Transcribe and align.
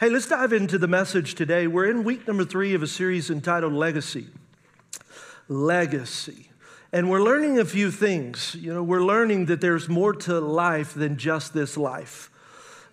Hey, 0.00 0.08
let's 0.08 0.28
dive 0.28 0.54
into 0.54 0.78
the 0.78 0.88
message 0.88 1.34
today. 1.34 1.66
We're 1.66 1.90
in 1.90 2.04
week 2.04 2.26
number 2.26 2.46
three 2.46 2.72
of 2.72 2.82
a 2.82 2.86
series 2.86 3.28
entitled 3.28 3.74
Legacy. 3.74 4.28
Legacy. 5.46 6.48
And 6.90 7.10
we're 7.10 7.22
learning 7.22 7.58
a 7.58 7.66
few 7.66 7.90
things. 7.90 8.56
You 8.58 8.72
know, 8.72 8.82
we're 8.82 9.02
learning 9.02 9.44
that 9.46 9.60
there's 9.60 9.90
more 9.90 10.14
to 10.14 10.40
life 10.40 10.94
than 10.94 11.18
just 11.18 11.52
this 11.52 11.76
life. 11.76 12.30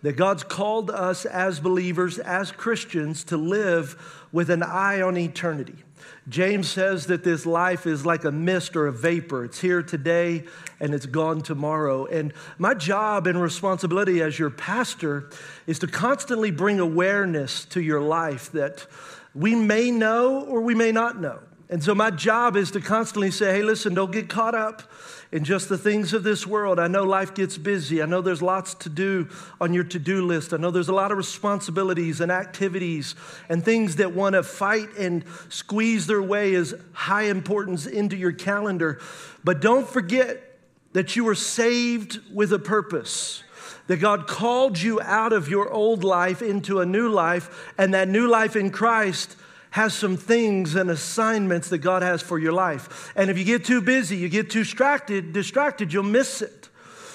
That 0.02 0.18
God's 0.18 0.44
called 0.44 0.92
us 0.92 1.26
as 1.26 1.62
believers, 1.62 2.20
as 2.20 2.52
Christians, 2.52 3.24
to 3.24 3.38
live 3.38 4.28
with 4.34 4.50
an 4.50 4.62
eye 4.62 5.00
on 5.00 5.16
eternity. 5.16 5.86
James 6.30 6.70
says 6.70 7.08
that 7.08 7.24
this 7.24 7.46
life 7.46 7.88
is 7.88 8.06
like 8.06 8.26
a 8.26 8.32
mist 8.32 8.76
or 8.76 8.88
a 8.88 8.92
vapor. 8.92 9.46
It's 9.46 9.60
here 9.60 9.82
today 9.82 10.44
and 10.80 10.94
it's 10.94 11.06
gone 11.06 11.42
tomorrow. 11.42 12.06
And 12.06 12.34
my 12.58 12.74
job 12.74 13.28
and 13.28 13.42
responsibility 13.42 14.22
as 14.22 14.38
your 14.38 14.50
pastor 14.50 15.30
is 15.68 15.80
to 15.80 15.88
constantly 15.88 16.52
bring 16.52 16.80
awareness 16.80 17.64
to 17.66 17.82
your 17.82 18.02
life 18.02 18.52
that 18.52 18.86
we 19.34 19.56
may 19.56 19.90
know 19.90 20.42
or 20.42 20.62
we 20.62 20.76
may 20.76 20.92
not 20.92 21.22
know. 21.22 21.40
And 21.70 21.82
so 21.84 21.96
my 21.96 22.12
job 22.12 22.58
is 22.58 22.72
to 22.72 22.82
constantly 22.82 23.32
say, 23.32 23.54
hey, 23.54 23.64
listen, 23.64 23.94
don't 23.94 24.12
get 24.12 24.30
caught 24.30 24.56
up 24.56 24.84
in 25.32 25.44
just 25.44 25.70
the 25.70 25.78
things 25.78 26.14
of 26.14 26.24
this 26.24 26.48
world. 26.48 26.80
I 26.80 26.88
know 26.88 27.04
life 27.04 27.34
gets 27.34 27.58
busy. 27.58 28.02
I 28.02 28.06
know 28.06 28.22
there's 28.22 28.42
lots 28.42 28.74
to 28.76 28.90
do 28.90 29.28
on 29.60 29.74
your 29.74 29.84
to 29.86 30.00
do 30.00 30.26
list. 30.26 30.54
I 30.54 30.58
know 30.58 30.72
there's 30.72 30.90
a 30.90 30.94
lot 30.94 31.12
of 31.12 31.18
responsibilities 31.18 32.22
and 32.22 32.32
activities 32.32 33.16
and 33.50 33.64
things 33.64 33.98
that 33.98 34.14
want 34.14 34.34
to 34.34 34.44
fight 34.44 34.90
and 34.98 35.24
squeeze 35.50 36.08
their 36.08 36.22
way 36.22 36.56
as 36.56 36.74
high 36.94 37.24
importance 37.24 37.86
into 37.86 38.16
your 38.16 38.32
calendar. 38.32 39.00
But 39.44 39.62
don't 39.62 39.88
forget 39.88 40.60
that 40.94 41.16
you 41.16 41.24
were 41.24 41.36
saved 41.36 42.20
with 42.34 42.54
a 42.54 42.60
purpose 42.60 43.44
that 43.88 43.98
God 43.98 44.28
called 44.28 44.80
you 44.80 45.02
out 45.02 45.34
of 45.34 45.50
your 45.50 45.72
old 45.72 46.04
life 46.04 46.42
into 46.42 46.82
a 46.82 46.86
new 46.86 47.10
life, 47.10 47.74
and 47.78 47.94
that 47.94 48.08
new 48.08 48.28
life 48.28 48.56
in 48.56 48.70
Christ 48.70 49.36
has 49.72 49.94
some 49.94 50.18
things 50.18 50.76
and 50.76 50.90
assignments 50.90 51.70
that 51.70 51.80
God 51.80 52.02
has 52.02 52.22
for 52.22 52.40
your 52.40 52.54
life. 52.54 53.12
And 53.16 53.30
if 53.30 53.38
you 53.38 53.44
get 53.44 53.66
too 53.66 53.82
busy, 53.82 54.18
you 54.18 54.30
get 54.30 54.50
too 54.50 54.64
distracted, 54.64 55.34
distracted, 55.34 55.94
you'll 55.94 56.04
miss 56.04 56.42
it. 56.42 56.70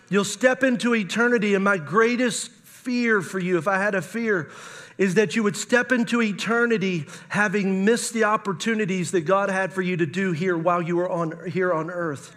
You'll 0.09 0.25
step 0.25 0.63
into 0.63 0.95
eternity. 0.95 1.55
And 1.55 1.65
my 1.65 1.79
greatest 1.79 2.51
fear 2.51 3.23
for 3.23 3.39
you, 3.39 3.59
if 3.59 3.67
I 3.67 3.79
had 3.79 3.95
a 3.95 4.03
fear, 4.03 4.51
is 4.99 5.15
that 5.15 5.35
you 5.35 5.43
would 5.43 5.57
step 5.57 5.91
into 5.91 6.21
eternity 6.21 7.07
having 7.29 7.85
missed 7.85 8.13
the 8.13 8.25
opportunities 8.25 9.11
that 9.13 9.23
God 9.23 9.49
had 9.49 9.73
for 9.73 9.83
you 9.83 9.97
to 9.97 10.07
do 10.07 10.33
here 10.33 10.57
while 10.57 10.83
you 10.83 10.97
were 10.97 11.09
on 11.09 11.51
here 11.51 11.73
on 11.73 11.91
earth. 11.91 12.35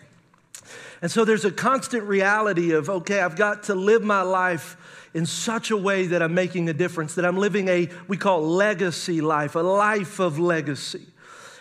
And 1.06 1.12
so 1.12 1.24
there's 1.24 1.46
a 1.46 1.52
constant 1.52 2.06
reality 2.06 2.72
of, 2.72 2.90
okay, 2.90 3.20
I've 3.20 3.36
got 3.36 3.62
to 3.66 3.76
live 3.76 4.02
my 4.02 4.24
life 4.24 4.76
in 5.14 5.28
such 5.28 5.70
a 5.70 5.78
way 5.78 6.08
that 6.08 6.24
I'm 6.24 6.34
making 6.34 6.68
a 6.68 6.74
difference, 6.74 7.14
that 7.14 7.26
I'm 7.26 7.38
living 7.38 7.68
a, 7.68 7.90
we 8.08 8.18
call 8.18 8.42
legacy 8.42 9.22
life, 9.22 9.54
a 9.54 9.60
life 9.60 10.18
of 10.18 10.40
legacy. 10.40 11.06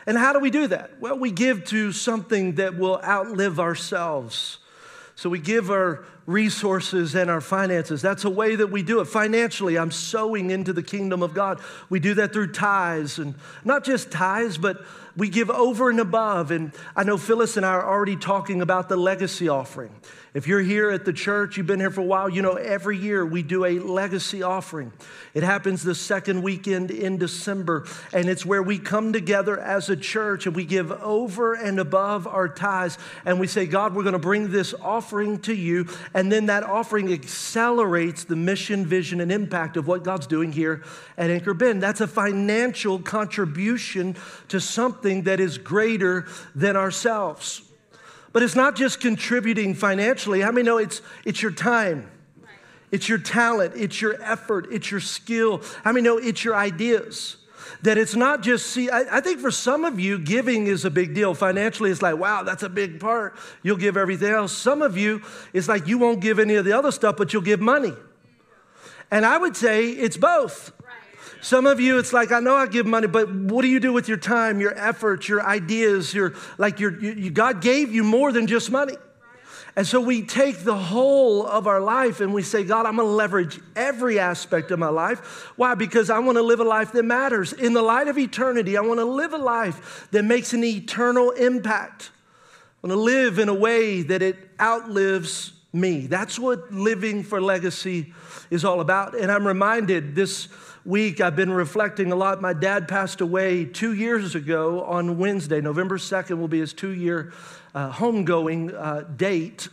And 0.07 0.17
how 0.17 0.33
do 0.33 0.41
we 0.41 0.49
do 0.49 0.69
that? 0.69 0.99
Well, 0.99 1.19
we 1.19 1.31
give 1.31 1.67
to 1.67 1.93
something 1.93 2.55
that 2.55 2.79
will 2.79 2.99
outlive 3.05 3.61
ourselves. 3.61 4.61
So 5.17 5.31
we 5.31 5.39
give 5.39 5.71
our 5.71 6.05
resources 6.27 7.15
and 7.15 7.31
our 7.31 7.41
finances. 7.41 8.03
That's 8.03 8.25
a 8.25 8.31
way 8.31 8.57
that 8.57 8.69
we 8.69 8.83
do 8.83 9.01
it. 9.01 9.05
Financially, 9.05 9.79
I'm 9.79 9.91
sowing 9.91 10.51
into 10.51 10.73
the 10.73 10.83
kingdom 10.83 11.23
of 11.23 11.35
God. 11.35 11.61
We 11.89 12.01
do 12.01 12.15
that 12.15 12.33
through 12.33 12.53
tithes, 12.53 13.19
and 13.19 13.35
not 13.65 13.85
just 13.85 14.11
tithes, 14.11 14.59
but 14.59 14.85
we 15.17 15.29
give 15.29 15.51
over 15.51 15.91
and 15.91 16.01
above. 16.01 16.51
And 16.51 16.73
I 16.97 17.05
know 17.05 17.17
Phyllis 17.17 17.57
and 17.57 17.65
I 17.65 17.75
are 17.75 17.87
already 17.87 18.17
talking 18.17 18.61
about 18.61 18.89
the 18.89 18.97
legacy 18.97 19.49
offering. 19.49 19.95
If 20.35 20.49
you're 20.49 20.63
here 20.63 20.91
at 20.91 21.05
the 21.05 21.13
church, 21.13 21.57
you've 21.57 21.69
been 21.69 21.79
here 21.79 21.93
for 21.93 22.01
a 22.01 22.05
while, 22.05 22.29
you 22.29 22.43
know 22.43 22.55
every 22.55 22.99
year 22.99 23.25
we 23.25 23.45
do 23.45 23.65
a 23.65 23.79
legacy 23.79 24.43
offering. 24.43 24.93
It 25.33 25.45
happens 25.45 25.85
the 25.85 25.95
second 25.95 26.43
weekend 26.43 26.91
in 26.91 27.19
December, 27.19 27.87
and 28.13 28.29
it's 28.29 28.45
where 28.45 28.61
we 28.61 28.81
come 28.81 29.13
together 29.13 29.61
as 29.61 29.91
a 29.91 29.97
church 29.97 30.47
and 30.47 30.57
we 30.57 30.65
give 30.65 30.91
over 30.91 31.55
and 31.55 31.79
above 31.79 32.27
our 32.27 32.49
tithes. 32.49 32.99
And 33.25 33.39
we 33.39 33.47
say, 33.47 33.65
God, 33.65 33.95
we're 33.95 34.03
going 34.03 34.15
to 34.15 34.19
bring 34.19 34.51
this 34.51 34.75
offering 34.83 35.39
to 35.43 35.55
you. 35.55 35.87
And 36.15 36.33
then 36.33 36.47
that 36.47 36.65
offering 36.65 37.13
accelerates 37.13 38.25
the 38.25 38.35
mission, 38.35 38.85
vision, 38.85 39.21
and 39.21 39.31
impact 39.31 39.77
of 39.77 39.87
what 39.87 40.03
God's 40.03 40.27
doing 40.27 40.51
here 40.51 40.83
at 41.17 41.31
Anchor 41.31 41.55
Bend. 41.55 41.81
That's 41.81 42.01
a 42.01 42.09
financial 42.09 42.99
contribution 42.99 44.17
to 44.49 44.61
something 44.61 45.23
that 45.23 45.39
is 45.39 45.59
greater 45.59 46.27
than 46.57 46.77
ourselves. 46.77 47.63
But 48.35 48.43
it's 48.43 48.57
not 48.57 48.75
just 48.75 48.99
contributing 48.99 49.75
financially. 49.75 50.41
How 50.41 50.51
many 50.51 50.65
know 50.67 50.79
it's, 50.79 51.01
it's 51.25 51.41
your 51.41 51.53
time? 51.53 52.11
It's 52.91 53.09
your 53.09 53.19
talent, 53.19 53.75
it's 53.77 54.01
your 54.01 54.21
effort, 54.21 54.67
it's 54.73 54.91
your 54.91 54.99
skill. 54.99 55.63
How 55.85 55.93
many 55.93 56.03
know 56.03 56.19
it's 56.19 56.45
your 56.45 56.57
ideas? 56.57 57.37
That 57.83 57.97
it's 57.97 58.17
not 58.17 58.43
just, 58.43 58.67
see, 58.67 58.91
I, 58.91 59.19
I, 59.19 59.21
think 59.21 59.39
for 59.39 59.53
some 59.53 59.85
of 59.85 60.01
you, 60.01 60.19
giving 60.19 60.67
is 60.67 60.85
a 60.85 60.91
big 60.91 61.15
deal. 61.15 61.35
Financially, 61.35 61.91
it's 61.91 62.03
like, 62.03 62.17
wow, 62.17 62.43
that's 62.43 62.65
a 62.65 62.69
big 62.69 62.99
part. 62.99 63.37
You'll 63.63 63.77
give 63.77 63.97
everything 63.97 64.33
else. 64.33 64.53
Some 64.53 64.83
of 64.83 64.97
you, 64.97 65.23
it's 65.53 65.69
like 65.69 65.87
you 65.87 65.99
won't 65.99 66.21
give 66.21 66.41
any 66.41 66.57
of 66.57 66.65
the 66.65 66.73
other 66.73 66.91
stuff, 66.91 67.17
but 67.17 67.33
you'll 67.33 67.43
give 67.43 67.61
money. 67.61 67.93
And 69.13 69.25
I 69.25 69.39
would 69.39 69.57
say 69.57 69.91
it's 69.91 70.17
both. 70.17 70.73
Some 71.45 71.67
of 71.67 71.79
you, 71.79 71.99
it's 71.99 72.15
like, 72.15 72.33
I 72.33 72.41
know 72.41 72.57
I 72.57 72.67
give 72.67 72.87
money, 72.87 73.07
but 73.07 73.31
what 73.31 73.61
do 73.61 73.69
you 73.69 73.79
do 73.79 73.93
with 73.93 74.09
your 74.09 74.17
time, 74.17 74.63
your 74.63 74.75
efforts, 74.79 75.29
your 75.29 75.45
ideas, 75.45 76.15
your, 76.15 76.33
like 76.57 76.81
your, 76.81 76.99
you, 76.99 77.29
God 77.29 77.61
gave 77.61 77.93
you 77.93 78.03
more 78.03 78.33
than 78.33 78.47
just 78.47 78.71
money. 78.71 78.95
And 79.77 79.87
so 79.87 80.01
we 80.01 80.23
take 80.23 80.61
the 80.61 80.75
whole 80.75 81.47
of 81.47 81.67
our 81.67 81.83
life 81.83 82.23
and 82.23 82.33
we 82.33 82.43
say, 82.43 82.65
God, 82.65 82.87
I'm 82.87 82.97
to 82.97 83.03
leverage 83.03 83.61
every 83.77 84.19
aspect 84.19 84.71
of 84.71 84.79
my 84.79 84.89
life. 84.89 85.53
Why? 85.57 85.75
Because 85.75 86.09
I 86.09 86.19
want 86.21 86.39
to 86.39 86.43
live 86.43 86.61
a 86.61 86.65
life 86.65 86.93
that 86.93 87.03
matters. 87.03 87.53
In 87.53 87.75
the 87.75 87.83
light 87.83 88.09
of 88.09 88.17
eternity, 88.17 88.79
I 88.79 88.81
want 88.81 89.01
to 89.01 89.05
live 89.05 89.35
a 89.35 89.39
life 89.39 90.09
that 90.13 90.23
makes 90.23 90.55
an 90.55 90.65
eternal 90.65 91.31
impact. 91.33 92.11
I 92.83 92.87
want 92.87 92.99
to 92.99 93.03
live 93.03 93.39
in 93.39 93.51
a 93.51 93.55
way 93.55 94.01
that 94.01 94.23
it 94.23 94.39
outlives 94.59 95.53
me. 95.75 96.07
That's 96.07 96.39
what 96.39 96.73
living 96.73 97.23
for 97.23 97.39
legacy 97.39 98.15
is 98.49 98.65
all 98.65 98.81
about. 98.81 99.15
And 99.15 99.31
I'm 99.31 99.47
reminded 99.47 100.15
this 100.15 100.49
week, 100.85 101.21
I've 101.21 101.37
been 101.37 101.51
reflecting 101.51 102.13
a 102.13 102.17
lot. 102.17 102.43
My 102.43 102.53
dad 102.53 102.89
passed 102.89 103.21
away 103.21 103.65
two 103.65 103.95
years 103.95 104.35
ago 104.35 104.85
on 104.85 105.19
Wednesday. 105.19 105.61
November 105.61 105.97
2nd 105.97 106.39
will 106.39 106.49
be 106.49 106.61
his 106.61 106.73
two 106.73 106.91
year 106.91 107.33
uh, 107.75 107.91
homegoing 107.91 108.75
uh, 108.75 109.03
date. 109.03 109.69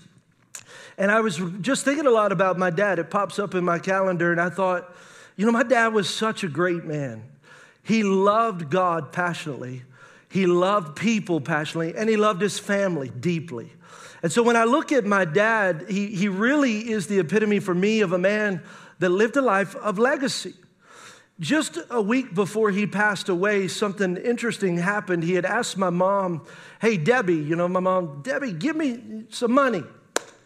And 0.98 1.12
I 1.12 1.22
was 1.22 1.42
just 1.62 1.84
thinking 1.84 2.06
a 2.06 2.12
lot 2.12 2.32
about 2.32 2.58
my 2.58 2.70
dad. 2.70 3.00
It 3.00 3.10
pops 3.10 3.40
up 3.40 3.56
in 3.56 3.64
my 3.64 3.80
calendar, 3.80 4.32
and 4.32 4.40
I 4.40 4.50
thought, 4.50 4.96
you 5.36 5.46
know, 5.46 5.52
my 5.52 5.64
dad 5.64 5.94
was 5.94 6.10
such 6.10 6.44
a 6.44 6.48
great 6.48 6.86
man. 6.86 7.24
He 7.84 8.04
loved 8.04 8.70
God 8.70 9.12
passionately, 9.12 9.84
he 10.30 10.46
loved 10.46 10.96
people 10.96 11.42
passionately, 11.42 11.96
and 11.96 12.10
he 12.10 12.16
loved 12.16 12.42
his 12.42 12.60
family 12.60 13.10
deeply. 13.10 13.72
And 14.24 14.32
so 14.32 14.44
when 14.44 14.56
I 14.56 14.66
look 14.66 14.92
at 14.92 15.04
my 15.04 15.26
dad, 15.26 15.86
he, 15.90 16.08
he 16.08 16.28
really 16.28 16.92
is 16.92 17.08
the 17.08 17.20
epitome 17.20 17.60
for 17.60 17.74
me 17.74 18.02
of 18.02 18.14
a 18.14 18.20
man 18.20 18.62
that 19.00 19.10
lived 19.10 19.36
a 19.36 19.42
life 19.42 19.76
of 19.78 19.98
legacy. 19.98 20.54
Just 21.42 21.80
a 21.90 22.00
week 22.00 22.36
before 22.36 22.70
he 22.70 22.86
passed 22.86 23.28
away, 23.28 23.68
something 23.68 24.16
interesting 24.16 24.78
happened. 24.78 25.24
He 25.24 25.34
had 25.34 25.44
asked 25.44 25.76
my 25.76 25.90
mom, 25.90 26.46
Hey, 26.80 26.98
Debbie, 26.98 27.36
you 27.36 27.56
know, 27.56 27.68
my 27.68 27.80
mom, 27.80 28.22
Debbie, 28.22 28.54
give 28.54 28.76
me 28.76 29.26
some 29.30 29.52
money. 29.52 29.84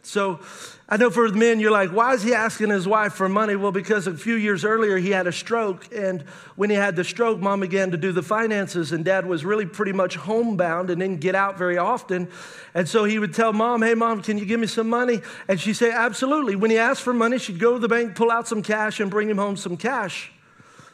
So 0.03 0.39
I 0.88 0.97
know 0.97 1.09
for 1.09 1.28
men, 1.29 1.59
you're 1.59 1.72
like, 1.72 1.89
why 1.89 2.13
is 2.13 2.22
he 2.22 2.33
asking 2.33 2.69
his 2.69 2.88
wife 2.88 3.13
for 3.13 3.28
money? 3.28 3.56
Well, 3.56 3.72
because 3.72 4.06
a 4.06 4.13
few 4.13 4.35
years 4.35 4.63
earlier 4.63 4.97
he 4.97 5.09
had 5.09 5.25
a 5.25 5.31
stroke. 5.31 5.94
And 5.94 6.22
when 6.56 6.69
he 6.69 6.75
had 6.75 6.95
the 6.95 7.03
stroke, 7.03 7.39
mom 7.39 7.62
began 7.62 7.91
to 7.91 7.97
do 7.97 8.12
the 8.12 8.22
finances, 8.22 8.91
and 8.91 9.03
dad 9.03 9.25
was 9.25 9.44
really 9.44 9.66
pretty 9.66 9.94
much 9.94 10.16
homebound 10.16 10.91
and 10.91 11.01
didn't 11.01 11.22
get 11.22 11.33
out 11.33 11.57
very 11.57 11.77
often. 11.77 12.29
And 12.75 12.88
so 12.88 13.03
he 13.03 13.17
would 13.17 13.33
tell 13.33 13.51
mom, 13.51 13.81
hey, 13.81 13.95
mom, 13.95 14.22
can 14.22 14.38
you 14.38 14.45
give 14.45 14.59
me 14.59 14.67
some 14.67 14.89
money? 14.89 15.21
And 15.48 15.59
she'd 15.59 15.74
say, 15.74 15.91
absolutely. 15.91 16.56
When 16.56 16.69
he 16.69 16.77
asked 16.77 17.01
for 17.01 17.13
money, 17.13 17.39
she'd 17.39 17.59
go 17.59 17.74
to 17.74 17.80
the 17.80 17.88
bank, 17.89 18.15
pull 18.15 18.30
out 18.30 18.48
some 18.48 18.62
cash, 18.62 19.00
and 19.00 19.09
bring 19.09 19.27
him 19.27 19.39
home 19.39 19.57
some 19.57 19.75
cash. 19.75 20.31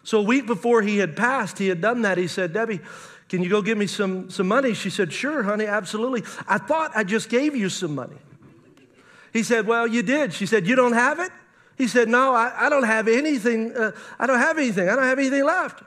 So 0.04 0.20
a 0.20 0.24
week 0.24 0.48
before 0.48 0.82
he 0.82 0.98
had 0.98 1.16
passed, 1.16 1.58
he 1.58 1.68
had 1.68 1.82
done 1.82 2.02
that. 2.02 2.18
He 2.18 2.28
said, 2.28 2.54
Debbie, 2.54 2.80
can 3.30 3.44
you 3.44 3.50
go 3.50 3.62
give 3.62 3.78
me 3.78 3.88
some, 3.88 4.30
some 4.30 4.48
money? 4.48 4.74
She 4.74 4.90
said, 4.90 5.14
Sure, 5.14 5.44
honey, 5.44 5.66
absolutely. 5.66 6.24
I 6.48 6.58
thought 6.58 6.92
I 6.96 7.04
just 7.04 7.30
gave 7.30 7.56
you 7.56 7.70
some 7.70 7.96
money. 7.96 8.18
He 9.32 9.44
said, 9.44 9.68
Well, 9.68 9.88
you 9.88 10.04
did. 10.04 10.34
She 10.34 10.46
said, 10.46 10.68
You 10.68 10.76
don't 10.76 10.94
have 10.94 11.20
it? 11.20 11.32
He 11.78 11.88
said, 11.88 12.10
No, 12.10 12.34
I, 12.34 12.66
I 12.66 12.70
don't 12.70 12.84
have 12.84 13.08
anything. 13.08 13.76
Uh, 13.76 13.92
I 14.20 14.28
don't 14.28 14.40
have 14.40 14.58
anything. 14.58 14.90
I 14.90 14.96
don't 14.96 15.06
have 15.06 15.20
anything 15.20 15.46
left. 15.46 15.84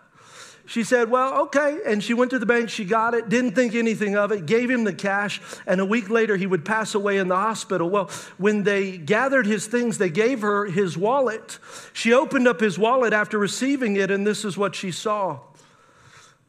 She 0.67 0.83
said, 0.83 1.11
Well, 1.11 1.43
okay. 1.43 1.81
And 1.85 2.03
she 2.03 2.15
went 2.15 2.31
to 2.31 2.39
the 2.39 2.47
bank, 2.47 2.71
she 2.71 2.85
got 2.85 3.15
it, 3.15 3.29
didn't 3.29 3.53
think 3.53 3.75
anything 3.75 4.17
of 4.17 4.33
it, 4.33 4.47
gave 4.47 4.71
him 4.71 4.85
the 4.85 4.95
cash, 4.95 5.41
and 5.67 5.81
a 5.81 5.85
week 5.85 6.09
later 6.09 6.37
he 6.37 6.47
would 6.47 6.65
pass 6.65 6.95
away 6.95 7.19
in 7.19 7.29
the 7.29 7.37
hospital. 7.37 7.91
Well, 7.91 8.11
when 8.39 8.63
they 8.63 8.97
gathered 8.97 9.47
his 9.47 9.67
things, 9.67 9.99
they 9.99 10.11
gave 10.11 10.41
her 10.41 10.67
his 10.67 10.97
wallet. 10.97 11.59
She 11.93 12.13
opened 12.13 12.49
up 12.49 12.61
his 12.61 12.79
wallet 12.79 13.13
after 13.13 13.39
receiving 13.39 13.97
it, 13.97 14.11
and 14.11 14.27
this 14.27 14.45
is 14.45 14.57
what 14.57 14.75
she 14.75 14.91
saw 14.91 15.41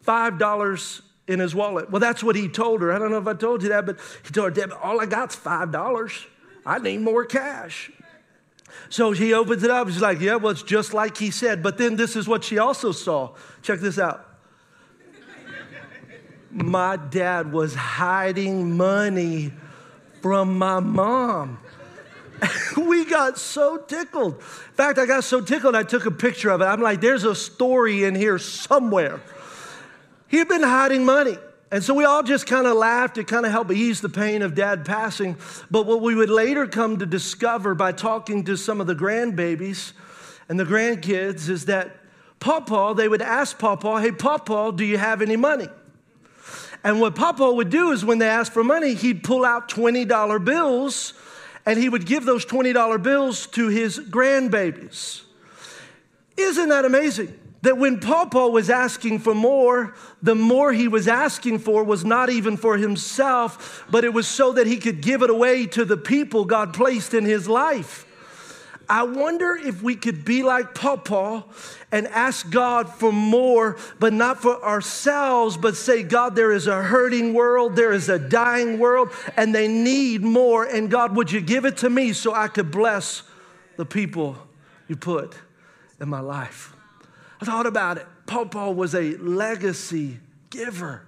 $5 0.05 1.01
in 1.27 1.39
his 1.39 1.55
wallet. 1.55 1.89
Well, 1.89 1.99
that's 1.99 2.23
what 2.23 2.35
he 2.35 2.47
told 2.47 2.81
her. 2.81 2.93
I 2.93 2.99
don't 2.99 3.11
know 3.11 3.17
if 3.17 3.27
I 3.27 3.33
told 3.33 3.63
you 3.63 3.69
that, 3.69 3.85
but 3.85 3.99
he 4.23 4.31
told 4.31 4.55
her, 4.55 4.67
Deb, 4.67 4.77
all 4.81 5.01
I 5.01 5.07
got's 5.07 5.35
$5. 5.35 6.25
I 6.65 6.79
need 6.79 7.01
more 7.01 7.25
cash. 7.25 7.91
So 8.89 9.11
he 9.11 9.33
opens 9.33 9.63
it 9.63 9.71
up. 9.71 9.87
She's 9.87 10.01
like, 10.01 10.19
Yeah, 10.19 10.35
well, 10.35 10.51
it's 10.51 10.63
just 10.63 10.93
like 10.93 11.17
he 11.17 11.31
said. 11.31 11.63
But 11.63 11.77
then 11.77 11.95
this 11.95 12.15
is 12.15 12.27
what 12.27 12.43
she 12.43 12.57
also 12.57 12.91
saw. 12.91 13.35
Check 13.61 13.79
this 13.79 13.99
out. 13.99 14.25
my 16.51 16.97
dad 16.97 17.51
was 17.51 17.75
hiding 17.75 18.77
money 18.77 19.51
from 20.21 20.57
my 20.57 20.79
mom. 20.79 21.59
we 22.77 23.05
got 23.05 23.37
so 23.37 23.77
tickled. 23.77 24.35
In 24.35 24.41
fact, 24.73 24.99
I 24.99 25.05
got 25.05 25.23
so 25.23 25.41
tickled, 25.41 25.75
I 25.75 25.83
took 25.83 26.05
a 26.05 26.11
picture 26.11 26.49
of 26.49 26.61
it. 26.61 26.65
I'm 26.65 26.81
like, 26.81 27.01
there's 27.01 27.23
a 27.23 27.35
story 27.35 28.03
in 28.03 28.15
here 28.15 28.37
somewhere. 28.37 29.21
He 30.27 30.37
had 30.37 30.47
been 30.47 30.63
hiding 30.63 31.05
money. 31.05 31.37
And 31.71 31.83
so 31.83 31.93
we 31.93 32.05
all 32.05 32.23
just 32.23 32.45
kind 32.45 32.67
of 32.67 32.77
laughed 32.77 33.15
to 33.15 33.23
kind 33.23 33.45
of 33.45 33.51
help 33.51 33.71
ease 33.71 33.99
the 34.01 34.09
pain 34.09 34.41
of 34.41 34.55
dad 34.55 34.85
passing. 34.85 35.35
But 35.71 35.85
what 35.85 36.01
we 36.01 36.13
would 36.13 36.29
later 36.29 36.67
come 36.67 36.97
to 36.99 37.05
discover 37.05 37.73
by 37.73 37.91
talking 37.91 38.43
to 38.45 38.55
some 38.55 38.79
of 38.79 38.87
the 38.87 38.95
grandbabies 38.95 39.93
and 40.47 40.59
the 40.59 40.63
grandkids 40.63 41.49
is 41.49 41.65
that 41.65 41.97
Papa, 42.39 42.93
they 42.95 43.07
would 43.07 43.21
ask 43.21 43.57
Papa, 43.57 43.99
hey, 43.99 44.11
Papa, 44.11 44.73
do 44.75 44.85
you 44.85 44.97
have 44.97 45.21
any 45.21 45.35
money? 45.35 45.67
And 46.83 47.01
what 47.01 47.15
Papa 47.15 47.51
would 47.51 47.71
do 47.71 47.91
is 47.91 48.05
when 48.05 48.19
they 48.19 48.27
asked 48.27 48.53
for 48.53 48.63
money, 48.63 48.93
he'd 48.93 49.23
pull 49.23 49.43
out 49.43 49.67
$20 49.67 50.45
bills 50.45 51.13
and 51.65 51.79
he 51.79 51.89
would 51.89 52.05
give 52.05 52.25
those 52.25 52.45
$20 52.45 53.01
bills 53.01 53.47
to 53.47 53.69
his 53.69 53.97
grandbabies. 53.99 55.23
Isn't 56.37 56.69
that 56.69 56.85
amazing? 56.85 57.39
That 57.65 57.79
when 57.79 57.99
Papa 57.99 58.47
was 58.47 58.69
asking 58.69 59.17
for 59.19 59.33
more, 59.33 59.95
the 60.21 60.35
more 60.35 60.71
he 60.71 60.87
was 60.87 61.07
asking 61.07 61.57
for 61.57 61.83
was 61.83 62.05
not 62.05 62.29
even 62.29 62.57
for 62.57 62.77
himself, 62.77 63.83
but 63.89 64.03
it 64.03 64.13
was 64.13 64.27
so 64.27 64.53
that 64.53 64.67
he 64.67 64.77
could 64.77 65.01
give 65.01 65.23
it 65.23 65.31
away 65.31 65.65
to 65.67 65.83
the 65.83 65.97
people 65.97 66.45
God 66.45 66.75
placed 66.75 67.15
in 67.15 67.25
his 67.25 67.47
life. 67.47 68.05
I 68.87 69.01
wonder 69.01 69.55
if 69.55 69.81
we 69.81 69.95
could 69.95 70.23
be 70.23 70.43
like 70.43 70.75
Papa 70.75 71.43
and 71.91 72.05
ask 72.09 72.47
God 72.51 72.87
for 72.87 73.11
more, 73.11 73.77
but 73.97 74.13
not 74.13 74.43
for 74.43 74.63
ourselves, 74.63 75.57
but 75.57 75.75
say, 75.75 76.03
God, 76.03 76.35
there 76.35 76.51
is 76.51 76.67
a 76.67 76.83
hurting 76.83 77.33
world, 77.33 77.75
there 77.75 77.93
is 77.93 78.09
a 78.09 78.19
dying 78.19 78.77
world, 78.77 79.09
and 79.35 79.55
they 79.55 79.67
need 79.67 80.21
more. 80.21 80.65
And 80.65 80.87
God, 80.91 81.15
would 81.15 81.31
you 81.31 81.41
give 81.41 81.65
it 81.65 81.77
to 81.77 81.89
me 81.89 82.13
so 82.13 82.31
I 82.31 82.47
could 82.47 82.69
bless 82.69 83.23
the 83.75 83.87
people 83.87 84.37
you 84.87 84.95
put 84.95 85.33
in 85.99 86.09
my 86.09 86.19
life? 86.19 86.74
Thought 87.45 87.67
about 87.67 87.97
it. 87.97 88.07
Papa 88.25 88.71
was 88.71 88.95
a 88.95 89.15
legacy 89.17 90.19
giver. 90.49 91.05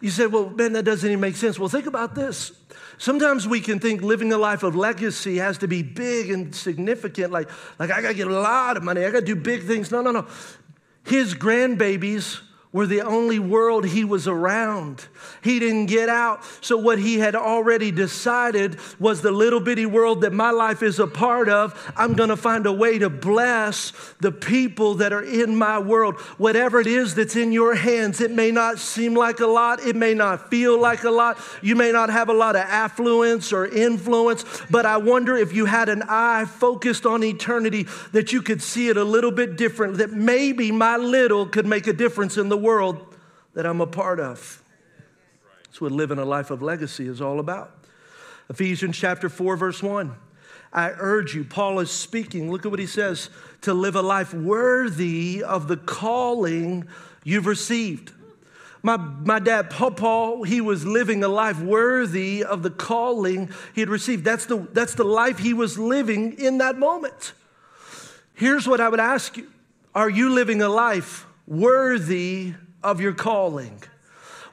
You 0.00 0.10
said, 0.10 0.32
well, 0.32 0.48
man, 0.48 0.72
that 0.72 0.84
doesn't 0.84 1.08
even 1.08 1.20
make 1.20 1.36
sense. 1.36 1.58
Well, 1.58 1.68
think 1.68 1.86
about 1.86 2.14
this. 2.14 2.52
Sometimes 2.98 3.46
we 3.46 3.60
can 3.60 3.78
think 3.78 4.00
living 4.00 4.32
a 4.32 4.38
life 4.38 4.62
of 4.62 4.74
legacy 4.74 5.36
has 5.38 5.58
to 5.58 5.68
be 5.68 5.82
big 5.82 6.30
and 6.30 6.54
significant, 6.54 7.32
like, 7.32 7.50
like 7.78 7.90
I 7.90 8.00
gotta 8.00 8.14
get 8.14 8.28
a 8.28 8.40
lot 8.40 8.76
of 8.76 8.82
money, 8.82 9.04
I 9.04 9.10
gotta 9.10 9.26
do 9.26 9.36
big 9.36 9.64
things. 9.64 9.90
No, 9.90 10.00
no, 10.00 10.10
no. 10.10 10.26
His 11.04 11.34
grandbabies 11.34 12.40
were 12.72 12.86
the 12.86 13.02
only 13.02 13.38
world 13.38 13.84
he 13.84 14.02
was 14.02 14.26
around. 14.26 15.06
He 15.42 15.58
didn't 15.58 15.86
get 15.86 16.08
out. 16.08 16.42
So, 16.62 16.78
what 16.78 16.98
he 16.98 17.18
had 17.18 17.34
already 17.34 17.90
decided 17.90 18.78
was 18.98 19.20
the 19.20 19.30
little 19.30 19.60
bitty 19.60 19.84
world 19.84 20.22
that 20.22 20.32
my 20.32 20.50
life 20.50 20.82
is 20.82 20.98
a 20.98 21.06
part 21.06 21.48
of. 21.50 21.92
I'm 21.96 22.14
to 22.28 22.36
find 22.36 22.66
a 22.66 22.72
way 22.72 22.98
to 22.98 23.10
bless 23.10 23.92
the 24.20 24.32
people 24.32 24.94
that 24.94 25.12
are 25.12 25.22
in 25.22 25.56
my 25.56 25.78
world. 25.78 26.20
Whatever 26.38 26.80
it 26.80 26.86
is 26.86 27.14
that's 27.14 27.36
in 27.36 27.52
your 27.52 27.74
hands, 27.74 28.20
it 28.20 28.30
may 28.30 28.50
not 28.50 28.78
seem 28.78 29.14
like 29.14 29.40
a 29.40 29.46
lot, 29.46 29.84
it 29.84 29.96
may 29.96 30.14
not 30.14 30.50
feel 30.50 30.80
like 30.80 31.04
a 31.04 31.10
lot. 31.10 31.38
You 31.60 31.76
may 31.76 31.92
not 31.92 32.10
have 32.10 32.28
a 32.28 32.32
lot 32.32 32.56
of 32.56 32.62
affluence 32.62 33.52
or 33.52 33.66
influence, 33.66 34.44
but 34.70 34.86
I 34.86 34.96
wonder 34.96 35.36
if 35.36 35.52
you 35.52 35.66
had 35.66 35.88
an 35.88 36.04
eye 36.08 36.46
focused 36.46 37.04
on 37.04 37.22
eternity 37.22 37.86
that 38.12 38.32
you 38.32 38.40
could 38.40 38.62
see 38.62 38.88
it 38.88 38.96
a 38.96 39.04
little 39.04 39.32
bit 39.32 39.56
different, 39.56 39.98
that 39.98 40.12
maybe 40.12 40.72
my 40.72 40.96
little 40.96 41.46
could 41.46 41.66
make 41.66 41.86
a 41.86 41.92
difference 41.92 42.36
in 42.38 42.48
the 42.48 42.61
world 42.62 43.14
that 43.54 43.66
I'm 43.66 43.80
a 43.80 43.86
part 43.86 44.20
of. 44.20 44.62
That's 45.64 45.80
what 45.80 45.92
living 45.92 46.18
a 46.18 46.24
life 46.24 46.50
of 46.50 46.62
legacy 46.62 47.06
is 47.06 47.20
all 47.20 47.40
about. 47.40 47.86
Ephesians 48.48 48.96
chapter 48.96 49.28
4, 49.28 49.56
verse 49.56 49.82
1. 49.82 50.14
I 50.72 50.90
urge 50.98 51.34
you, 51.34 51.44
Paul 51.44 51.80
is 51.80 51.90
speaking, 51.90 52.50
look 52.50 52.64
at 52.64 52.70
what 52.70 52.80
he 52.80 52.86
says, 52.86 53.28
to 53.62 53.74
live 53.74 53.94
a 53.94 54.02
life 54.02 54.32
worthy 54.32 55.42
of 55.42 55.68
the 55.68 55.76
calling 55.76 56.88
you've 57.24 57.46
received. 57.46 58.12
My, 58.82 58.96
my 58.96 59.38
dad, 59.38 59.70
Paul, 59.70 60.42
he 60.42 60.60
was 60.60 60.84
living 60.84 61.22
a 61.22 61.28
life 61.28 61.60
worthy 61.60 62.42
of 62.42 62.62
the 62.62 62.70
calling 62.70 63.50
he 63.74 63.80
had 63.80 63.88
received. 63.88 64.24
That's 64.24 64.46
the, 64.46 64.66
that's 64.72 64.94
the 64.94 65.04
life 65.04 65.38
he 65.38 65.54
was 65.54 65.78
living 65.78 66.32
in 66.38 66.58
that 66.58 66.78
moment. 66.78 67.32
Here's 68.34 68.66
what 68.66 68.80
I 68.80 68.88
would 68.88 69.00
ask 69.00 69.36
you 69.36 69.48
Are 69.94 70.10
you 70.10 70.30
living 70.30 70.62
a 70.62 70.68
life 70.68 71.26
worthy 71.52 72.54
of 72.82 73.00
your 73.00 73.12
calling. 73.12 73.82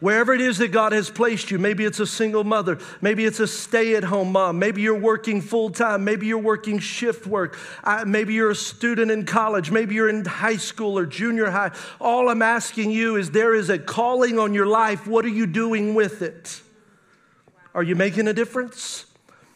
Wherever 0.01 0.33
it 0.33 0.39
is 0.39 0.59
that 0.59 0.69
God 0.69 0.93
has 0.93 1.09
placed 1.09 1.51
you, 1.51 1.59
maybe 1.59 1.83
it's 1.83 1.99
a 1.99 2.07
single 2.07 2.45
mother, 2.45 2.77
maybe 3.01 3.25
it's 3.25 3.39
a 3.41 3.47
stay 3.47 3.95
at 3.95 4.03
home 4.05 4.31
mom, 4.31 4.57
maybe 4.57 4.81
you're 4.81 4.97
working 4.97 5.41
full 5.41 5.69
time, 5.69 6.05
maybe 6.05 6.25
you're 6.25 6.37
working 6.37 6.79
shift 6.79 7.27
work, 7.27 7.57
uh, 7.83 8.05
maybe 8.07 8.33
you're 8.33 8.51
a 8.51 8.55
student 8.55 9.11
in 9.11 9.25
college, 9.25 9.71
maybe 9.71 9.95
you're 9.95 10.07
in 10.07 10.23
high 10.23 10.55
school 10.55 10.97
or 10.97 11.05
junior 11.05 11.49
high. 11.49 11.71
All 11.99 12.29
I'm 12.29 12.41
asking 12.41 12.91
you 12.91 13.17
is 13.17 13.31
there 13.31 13.53
is 13.53 13.69
a 13.69 13.77
calling 13.77 14.39
on 14.39 14.53
your 14.53 14.67
life. 14.67 15.05
What 15.05 15.25
are 15.25 15.29
you 15.29 15.45
doing 15.45 15.95
with 15.95 16.21
it? 16.21 16.61
Are 17.73 17.83
you 17.83 17.95
making 17.95 18.29
a 18.29 18.33
difference? 18.33 19.05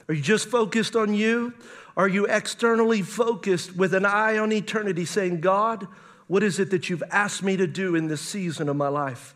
Are 0.09 0.13
you 0.13 0.21
just 0.21 0.49
focused 0.49 0.95
on 0.95 1.13
you? 1.13 1.53
Are 1.95 2.07
you 2.07 2.25
externally 2.25 3.01
focused 3.01 3.77
with 3.77 3.93
an 3.93 4.05
eye 4.05 4.37
on 4.37 4.51
eternity 4.51 5.05
saying, 5.05 5.39
God, 5.39 5.87
what 6.33 6.41
is 6.41 6.57
it 6.57 6.71
that 6.71 6.89
you've 6.89 7.03
asked 7.11 7.43
me 7.43 7.55
to 7.55 7.67
do 7.67 7.93
in 7.95 8.07
this 8.07 8.19
season 8.19 8.67
of 8.67 8.75
my 8.75 8.87
life? 8.87 9.35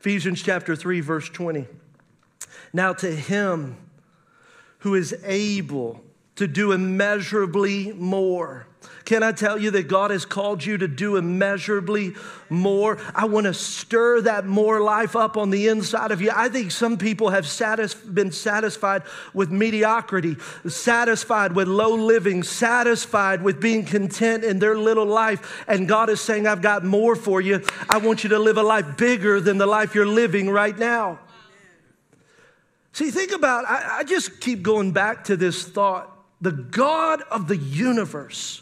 Ephesians 0.00 0.42
chapter 0.42 0.74
3, 0.74 1.02
verse 1.02 1.28
20. 1.28 1.66
Now 2.72 2.94
to 2.94 3.14
him 3.14 3.76
who 4.78 4.94
is 4.94 5.14
able 5.24 6.00
to 6.36 6.46
do 6.46 6.72
immeasurably 6.72 7.92
more 7.92 8.66
can 9.04 9.22
I 9.22 9.32
tell 9.32 9.58
you 9.58 9.70
that 9.72 9.88
God 9.88 10.10
has 10.10 10.24
called 10.24 10.64
you 10.64 10.78
to 10.78 10.86
do 10.86 11.16
immeasurably 11.16 12.14
more? 12.48 12.98
I 13.14 13.24
want 13.24 13.46
to 13.46 13.54
stir 13.54 14.20
that 14.22 14.46
more 14.46 14.80
life 14.80 15.16
up 15.16 15.36
on 15.36 15.50
the 15.50 15.68
inside 15.68 16.12
of 16.12 16.20
you. 16.20 16.30
I 16.34 16.48
think 16.48 16.70
some 16.70 16.98
people 16.98 17.30
have 17.30 17.46
satis- 17.46 17.94
been 17.94 18.30
satisfied 18.30 19.02
with 19.34 19.50
mediocrity, 19.50 20.36
satisfied 20.68 21.52
with 21.52 21.68
low 21.68 21.94
living, 21.94 22.42
satisfied 22.42 23.42
with 23.42 23.60
being 23.60 23.84
content 23.84 24.44
in 24.44 24.58
their 24.58 24.76
little 24.76 25.06
life. 25.06 25.64
And 25.66 25.88
God 25.88 26.08
is 26.08 26.20
saying, 26.20 26.46
I've 26.46 26.62
got 26.62 26.84
more 26.84 27.16
for 27.16 27.40
you. 27.40 27.64
I 27.90 27.98
want 27.98 28.22
you 28.22 28.30
to 28.30 28.38
live 28.38 28.56
a 28.56 28.62
life 28.62 28.96
bigger 28.96 29.40
than 29.40 29.58
the 29.58 29.66
life 29.66 29.94
you're 29.94 30.06
living 30.06 30.48
right 30.48 30.76
now. 30.78 31.18
See, 32.92 33.10
think 33.10 33.32
about, 33.32 33.64
I, 33.66 33.98
I 33.98 34.04
just 34.04 34.40
keep 34.40 34.62
going 34.62 34.92
back 34.92 35.24
to 35.24 35.36
this 35.36 35.64
thought. 35.64 36.10
The 36.40 36.52
God 36.52 37.22
of 37.30 37.48
the 37.48 37.56
universe 37.56 38.61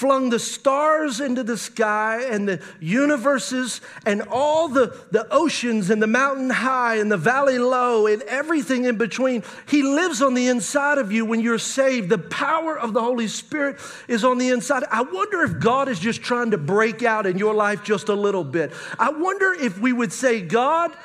flung 0.00 0.30
the 0.30 0.38
stars 0.38 1.20
into 1.20 1.42
the 1.42 1.58
sky 1.58 2.22
and 2.30 2.48
the 2.48 2.58
universes 2.80 3.82
and 4.06 4.22
all 4.30 4.66
the, 4.66 4.98
the 5.10 5.28
oceans 5.30 5.90
and 5.90 6.02
the 6.02 6.06
mountain 6.06 6.48
high 6.48 6.96
and 6.96 7.12
the 7.12 7.18
valley 7.18 7.58
low 7.58 8.06
and 8.06 8.22
everything 8.22 8.86
in 8.86 8.96
between. 8.96 9.42
He 9.68 9.82
lives 9.82 10.22
on 10.22 10.32
the 10.32 10.48
inside 10.48 10.96
of 10.96 11.12
you 11.12 11.26
when 11.26 11.40
you're 11.40 11.58
saved. 11.58 12.08
The 12.08 12.16
power 12.16 12.78
of 12.78 12.94
the 12.94 13.02
Holy 13.02 13.28
Spirit 13.28 13.76
is 14.08 14.24
on 14.24 14.38
the 14.38 14.48
inside. 14.48 14.84
I 14.90 15.02
wonder 15.02 15.42
if 15.42 15.60
God 15.60 15.86
is 15.90 16.00
just 16.00 16.22
trying 16.22 16.52
to 16.52 16.58
break 16.58 17.02
out 17.02 17.26
in 17.26 17.36
your 17.36 17.52
life 17.52 17.84
just 17.84 18.08
a 18.08 18.14
little 18.14 18.42
bit. 18.42 18.72
I 18.98 19.10
wonder 19.10 19.52
if 19.52 19.78
we 19.78 19.92
would 19.92 20.14
say, 20.14 20.40
God, 20.40 20.96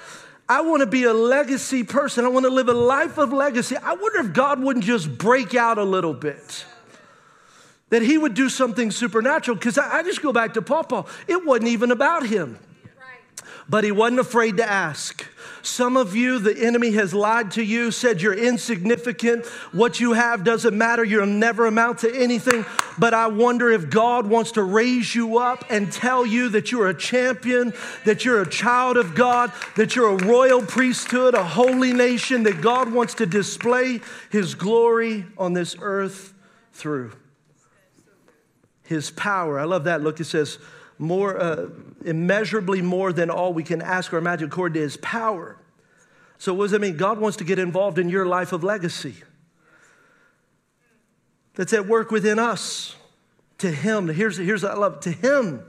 I 0.47 0.61
want 0.61 0.79
to 0.79 0.87
be 0.87 1.03
a 1.03 1.13
legacy 1.13 1.83
person. 1.83 2.23
I 2.23 2.29
want 2.29 2.45
to 2.45 2.49
live 2.49 2.69
a 2.69 2.73
life 2.73 3.17
of 3.17 3.33
legacy. 3.33 3.75
I 3.75 3.95
wonder 3.95 4.19
if 4.19 4.31
God 4.31 4.63
wouldn't 4.63 4.85
just 4.85 5.17
break 5.17 5.53
out 5.53 5.77
a 5.77 5.83
little 5.83 6.13
bit 6.13 6.65
that 7.89 8.01
he 8.01 8.17
would 8.17 8.33
do 8.33 8.49
something 8.49 8.91
supernatural. 8.91 9.55
Because 9.55 9.77
I, 9.77 9.99
I, 9.99 10.03
just 10.03 10.21
go 10.21 10.33
back 10.33 10.53
to 10.55 10.61
Paul. 10.61 11.07
It 11.27 11.45
wasn't 11.45 11.69
even 11.69 11.91
about 11.91 12.25
him. 12.25 12.57
But 13.67 13.83
he 13.83 13.91
wasn't 13.91 14.19
afraid 14.19 14.57
to 14.57 14.69
ask. 14.69 15.25
Some 15.63 15.97
of 15.97 16.15
you, 16.15 16.37
the 16.37 16.55
enemy 16.55 16.91
has 16.91 17.11
lied 17.11 17.49
to 17.53 17.63
you, 17.63 17.89
said 17.89 18.21
you're 18.21 18.35
insignificant. 18.35 19.47
What 19.71 19.99
you 19.99 20.13
have 20.13 20.43
doesn't 20.43 20.77
matter. 20.77 21.03
You'll 21.03 21.25
never 21.25 21.65
amount 21.65 21.99
to 21.99 22.15
anything. 22.15 22.65
But 22.99 23.15
I 23.15 23.25
wonder 23.27 23.71
if 23.71 23.89
God 23.89 24.27
wants 24.27 24.51
to 24.53 24.63
raise 24.63 25.15
you 25.15 25.39
up 25.39 25.65
and 25.71 25.91
tell 25.91 26.23
you 26.23 26.49
that 26.49 26.71
you're 26.71 26.89
a 26.89 26.93
champion, 26.93 27.73
that 28.05 28.23
you're 28.23 28.43
a 28.43 28.49
child 28.49 28.97
of 28.97 29.15
God, 29.15 29.51
that 29.75 29.95
you're 29.95 30.09
a 30.09 30.25
royal 30.25 30.61
priesthood, 30.61 31.33
a 31.33 31.43
holy 31.43 31.93
nation, 31.93 32.43
that 32.43 32.61
God 32.61 32.93
wants 32.93 33.15
to 33.15 33.25
display 33.25 34.01
his 34.29 34.53
glory 34.53 35.25
on 35.35 35.53
this 35.53 35.75
earth 35.79 36.35
through 36.73 37.13
his 38.85 39.11
power. 39.11 39.59
I 39.59 39.65
love 39.65 39.83
that. 39.83 40.01
Look, 40.01 40.19
it 40.19 40.25
says, 40.25 40.59
more, 40.97 41.37
uh, 41.37 41.67
immeasurably 42.05 42.81
more 42.81 43.11
than 43.11 43.29
all 43.29 43.53
we 43.53 43.63
can 43.63 43.81
ask 43.81 44.13
or 44.13 44.17
imagine, 44.17 44.47
according 44.47 44.75
to 44.75 44.81
his 44.81 44.97
power. 44.97 45.57
So, 46.37 46.53
what 46.53 46.65
does 46.65 46.71
that 46.71 46.81
mean? 46.81 46.97
God 46.97 47.19
wants 47.19 47.37
to 47.37 47.43
get 47.43 47.59
involved 47.59 47.99
in 47.99 48.09
your 48.09 48.25
life 48.25 48.53
of 48.53 48.63
legacy. 48.63 49.15
that's 51.55 51.73
at 51.73 51.87
work 51.87 52.11
within 52.11 52.39
us. 52.39 52.95
To 53.59 53.71
him, 53.71 54.09
here's, 54.09 54.37
here's 54.37 54.63
I 54.63 54.73
love, 54.73 54.99
to 55.01 55.11
him 55.11 55.63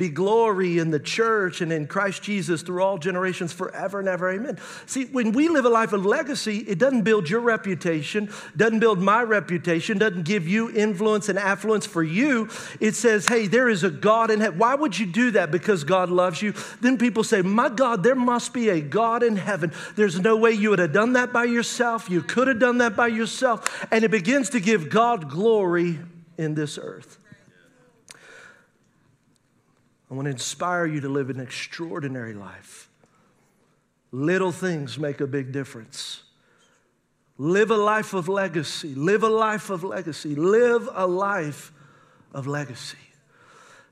be 0.00 0.08
glory 0.08 0.78
in 0.78 0.90
the 0.90 0.98
church 0.98 1.60
and 1.60 1.72
in 1.72 1.86
Christ 1.86 2.22
Jesus 2.22 2.62
through 2.62 2.82
all 2.82 2.98
generations 2.98 3.52
forever 3.52 4.00
and 4.00 4.08
ever. 4.08 4.32
Amen. 4.32 4.58
See, 4.86 5.04
when 5.04 5.30
we 5.30 5.48
live 5.48 5.64
a 5.64 5.68
life 5.68 5.92
of 5.92 6.04
legacy, 6.04 6.58
it 6.66 6.78
doesn't 6.78 7.02
build 7.02 7.30
your 7.30 7.40
reputation, 7.40 8.30
doesn't 8.56 8.80
build 8.80 9.00
my 9.00 9.22
reputation, 9.22 9.98
doesn't 9.98 10.24
give 10.24 10.48
you 10.48 10.70
influence 10.72 11.28
and 11.28 11.38
affluence 11.38 11.86
for 11.86 12.02
you. 12.02 12.48
It 12.80 12.96
says, 12.96 13.28
hey, 13.28 13.46
there 13.46 13.68
is 13.68 13.84
a 13.84 13.90
God 13.90 14.30
in 14.30 14.40
heaven. 14.40 14.58
Why 14.58 14.74
would 14.74 14.98
you 14.98 15.06
do 15.06 15.30
that? 15.32 15.50
Because 15.52 15.84
God 15.84 16.08
loves 16.08 16.42
you. 16.42 16.54
Then 16.80 16.98
people 16.98 17.22
say, 17.22 17.42
my 17.42 17.68
God, 17.68 18.02
there 18.02 18.16
must 18.16 18.52
be 18.54 18.70
a 18.70 18.80
God 18.80 19.22
in 19.22 19.36
heaven. 19.36 19.70
There's 19.94 20.18
no 20.18 20.34
way 20.34 20.52
you 20.52 20.70
would 20.70 20.78
have 20.78 20.94
done 20.94 21.12
that 21.12 21.32
by 21.32 21.44
yourself. 21.44 22.08
You 22.08 22.22
could 22.22 22.48
have 22.48 22.58
done 22.58 22.78
that 22.78 22.96
by 22.96 23.08
yourself. 23.08 23.86
And 23.92 24.02
it 24.02 24.10
begins 24.10 24.48
to 24.50 24.60
give 24.60 24.88
God 24.88 25.28
glory 25.28 26.00
in 26.38 26.54
this 26.54 26.78
earth. 26.78 27.18
I 30.10 30.14
want 30.14 30.26
to 30.26 30.30
inspire 30.30 30.86
you 30.86 31.00
to 31.02 31.08
live 31.08 31.30
an 31.30 31.38
extraordinary 31.38 32.34
life. 32.34 32.88
Little 34.10 34.50
things 34.50 34.98
make 34.98 35.20
a 35.20 35.26
big 35.26 35.52
difference. 35.52 36.22
Live 37.38 37.70
a 37.70 37.76
life 37.76 38.12
of 38.12 38.28
legacy. 38.28 38.94
Live 38.94 39.22
a 39.22 39.28
life 39.28 39.70
of 39.70 39.84
legacy. 39.84 40.34
Live 40.34 40.88
a 40.92 41.06
life 41.06 41.72
of 42.34 42.46
legacy. 42.46 42.98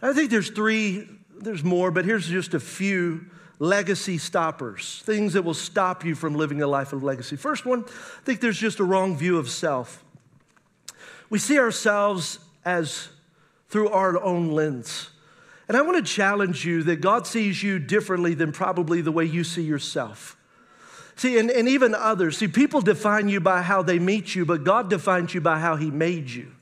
I 0.02 0.12
think 0.12 0.30
there's 0.30 0.50
three, 0.50 1.08
there's 1.36 1.62
more, 1.62 1.90
but 1.90 2.04
here's 2.04 2.26
just 2.26 2.52
a 2.54 2.60
few 2.60 3.26
legacy 3.60 4.18
stoppers, 4.18 5.02
things 5.04 5.32
that 5.32 5.42
will 5.42 5.54
stop 5.54 6.04
you 6.04 6.14
from 6.14 6.34
living 6.34 6.62
a 6.62 6.66
life 6.66 6.92
of 6.92 7.02
legacy. 7.02 7.36
First 7.36 7.64
one, 7.66 7.84
I 7.84 8.24
think 8.24 8.40
there's 8.40 8.58
just 8.58 8.80
a 8.80 8.84
wrong 8.84 9.16
view 9.16 9.38
of 9.38 9.48
self. 9.48 10.04
We 11.30 11.38
see 11.38 11.58
ourselves 11.58 12.38
as 12.64 13.08
through 13.68 13.88
our 13.90 14.22
own 14.22 14.50
lens. 14.50 15.10
And 15.68 15.76
I 15.76 15.82
want 15.82 16.04
to 16.04 16.12
challenge 16.12 16.64
you 16.64 16.82
that 16.84 17.02
God 17.02 17.26
sees 17.26 17.62
you 17.62 17.78
differently 17.78 18.32
than 18.32 18.52
probably 18.52 19.02
the 19.02 19.12
way 19.12 19.26
you 19.26 19.44
see 19.44 19.62
yourself. 19.62 20.36
See, 21.16 21.38
and, 21.38 21.50
and 21.50 21.68
even 21.68 21.94
others. 21.94 22.38
See, 22.38 22.48
people 22.48 22.80
define 22.80 23.28
you 23.28 23.40
by 23.40 23.60
how 23.60 23.82
they 23.82 23.98
meet 23.98 24.34
you, 24.34 24.46
but 24.46 24.64
God 24.64 24.88
defines 24.88 25.34
you 25.34 25.40
by 25.40 25.58
how 25.58 25.76
He 25.76 25.90
made 25.90 26.30
you. 26.30 26.52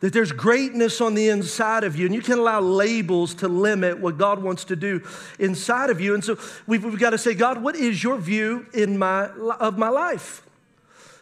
That 0.00 0.12
there's 0.12 0.30
greatness 0.30 1.00
on 1.00 1.14
the 1.14 1.28
inside 1.28 1.82
of 1.82 1.96
you, 1.96 2.06
and 2.06 2.14
you 2.14 2.22
can 2.22 2.38
allow 2.38 2.60
labels 2.60 3.34
to 3.36 3.48
limit 3.48 3.98
what 3.98 4.16
God 4.16 4.40
wants 4.40 4.64
to 4.66 4.76
do 4.76 5.02
inside 5.40 5.90
of 5.90 6.00
you. 6.00 6.14
And 6.14 6.22
so 6.22 6.38
we've, 6.68 6.84
we've 6.84 7.00
got 7.00 7.10
to 7.10 7.18
say, 7.18 7.34
God, 7.34 7.60
what 7.60 7.74
is 7.74 8.04
your 8.04 8.18
view 8.18 8.66
in 8.72 8.98
my, 8.98 9.26
of 9.58 9.76
my 9.76 9.88
life? 9.88 10.42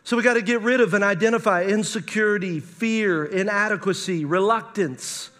So 0.05 0.17
we 0.17 0.23
got 0.23 0.35
to 0.35 0.43
get 0.43 0.61
rid 0.61 0.83
of 0.83 0.93
and 0.93 1.03
identify 1.03 1.65
insecurity, 1.65 2.61
fear, 2.61 3.25
inadequacy, 3.25 4.27
reluctance 4.27 5.31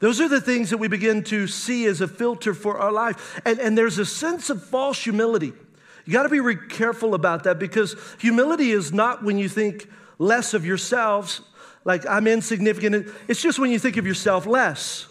those 0.00 0.20
are 0.20 0.28
the 0.28 0.40
things 0.40 0.70
that 0.70 0.78
we 0.78 0.88
begin 0.88 1.22
to 1.24 1.46
see 1.46 1.86
as 1.86 2.00
a 2.00 2.08
filter 2.08 2.52
for 2.54 2.78
our 2.78 2.92
life. 2.92 3.40
And, 3.44 3.58
and 3.58 3.76
there's 3.76 3.98
a 3.98 4.06
sense 4.06 4.50
of 4.50 4.62
false 4.62 5.02
humility. 5.02 5.52
You 6.04 6.12
got 6.12 6.24
to 6.24 6.28
be 6.28 6.56
careful 6.68 7.14
about 7.14 7.44
that 7.44 7.58
because 7.58 7.96
humility 8.18 8.70
is 8.70 8.92
not 8.92 9.24
when 9.24 9.38
you 9.38 9.48
think 9.48 9.88
less 10.18 10.54
of 10.54 10.64
yourselves, 10.64 11.40
like 11.84 12.06
I'm 12.06 12.26
insignificant. 12.26 13.08
It's 13.26 13.40
just 13.40 13.58
when 13.58 13.70
you 13.70 13.78
think 13.78 13.96
of 13.96 14.06
yourself 14.06 14.46
less. 14.46 15.06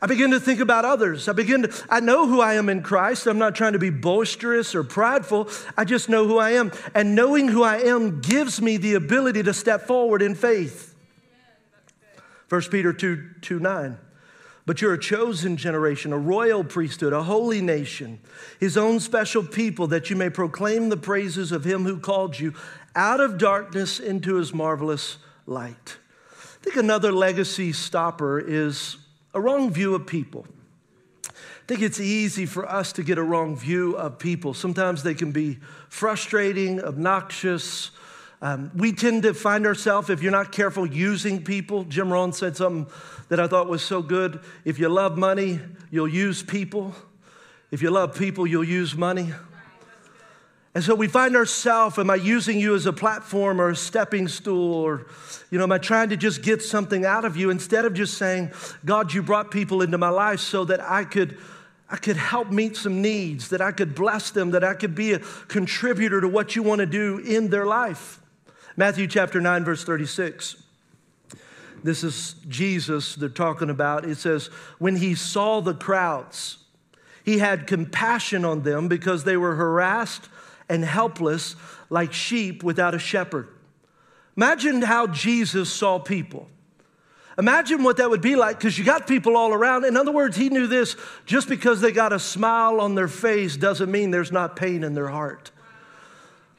I 0.00 0.06
begin 0.06 0.30
to 0.30 0.40
think 0.40 0.60
about 0.60 0.84
others. 0.84 1.28
I 1.28 1.32
begin 1.32 1.62
to, 1.62 1.84
I 1.90 2.00
know 2.00 2.26
who 2.26 2.40
I 2.40 2.54
am 2.54 2.68
in 2.68 2.82
Christ. 2.82 3.26
I'm 3.26 3.38
not 3.38 3.54
trying 3.54 3.74
to 3.74 3.78
be 3.78 3.90
boisterous 3.90 4.74
or 4.74 4.82
prideful. 4.82 5.48
I 5.76 5.84
just 5.84 6.08
know 6.08 6.26
who 6.26 6.38
I 6.38 6.52
am. 6.52 6.72
And 6.94 7.14
knowing 7.14 7.48
who 7.48 7.62
I 7.62 7.78
am 7.78 8.20
gives 8.20 8.62
me 8.62 8.76
the 8.76 8.94
ability 8.94 9.42
to 9.42 9.52
step 9.52 9.86
forward 9.86 10.22
in 10.22 10.34
faith. 10.34 10.93
1 12.48 12.62
Peter 12.70 12.92
2, 12.92 13.30
2 13.40 13.58
9. 13.58 13.98
But 14.66 14.80
you're 14.80 14.94
a 14.94 14.98
chosen 14.98 15.58
generation, 15.58 16.12
a 16.12 16.18
royal 16.18 16.64
priesthood, 16.64 17.12
a 17.12 17.22
holy 17.22 17.60
nation, 17.60 18.20
his 18.58 18.78
own 18.78 18.98
special 18.98 19.42
people, 19.42 19.86
that 19.88 20.08
you 20.08 20.16
may 20.16 20.30
proclaim 20.30 20.88
the 20.88 20.96
praises 20.96 21.52
of 21.52 21.64
him 21.64 21.84
who 21.84 21.98
called 21.98 22.38
you 22.38 22.54
out 22.96 23.20
of 23.20 23.36
darkness 23.36 24.00
into 24.00 24.36
his 24.36 24.54
marvelous 24.54 25.18
light. 25.46 25.98
I 26.32 26.64
think 26.64 26.76
another 26.76 27.12
legacy 27.12 27.72
stopper 27.72 28.38
is 28.40 28.96
a 29.34 29.40
wrong 29.40 29.70
view 29.70 29.94
of 29.94 30.06
people. 30.06 30.46
I 31.28 31.66
think 31.66 31.82
it's 31.82 32.00
easy 32.00 32.46
for 32.46 32.66
us 32.66 32.92
to 32.94 33.02
get 33.02 33.18
a 33.18 33.22
wrong 33.22 33.56
view 33.56 33.96
of 33.96 34.18
people. 34.18 34.54
Sometimes 34.54 35.02
they 35.02 35.14
can 35.14 35.32
be 35.32 35.58
frustrating, 35.88 36.82
obnoxious, 36.82 37.90
um, 38.44 38.70
we 38.76 38.92
tend 38.92 39.22
to 39.22 39.32
find 39.32 39.66
ourselves, 39.66 40.10
if 40.10 40.22
you're 40.22 40.30
not 40.30 40.52
careful, 40.52 40.84
using 40.84 41.42
people. 41.42 41.84
Jim 41.84 42.12
Rohn 42.12 42.30
said 42.30 42.58
something 42.58 42.86
that 43.30 43.40
I 43.40 43.46
thought 43.46 43.68
was 43.68 43.82
so 43.82 44.02
good. 44.02 44.38
If 44.66 44.78
you 44.78 44.90
love 44.90 45.16
money, 45.16 45.60
you'll 45.90 46.08
use 46.08 46.42
people. 46.42 46.94
If 47.70 47.80
you 47.80 47.90
love 47.90 48.14
people, 48.14 48.46
you'll 48.46 48.62
use 48.62 48.94
money. 48.94 49.32
And 50.74 50.84
so 50.84 50.94
we 50.94 51.08
find 51.08 51.36
ourselves, 51.36 51.98
am 51.98 52.10
I 52.10 52.16
using 52.16 52.60
you 52.60 52.74
as 52.74 52.84
a 52.84 52.92
platform 52.92 53.62
or 53.62 53.70
a 53.70 53.76
stepping 53.76 54.28
stool? 54.28 54.74
Or, 54.74 55.06
you 55.50 55.56
know, 55.56 55.64
am 55.64 55.72
I 55.72 55.78
trying 55.78 56.10
to 56.10 56.16
just 56.18 56.42
get 56.42 56.60
something 56.60 57.06
out 57.06 57.24
of 57.24 57.38
you 57.38 57.48
instead 57.48 57.86
of 57.86 57.94
just 57.94 58.18
saying, 58.18 58.52
God, 58.84 59.14
you 59.14 59.22
brought 59.22 59.50
people 59.50 59.80
into 59.80 59.96
my 59.96 60.10
life 60.10 60.40
so 60.40 60.66
that 60.66 60.82
I 60.82 61.04
could. 61.04 61.38
I 61.86 61.96
could 61.96 62.16
help 62.16 62.50
meet 62.50 62.76
some 62.76 63.02
needs, 63.02 63.50
that 63.50 63.60
I 63.60 63.70
could 63.70 63.94
bless 63.94 64.30
them, 64.30 64.52
that 64.52 64.64
I 64.64 64.72
could 64.72 64.94
be 64.94 65.12
a 65.12 65.18
contributor 65.18 66.20
to 66.22 66.26
what 66.26 66.56
you 66.56 66.62
want 66.62 66.80
to 66.80 66.86
do 66.86 67.18
in 67.18 67.50
their 67.50 67.66
life. 67.66 68.20
Matthew 68.76 69.06
chapter 69.06 69.40
9, 69.40 69.64
verse 69.64 69.84
36. 69.84 70.56
This 71.84 72.02
is 72.02 72.34
Jesus 72.48 73.14
they're 73.14 73.28
talking 73.28 73.70
about. 73.70 74.04
It 74.04 74.16
says, 74.16 74.46
When 74.78 74.96
he 74.96 75.14
saw 75.14 75.60
the 75.60 75.74
crowds, 75.74 76.58
he 77.24 77.38
had 77.38 77.66
compassion 77.66 78.44
on 78.44 78.62
them 78.62 78.88
because 78.88 79.24
they 79.24 79.36
were 79.36 79.54
harassed 79.54 80.28
and 80.68 80.84
helpless 80.84 81.56
like 81.90 82.12
sheep 82.12 82.62
without 82.62 82.94
a 82.94 82.98
shepherd. 82.98 83.48
Imagine 84.36 84.82
how 84.82 85.06
Jesus 85.06 85.72
saw 85.72 85.98
people. 85.98 86.48
Imagine 87.38 87.82
what 87.82 87.96
that 87.96 88.10
would 88.10 88.20
be 88.20 88.36
like 88.36 88.58
because 88.58 88.78
you 88.78 88.84
got 88.84 89.06
people 89.06 89.36
all 89.36 89.52
around. 89.52 89.84
In 89.84 89.96
other 89.96 90.12
words, 90.12 90.36
he 90.36 90.48
knew 90.48 90.66
this 90.66 90.96
just 91.26 91.48
because 91.48 91.80
they 91.80 91.92
got 91.92 92.12
a 92.12 92.18
smile 92.18 92.80
on 92.80 92.94
their 92.94 93.08
face 93.08 93.56
doesn't 93.56 93.90
mean 93.90 94.10
there's 94.10 94.32
not 94.32 94.56
pain 94.56 94.84
in 94.84 94.94
their 94.94 95.08
heart. 95.08 95.50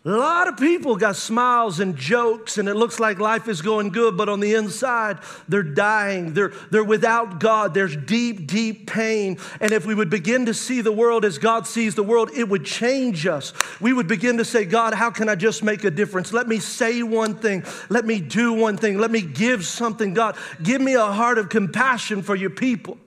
A 0.05 0.11
lot 0.11 0.47
of 0.47 0.57
people 0.57 0.97
got 0.97 1.15
smiles 1.15 1.79
and 1.79 1.97
jokes, 1.97 2.59
and 2.59 2.69
it 2.69 2.75
looks 2.75 2.99
like 2.99 3.17
life 3.17 3.47
is 3.47 3.63
going 3.63 3.89
good, 3.89 4.15
but 4.15 4.29
on 4.29 4.39
the 4.39 4.53
inside, 4.53 5.17
they're 5.49 5.63
dying. 5.63 6.35
They're, 6.35 6.53
they're 6.69 6.83
without 6.83 7.39
God. 7.39 7.73
There's 7.73 7.95
deep, 7.95 8.45
deep 8.45 8.85
pain. 8.85 9.39
And 9.59 9.71
if 9.71 9.87
we 9.87 9.95
would 9.95 10.11
begin 10.11 10.45
to 10.45 10.53
see 10.53 10.81
the 10.81 10.91
world 10.91 11.25
as 11.25 11.39
God 11.39 11.65
sees 11.65 11.95
the 11.95 12.03
world, 12.03 12.29
it 12.35 12.47
would 12.47 12.65
change 12.65 13.25
us. 13.25 13.51
We 13.81 13.93
would 13.93 14.07
begin 14.07 14.37
to 14.37 14.45
say, 14.45 14.65
God, 14.65 14.93
how 14.93 15.09
can 15.09 15.27
I 15.27 15.33
just 15.33 15.63
make 15.63 15.83
a 15.83 15.89
difference? 15.89 16.31
Let 16.31 16.47
me 16.47 16.59
say 16.59 17.01
one 17.01 17.33
thing. 17.33 17.63
Let 17.89 18.05
me 18.05 18.21
do 18.21 18.53
one 18.53 18.77
thing. 18.77 18.99
Let 18.99 19.09
me 19.09 19.23
give 19.23 19.65
something. 19.65 20.13
God, 20.13 20.37
give 20.61 20.81
me 20.81 20.93
a 20.93 21.05
heart 21.05 21.39
of 21.39 21.49
compassion 21.49 22.21
for 22.21 22.35
your 22.35 22.51
people. 22.51 22.99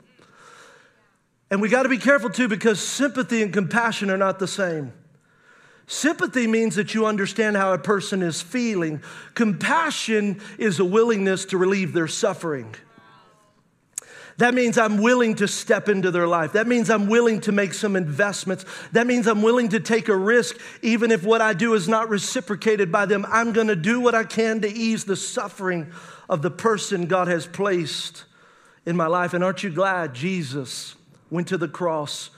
And 1.48 1.62
we 1.62 1.68
got 1.68 1.84
to 1.84 1.88
be 1.88 1.98
careful 1.98 2.28
too 2.28 2.48
because 2.48 2.80
sympathy 2.80 3.40
and 3.40 3.52
compassion 3.52 4.10
are 4.10 4.18
not 4.18 4.40
the 4.40 4.48
same. 4.48 4.92
Sympathy 5.88 6.46
means 6.46 6.74
that 6.76 6.92
you 6.92 7.06
understand 7.06 7.56
how 7.56 7.72
a 7.72 7.78
person 7.78 8.22
is 8.22 8.42
feeling. 8.42 9.02
Compassion 9.32 10.38
is 10.58 10.78
a 10.78 10.84
willingness 10.84 11.46
to 11.46 11.56
relieve 11.56 11.94
their 11.94 12.06
suffering. 12.06 12.74
That 14.36 14.52
means 14.52 14.76
I'm 14.76 14.98
willing 14.98 15.34
to 15.36 15.48
step 15.48 15.88
into 15.88 16.10
their 16.10 16.28
life. 16.28 16.52
That 16.52 16.66
means 16.68 16.90
I'm 16.90 17.08
willing 17.08 17.40
to 17.40 17.52
make 17.52 17.72
some 17.72 17.96
investments. 17.96 18.66
That 18.92 19.06
means 19.06 19.26
I'm 19.26 19.40
willing 19.40 19.70
to 19.70 19.80
take 19.80 20.08
a 20.08 20.14
risk, 20.14 20.58
even 20.82 21.10
if 21.10 21.24
what 21.24 21.40
I 21.40 21.54
do 21.54 21.72
is 21.72 21.88
not 21.88 22.10
reciprocated 22.10 22.92
by 22.92 23.06
them. 23.06 23.24
I'm 23.26 23.52
going 23.54 23.68
to 23.68 23.74
do 23.74 23.98
what 23.98 24.14
I 24.14 24.24
can 24.24 24.60
to 24.60 24.68
ease 24.68 25.06
the 25.06 25.16
suffering 25.16 25.90
of 26.28 26.42
the 26.42 26.50
person 26.50 27.06
God 27.06 27.28
has 27.28 27.46
placed 27.46 28.24
in 28.84 28.94
my 28.94 29.06
life. 29.06 29.32
And 29.32 29.42
aren't 29.42 29.62
you 29.62 29.70
glad 29.70 30.14
Jesus 30.14 30.96
went 31.30 31.48
to 31.48 31.56
the 31.56 31.66
cross? 31.66 32.28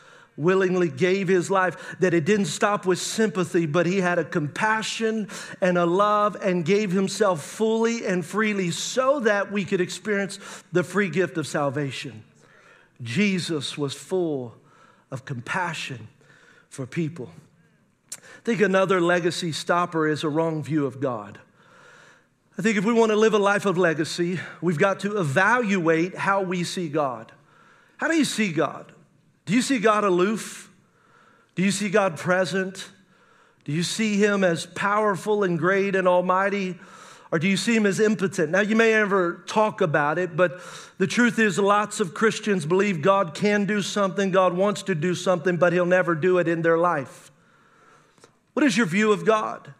Willingly 0.41 0.89
gave 0.89 1.29
his 1.29 1.51
life, 1.51 1.97
that 2.01 2.15
it 2.15 2.25
didn't 2.25 2.47
stop 2.47 2.87
with 2.87 2.99
sympathy, 2.99 3.67
but 3.67 3.87
he 3.87 4.01
had 4.01 4.19
a 4.19 4.25
compassion 4.25 5.29
and 5.61 5.79
a 5.79 5.87
love 5.87 6.37
and 6.43 6.65
gave 6.65 6.91
himself 6.91 7.43
fully 7.43 8.07
and 8.07 8.25
freely 8.25 8.71
so 8.71 9.21
that 9.21 9.53
we 9.53 9.65
could 9.65 9.81
experience 9.81 10.39
the 10.73 10.83
free 10.83 11.11
gift 11.11 11.37
of 11.37 11.47
salvation. 11.47 12.25
Jesus 13.03 13.79
was 13.79 13.95
full 13.95 14.55
of 15.11 15.25
compassion 15.25 16.09
for 16.69 16.87
people. 16.87 17.31
I 18.17 18.43
think 18.43 18.61
another 18.61 19.01
legacy 19.01 19.53
stopper 19.53 20.09
is 20.09 20.25
a 20.25 20.29
wrong 20.29 20.63
view 20.63 20.87
of 20.87 21.01
God. 21.01 21.39
I 22.59 22.63
think 22.63 22.77
if 22.77 22.85
we 22.85 22.93
want 22.93 23.11
to 23.11 23.17
live 23.17 23.35
a 23.35 23.39
life 23.39 23.65
of 23.65 23.79
legacy, 23.79 24.39
we've 24.61 24.79
got 24.79 25.01
to 25.01 25.19
evaluate 25.19 26.17
how 26.17 26.43
we 26.43 26.65
see 26.65 26.89
God. 26.89 27.33
How 27.97 28.09
do 28.09 28.17
you 28.17 28.25
see 28.25 28.53
God? 28.53 28.93
Do 29.51 29.57
you 29.57 29.63
see 29.63 29.81
God 29.81 30.05
aloof? 30.05 30.71
Do 31.57 31.65
you 31.65 31.73
see 31.73 31.89
God 31.89 32.17
present? 32.17 32.89
Do 33.65 33.73
you 33.73 33.83
see 33.83 34.17
Him 34.17 34.45
as 34.45 34.65
powerful 34.65 35.43
and 35.43 35.59
great 35.59 35.97
and 35.97 36.07
almighty? 36.07 36.79
Or 37.33 37.41
do 37.41 37.49
you 37.49 37.57
see 37.57 37.75
him 37.75 37.85
as 37.85 37.99
impotent? 37.99 38.51
Now, 38.51 38.61
you 38.61 38.77
may 38.77 38.93
never 38.93 39.43
talk 39.49 39.81
about 39.81 40.19
it, 40.19 40.37
but 40.37 40.61
the 40.99 41.07
truth 41.09 41.41
is, 41.41 41.59
lots 41.59 41.99
of 41.99 42.15
Christians 42.15 42.65
believe 42.65 43.03
God 43.03 43.35
can 43.35 43.65
do 43.65 43.83
something, 43.83 44.31
God 44.31 44.53
wants 44.53 44.85
to 44.85 44.95
do 44.95 45.17
something, 45.17 45.57
but 45.57 45.73
he'll 45.73 45.85
never 45.85 46.15
do 46.15 46.39
it 46.39 46.47
in 46.47 46.63
their 46.63 46.79
life. 46.79 47.33
What 48.55 48.65
is 48.65 48.77
your 48.77 48.87
view 48.87 49.11
of 49.11 49.25
God? 49.25 49.75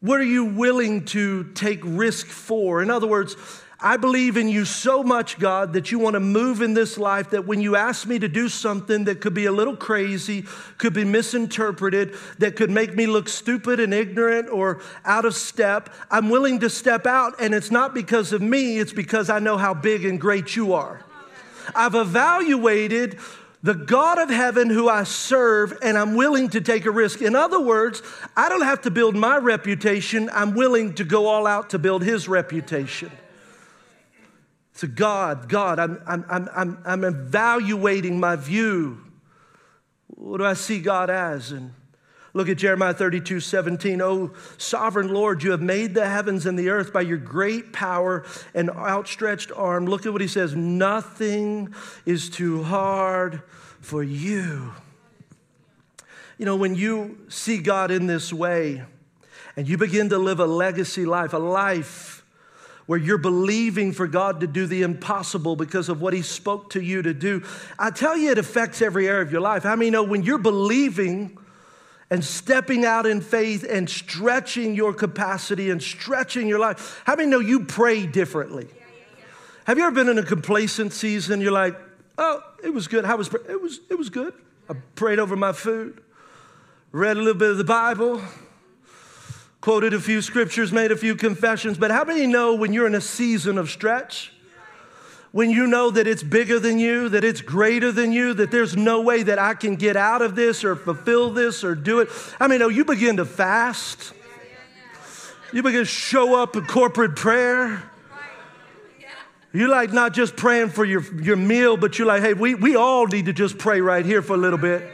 What 0.00 0.20
are 0.20 0.24
you 0.24 0.44
willing 0.44 1.04
to 1.06 1.44
take 1.52 1.80
risk 1.82 2.26
for? 2.28 2.82
In 2.82 2.90
other 2.90 3.06
words, 3.06 3.36
I 3.80 3.96
believe 3.96 4.36
in 4.36 4.48
you 4.48 4.64
so 4.64 5.02
much, 5.02 5.38
God, 5.38 5.72
that 5.72 5.90
you 5.90 5.98
want 5.98 6.14
to 6.14 6.20
move 6.20 6.62
in 6.62 6.74
this 6.74 6.96
life 6.96 7.30
that 7.30 7.46
when 7.46 7.60
you 7.60 7.76
ask 7.76 8.06
me 8.06 8.18
to 8.18 8.28
do 8.28 8.48
something 8.48 9.04
that 9.04 9.20
could 9.20 9.34
be 9.34 9.46
a 9.46 9.52
little 9.52 9.76
crazy, 9.76 10.46
could 10.78 10.94
be 10.94 11.04
misinterpreted, 11.04 12.14
that 12.38 12.56
could 12.56 12.70
make 12.70 12.94
me 12.94 13.06
look 13.06 13.28
stupid 13.28 13.80
and 13.80 13.92
ignorant 13.92 14.48
or 14.48 14.80
out 15.04 15.24
of 15.24 15.34
step, 15.34 15.90
I'm 16.10 16.30
willing 16.30 16.60
to 16.60 16.70
step 16.70 17.04
out. 17.04 17.34
And 17.40 17.52
it's 17.52 17.70
not 17.70 17.94
because 17.94 18.32
of 18.32 18.40
me, 18.40 18.78
it's 18.78 18.92
because 18.92 19.28
I 19.28 19.40
know 19.40 19.56
how 19.56 19.74
big 19.74 20.04
and 20.04 20.20
great 20.20 20.54
you 20.54 20.72
are. 20.74 21.00
I've 21.74 21.94
evaluated 21.94 23.18
the 23.64 23.74
God 23.74 24.18
of 24.18 24.28
heaven 24.28 24.68
who 24.68 24.90
I 24.90 25.04
serve, 25.04 25.78
and 25.82 25.96
I'm 25.96 26.16
willing 26.16 26.50
to 26.50 26.60
take 26.60 26.84
a 26.84 26.90
risk. 26.90 27.22
In 27.22 27.34
other 27.34 27.58
words, 27.58 28.02
I 28.36 28.50
don't 28.50 28.62
have 28.62 28.82
to 28.82 28.90
build 28.90 29.16
my 29.16 29.38
reputation, 29.38 30.28
I'm 30.32 30.54
willing 30.54 30.92
to 30.94 31.04
go 31.04 31.26
all 31.26 31.46
out 31.46 31.70
to 31.70 31.78
build 31.78 32.04
his 32.04 32.28
reputation. 32.28 33.10
To 34.78 34.88
God, 34.88 35.48
God, 35.48 35.78
I'm, 35.78 36.02
I'm, 36.06 36.24
I'm, 36.28 36.78
I'm, 36.84 37.04
evaluating 37.04 38.18
my 38.18 38.34
view. 38.34 39.00
What 40.08 40.38
do 40.38 40.44
I 40.44 40.54
see 40.54 40.80
God 40.80 41.10
as? 41.10 41.52
And 41.52 41.72
look 42.32 42.48
at 42.48 42.56
Jeremiah 42.56 42.92
32 42.92 43.38
17. 43.38 44.02
Oh, 44.02 44.32
sovereign 44.58 45.14
Lord, 45.14 45.44
you 45.44 45.52
have 45.52 45.62
made 45.62 45.94
the 45.94 46.08
heavens 46.08 46.44
and 46.44 46.58
the 46.58 46.70
earth 46.70 46.92
by 46.92 47.02
your 47.02 47.18
great 47.18 47.72
power 47.72 48.24
and 48.52 48.68
outstretched 48.68 49.52
arm. 49.52 49.86
Look 49.86 50.06
at 50.06 50.12
what 50.12 50.20
he 50.20 50.28
says 50.28 50.56
nothing 50.56 51.72
is 52.04 52.28
too 52.28 52.64
hard 52.64 53.42
for 53.80 54.02
you. 54.02 54.72
You 56.36 56.46
know, 56.46 56.56
when 56.56 56.74
you 56.74 57.18
see 57.28 57.58
God 57.58 57.92
in 57.92 58.08
this 58.08 58.32
way 58.32 58.82
and 59.56 59.68
you 59.68 59.78
begin 59.78 60.08
to 60.08 60.18
live 60.18 60.40
a 60.40 60.46
legacy 60.46 61.06
life, 61.06 61.32
a 61.32 61.38
life 61.38 62.13
where 62.86 62.98
you're 62.98 63.18
believing 63.18 63.92
for 63.92 64.06
God 64.06 64.40
to 64.40 64.46
do 64.46 64.66
the 64.66 64.82
impossible 64.82 65.56
because 65.56 65.88
of 65.88 66.00
what 66.00 66.12
He 66.12 66.22
spoke 66.22 66.70
to 66.70 66.82
you 66.82 67.02
to 67.02 67.14
do. 67.14 67.42
I 67.78 67.90
tell 67.90 68.16
you, 68.16 68.30
it 68.30 68.38
affects 68.38 68.82
every 68.82 69.08
area 69.08 69.22
of 69.22 69.32
your 69.32 69.40
life. 69.40 69.62
How 69.62 69.76
many 69.76 69.90
know 69.90 70.02
when 70.02 70.22
you're 70.22 70.38
believing 70.38 71.38
and 72.10 72.22
stepping 72.22 72.84
out 72.84 73.06
in 73.06 73.20
faith 73.20 73.64
and 73.68 73.88
stretching 73.88 74.74
your 74.74 74.92
capacity 74.92 75.70
and 75.70 75.82
stretching 75.82 76.46
your 76.46 76.58
life, 76.58 77.02
how 77.06 77.16
many 77.16 77.28
know 77.28 77.40
you 77.40 77.64
pray 77.64 78.06
differently? 78.06 78.68
Have 79.66 79.78
you 79.78 79.84
ever 79.84 79.94
been 79.94 80.08
in 80.08 80.18
a 80.18 80.22
complacent 80.22 80.92
season? 80.92 81.40
You're 81.40 81.52
like, 81.52 81.76
oh, 82.18 82.42
it 82.62 82.72
was 82.72 82.86
good. 82.86 83.04
How 83.04 83.16
was 83.16 83.32
it 83.32 83.60
was 83.60 83.80
it 83.90 83.98
was 83.98 84.10
good. 84.10 84.34
I 84.68 84.74
prayed 84.94 85.18
over 85.18 85.36
my 85.36 85.52
food, 85.52 86.02
read 86.92 87.16
a 87.16 87.20
little 87.20 87.38
bit 87.38 87.50
of 87.50 87.58
the 87.58 87.64
Bible, 87.64 88.22
quoted 89.64 89.94
a 89.94 89.98
few 89.98 90.20
scriptures, 90.20 90.72
made 90.72 90.92
a 90.92 90.96
few 90.96 91.16
confessions, 91.16 91.78
but 91.78 91.90
how 91.90 92.04
many 92.04 92.26
know 92.26 92.54
when 92.54 92.74
you're 92.74 92.86
in 92.86 92.94
a 92.94 93.00
season 93.00 93.56
of 93.56 93.70
stretch? 93.70 94.30
When 95.32 95.48
you 95.48 95.66
know 95.66 95.90
that 95.90 96.06
it's 96.06 96.22
bigger 96.22 96.58
than 96.60 96.78
you, 96.78 97.08
that 97.08 97.24
it's 97.24 97.40
greater 97.40 97.90
than 97.90 98.12
you, 98.12 98.34
that 98.34 98.50
there's 98.50 98.76
no 98.76 99.00
way 99.00 99.22
that 99.22 99.38
I 99.38 99.54
can 99.54 99.76
get 99.76 99.96
out 99.96 100.20
of 100.20 100.36
this 100.36 100.64
or 100.64 100.76
fulfill 100.76 101.30
this 101.30 101.64
or 101.64 101.74
do 101.74 102.00
it. 102.00 102.10
I 102.38 102.46
mean, 102.46 102.60
oh, 102.60 102.68
you 102.68 102.84
begin 102.84 103.16
to 103.16 103.24
fast. 103.24 104.12
You 105.50 105.62
begin 105.62 105.80
to 105.80 105.86
show 105.86 106.34
up 106.34 106.56
in 106.56 106.66
corporate 106.66 107.16
prayer. 107.16 107.82
You're 109.54 109.70
like 109.70 109.94
not 109.94 110.12
just 110.12 110.36
praying 110.36 110.68
for 110.68 110.84
your, 110.84 111.02
your 111.22 111.36
meal, 111.36 111.78
but 111.78 111.98
you're 111.98 112.06
like, 112.06 112.20
hey, 112.22 112.34
we, 112.34 112.54
we 112.54 112.76
all 112.76 113.06
need 113.06 113.24
to 113.24 113.32
just 113.32 113.56
pray 113.56 113.80
right 113.80 114.04
here 114.04 114.20
for 114.20 114.34
a 114.34 114.36
little 114.36 114.58
bit. 114.58 114.86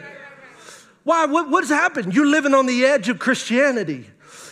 Why? 1.02 1.26
What, 1.26 1.50
what's 1.50 1.70
happened? 1.70 2.14
You're 2.14 2.26
living 2.26 2.54
on 2.54 2.66
the 2.66 2.84
edge 2.84 3.08
of 3.08 3.18
Christianity. 3.18 4.06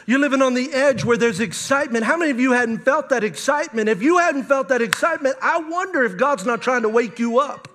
You're 0.08 0.20
living 0.20 0.40
on 0.40 0.54
the 0.54 0.72
edge 0.72 1.04
where 1.04 1.18
there's 1.18 1.38
excitement. 1.38 2.02
How 2.02 2.16
many 2.16 2.30
of 2.30 2.40
you 2.40 2.52
hadn't 2.52 2.78
felt 2.78 3.10
that 3.10 3.22
excitement? 3.22 3.90
If 3.90 4.02
you 4.02 4.16
hadn't 4.16 4.44
felt 4.44 4.68
that 4.68 4.80
excitement, 4.80 5.36
I 5.42 5.58
wonder 5.58 6.02
if 6.02 6.16
God's 6.16 6.46
not 6.46 6.62
trying 6.62 6.80
to 6.80 6.88
wake 6.88 7.18
you 7.18 7.40
up. 7.40 7.68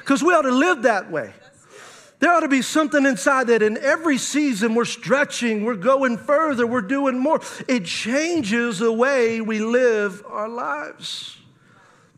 Because 0.00 0.20
we 0.20 0.34
ought 0.34 0.42
to 0.42 0.50
live 0.50 0.82
that 0.82 1.08
way. 1.08 1.32
There 2.18 2.32
ought 2.32 2.40
to 2.40 2.48
be 2.48 2.62
something 2.62 3.06
inside 3.06 3.46
that 3.46 3.62
in 3.62 3.78
every 3.78 4.18
season 4.18 4.74
we're 4.74 4.86
stretching, 4.86 5.64
we're 5.64 5.76
going 5.76 6.18
further, 6.18 6.66
we're 6.66 6.80
doing 6.80 7.16
more. 7.16 7.40
It 7.68 7.84
changes 7.84 8.80
the 8.80 8.92
way 8.92 9.40
we 9.40 9.60
live 9.60 10.24
our 10.26 10.48
lives, 10.48 11.38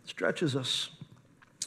it 0.05 0.09
stretches 0.09 0.57
us. 0.57 0.89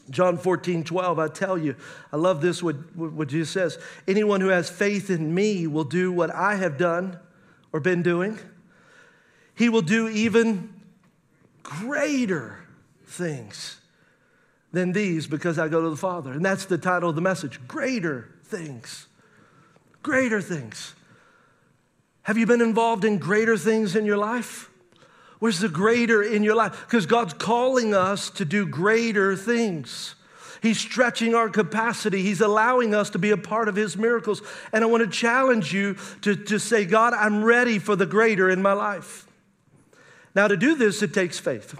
John 0.10 0.39
14, 0.39 0.84
12, 0.84 1.19
I 1.19 1.27
tell 1.27 1.60
you, 1.60 1.75
I 2.12 2.17
love 2.17 2.41
this, 2.41 2.63
what, 2.63 2.75
what 2.95 3.27
Jesus 3.27 3.51
says. 3.51 3.77
Anyone 4.08 4.41
who 4.41 4.47
has 4.47 4.67
faith 4.67 5.12
in 5.12 5.36
me 5.36 5.67
will 5.67 5.84
do 5.84 6.12
what 6.12 6.34
I 6.34 6.56
have 6.56 6.79
done 6.79 7.19
or 7.73 7.79
been 7.79 8.03
doing, 8.03 8.39
he 9.55 9.67
will 9.67 9.81
do 9.81 10.07
even 10.07 10.73
greater 11.63 12.59
things 13.05 13.81
than 14.71 14.91
these 14.93 15.27
because 15.27 15.59
I 15.59 15.67
go 15.67 15.81
to 15.81 15.89
the 15.89 15.97
Father. 15.97 16.31
And 16.31 16.45
that's 16.45 16.65
the 16.65 16.77
title 16.77 17.09
of 17.09 17.15
the 17.15 17.21
message 17.21 17.59
Greater 17.67 18.29
Things. 18.45 19.07
Greater 20.01 20.41
things. 20.41 20.95
Have 22.23 22.38
you 22.38 22.45
been 22.45 22.62
involved 22.62 23.03
in 23.05 23.17
greater 23.17 23.57
things 23.57 23.95
in 23.95 24.05
your 24.05 24.17
life? 24.17 24.69
Where's 25.39 25.59
the 25.59 25.69
greater 25.69 26.21
in 26.23 26.43
your 26.43 26.55
life? 26.55 26.86
Because 26.86 27.05
God's 27.05 27.33
calling 27.33 27.93
us 27.93 28.29
to 28.31 28.45
do 28.45 28.65
greater 28.65 29.36
things. 29.36 30.15
He's 30.63 30.80
stretching 30.80 31.36
our 31.36 31.49
capacity. 31.49 32.21
He's 32.21 32.39
allowing 32.39 32.95
us 32.95 33.10
to 33.10 33.19
be 33.19 33.32
a 33.32 33.38
part 33.38 33.67
of 33.67 33.76
His 33.76 33.97
miracles. 33.97 34.41
And 34.71 34.82
I 34.82 34.88
want 34.88 35.04
to 35.04 35.10
challenge 35.10 35.73
you 35.73 35.97
to, 36.21 36.38
to 36.38 36.58
say, 36.58 36.86
God, 36.86 37.13
I'm 37.13 37.43
ready 37.43 37.80
for 37.80 37.97
the 37.97 38.06
greater 38.06 38.49
in 38.49 38.62
my 38.62 38.71
life. 38.71 39.28
Now, 40.34 40.47
to 40.47 40.56
do 40.56 40.76
this, 40.76 41.04
it 41.04 41.13
takes 41.13 41.38
faith. 41.38 41.78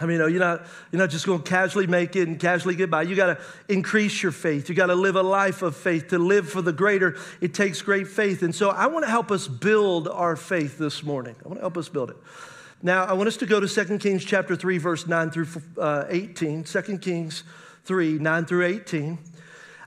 I 0.00 0.06
mean, 0.06 0.18
you're 0.18 0.30
not, 0.30 0.66
you're 0.90 0.98
not 0.98 1.10
just 1.10 1.26
going 1.26 1.42
to 1.42 1.48
casually 1.48 1.86
make 1.86 2.16
it 2.16 2.26
and 2.26 2.40
casually 2.40 2.74
get 2.74 2.90
by. 2.90 3.02
You 3.02 3.14
got 3.14 3.36
to 3.36 3.38
increase 3.68 4.22
your 4.22 4.32
faith. 4.32 4.70
You 4.70 4.74
got 4.74 4.86
to 4.86 4.94
live 4.94 5.16
a 5.16 5.22
life 5.22 5.60
of 5.60 5.76
faith. 5.76 6.08
To 6.08 6.18
live 6.18 6.48
for 6.48 6.62
the 6.62 6.72
greater, 6.72 7.16
it 7.42 7.52
takes 7.52 7.82
great 7.82 8.08
faith. 8.08 8.42
And 8.42 8.54
so 8.54 8.70
I 8.70 8.86
want 8.86 9.04
to 9.04 9.10
help 9.10 9.30
us 9.30 9.46
build 9.46 10.08
our 10.08 10.36
faith 10.36 10.78
this 10.78 11.02
morning. 11.02 11.36
I 11.44 11.48
want 11.48 11.58
to 11.58 11.62
help 11.64 11.76
us 11.76 11.90
build 11.90 12.08
it. 12.12 12.16
Now, 12.80 13.04
I 13.04 13.12
want 13.14 13.26
us 13.26 13.36
to 13.38 13.46
go 13.46 13.58
to 13.58 13.66
2 13.66 13.98
Kings 13.98 14.24
chapter 14.24 14.54
3, 14.54 14.78
verse 14.78 15.06
9 15.08 15.30
through 15.30 15.48
uh, 15.78 16.04
18. 16.08 16.62
2 16.62 16.98
Kings 16.98 17.42
3, 17.84 18.18
9 18.20 18.44
through 18.46 18.66
18. 18.66 19.18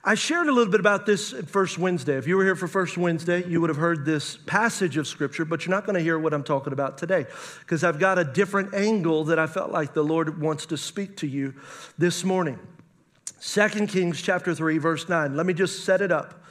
I 0.03 0.15
shared 0.15 0.47
a 0.47 0.51
little 0.51 0.69
bit 0.69 0.81
about 0.81 1.05
this 1.05 1.31
First 1.31 1.77
Wednesday. 1.77 2.17
If 2.17 2.27
you 2.27 2.35
were 2.35 2.43
here 2.43 2.55
for 2.55 2.67
First 2.67 2.97
Wednesday, 2.97 3.47
you 3.47 3.61
would 3.61 3.69
have 3.69 3.77
heard 3.77 4.03
this 4.03 4.35
passage 4.35 4.97
of 4.97 5.07
Scripture, 5.07 5.45
but 5.45 5.65
you're 5.65 5.73
not 5.73 5.85
going 5.85 5.93
to 5.95 6.01
hear 6.01 6.19
what 6.19 6.33
I'm 6.33 6.43
talking 6.43 6.73
about 6.73 6.97
today 6.97 7.27
because 7.61 7.85
I've 7.85 7.99
got 7.99 8.19
a 8.19 8.25
different 8.25 8.73
angle 8.73 9.23
that 9.25 9.39
I 9.39 9.47
felt 9.47 9.71
like 9.71 9.93
the 9.93 10.03
Lord 10.03 10.41
wants 10.41 10.65
to 10.65 10.77
speak 10.77 11.15
to 11.17 11.27
you 11.27 11.53
this 11.97 12.25
morning. 12.25 12.59
2 13.41 13.69
Kings 13.87 14.21
chapter 14.21 14.53
3, 14.53 14.79
verse 14.79 15.07
9. 15.07 15.37
Let 15.37 15.45
me 15.45 15.53
just 15.53 15.85
set 15.85 16.01
it 16.01 16.11
up. 16.11 16.43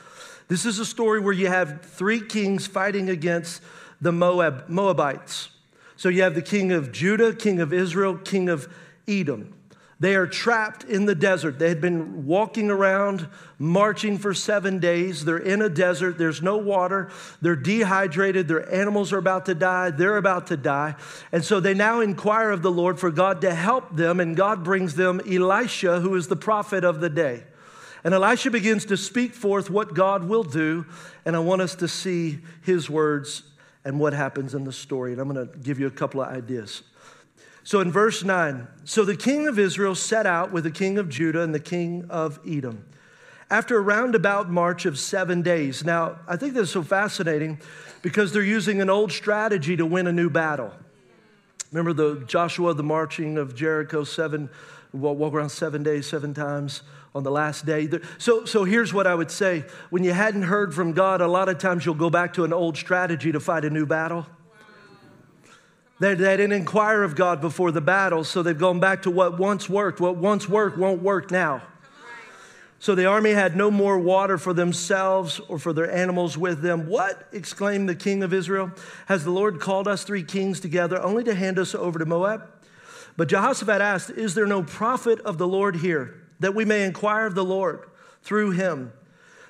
This 0.49 0.65
is 0.65 0.79
a 0.79 0.87
story 0.87 1.21
where 1.21 1.35
you 1.35 1.49
have 1.49 1.83
three 1.83 2.21
kings 2.21 2.67
fighting 2.67 3.11
against 3.11 3.63
the 4.01 4.11
Moab, 4.11 4.69
Moabites. 4.69 5.51
So 6.01 6.09
you 6.09 6.23
have 6.23 6.35
the 6.35 6.41
king 6.41 6.73
of 6.73 6.93
Judah, 6.93 7.35
king 7.35 7.61
of 7.61 7.75
Israel, 7.75 8.17
king 8.17 8.49
of 8.49 8.73
Edom. 9.07 9.53
They 9.99 10.15
are 10.15 10.27
trapped 10.27 10.83
in 10.85 11.05
the 11.05 11.15
desert. 11.15 11.59
They 11.59 11.69
had 11.69 11.83
been 11.83 12.25
walking 12.25 12.71
around, 12.71 13.29
marching 13.59 14.17
for 14.17 14.33
seven 14.33 14.79
days. 14.79 15.27
They're 15.27 15.37
in 15.37 15.61
a 15.61 15.69
desert. 15.69 16.17
There's 16.17 16.41
no 16.41 16.57
water. 16.57 17.11
They're 17.43 17.55
dehydrated. 17.55 18.49
Their 18.49 18.73
animals 18.75 19.13
are 19.13 19.19
about 19.19 19.45
to 19.45 19.55
die. 19.55 19.91
They're 19.91 20.17
about 20.17 20.47
to 20.47 20.57
die. 20.57 20.95
And 21.33 21.45
so 21.45 21.61
they 21.61 21.75
now 21.75 22.01
inquire 22.01 22.51
of 22.51 22.63
the 22.63 22.73
Lord 22.73 22.99
for 22.99 23.11
God 23.11 23.43
to 23.43 23.55
help 23.55 23.95
them. 23.95 24.21
And 24.21 24.35
God 24.35 24.65
brings 24.65 24.95
them 24.95 25.21
Elisha, 25.31 26.01
who 26.01 26.15
is 26.15 26.29
the 26.29 26.35
prophet 26.35 26.83
of 26.83 27.01
the 27.01 27.11
day. 27.11 27.45
And 28.05 28.15
Elisha 28.15 28.51
begins 28.51 28.87
to 28.87 28.97
speak 28.97 29.35
forth 29.35 29.69
what 29.69 29.93
God 29.93 30.25
will 30.25 30.45
do. 30.45 30.87
And 31.27 31.37
I 31.37 31.41
want 31.41 31.61
us 31.61 31.75
to 31.75 31.89
see 31.89 32.39
his 32.63 32.89
words 32.89 33.43
and 33.85 33.99
what 33.99 34.13
happens 34.13 34.55
in 34.55 34.65
the 34.65 34.73
story. 34.73 35.13
And 35.13 35.21
I'm 35.21 35.33
going 35.33 35.49
to 35.49 35.59
give 35.59 35.79
you 35.81 35.87
a 35.87 35.91
couple 35.91 36.21
of 36.21 36.29
ideas. 36.29 36.83
So 37.63 37.81
in 37.81 37.93
verse 37.93 38.25
9, 38.25 38.67
so 38.85 39.05
the 39.05 39.17
king 39.17 39.47
of 39.47 39.59
Israel 39.59 39.95
set 39.95 40.27
out 40.27 40.53
with 40.53 40.65
the 40.65 40.71
king 40.71 40.99
of 40.99 41.09
Judah 41.09 41.43
and 41.43 41.55
the 41.55 41.61
king 41.61 42.07
of 42.09 42.41
Edom. 42.47 42.85
After 43.51 43.77
a 43.77 43.81
roundabout 43.81 44.49
march 44.49 44.87
of 44.87 44.99
seven 44.99 45.43
days. 45.43 45.85
Now, 45.85 46.21
I 46.29 46.37
think 46.37 46.55
this 46.55 46.65
is 46.65 46.71
so 46.71 46.83
fascinating 46.83 47.59
because 48.01 48.33
they're 48.33 48.43
using 48.43 48.81
an 48.81 48.89
old 48.89 49.13
strategy 49.13 49.77
to 49.77 49.85
win 49.85 50.07
a 50.07 50.13
new 50.13 50.31
battle. 50.31 50.73
Remember 51.73 51.93
the 51.93 52.25
Joshua, 52.27 52.75
the 52.75 52.83
marching 52.83 53.39
of 53.39 53.55
Jericho, 53.55 54.05
seven, 54.05 54.49
walk 54.93 55.35
around 55.35 55.51
seven 55.51 55.83
days, 55.83 56.07
seven 56.07 56.33
times 56.33 56.83
on 57.15 57.23
the 57.23 57.31
last 57.31 57.67
day. 57.67 57.89
So, 58.19 58.45
so 58.45 58.65
here's 58.65 58.95
what 58.95 59.07
I 59.07 59.15
would 59.15 59.31
say. 59.31 59.65
When 59.91 60.05
you 60.05 60.13
hadn't 60.13 60.43
heard 60.43 60.75
from 60.75 60.93
God, 60.93 61.21
a 61.21 61.27
lot 61.27 61.49
of 61.49 61.59
times 61.59 61.85
you'll 61.85 61.95
go 61.95 62.11
back 62.11 62.35
to 62.35 62.45
an 62.45 62.53
old 62.53 62.77
strategy 62.77 63.33
to 63.33 63.41
fight 63.41 63.65
a 63.65 63.71
new 63.71 63.87
battle. 63.87 64.27
They, 65.99 66.15
they 66.15 66.37
didn't 66.37 66.53
inquire 66.53 67.03
of 67.03 67.15
God 67.15 67.41
before 67.41 67.73
the 67.73 67.83
battle, 67.83 68.25
so 68.25 68.43
they've 68.43 68.57
gone 68.57 68.81
back 68.81 69.03
to 69.03 69.11
what 69.11 69.39
once 69.39 69.69
worked. 69.69 70.01
What 70.01 70.17
once 70.17 70.49
worked 70.49 70.79
won't 70.79 71.03
work 71.03 71.31
now. 71.31 71.63
So 72.79 72.95
the 72.95 73.05
army 73.05 73.33
had 73.33 73.55
no 73.55 73.71
more 73.71 73.99
water 73.99 74.39
for 74.39 74.55
themselves 74.55 75.39
or 75.39 75.59
for 75.59 75.75
their 75.75 75.93
animals 75.93 76.39
with 76.39 76.63
them. 76.63 76.87
What? 76.87 77.29
exclaimed 77.31 77.91
the 77.91 77.95
king 77.95 78.23
of 78.23 78.33
Israel. 78.33 78.71
Has 79.05 79.23
the 79.23 79.31
Lord 79.31 79.61
called 79.61 79.87
us 79.87 80.03
three 80.03 80.23
kings 80.23 80.61
together 80.61 80.99
only 81.03 81.23
to 81.25 81.35
hand 81.35 81.59
us 81.59 81.75
over 81.75 81.99
to 81.99 82.07
Moab? 82.07 82.49
But 83.19 83.29
Jehoshaphat 83.29 83.83
asked, 83.83 84.11
Is 84.11 84.35
there 84.35 84.47
no 84.47 84.63
prophet 84.63 85.21
of 85.21 85.37
the 85.37 85.47
Lord 85.47 85.77
here 85.77 86.20
that 86.41 86.55
we 86.55 86.65
may 86.65 86.85
inquire 86.85 87.27
of 87.27 87.35
the 87.35 87.45
Lord 87.45 87.89
through 88.23 88.51
him? 88.51 88.93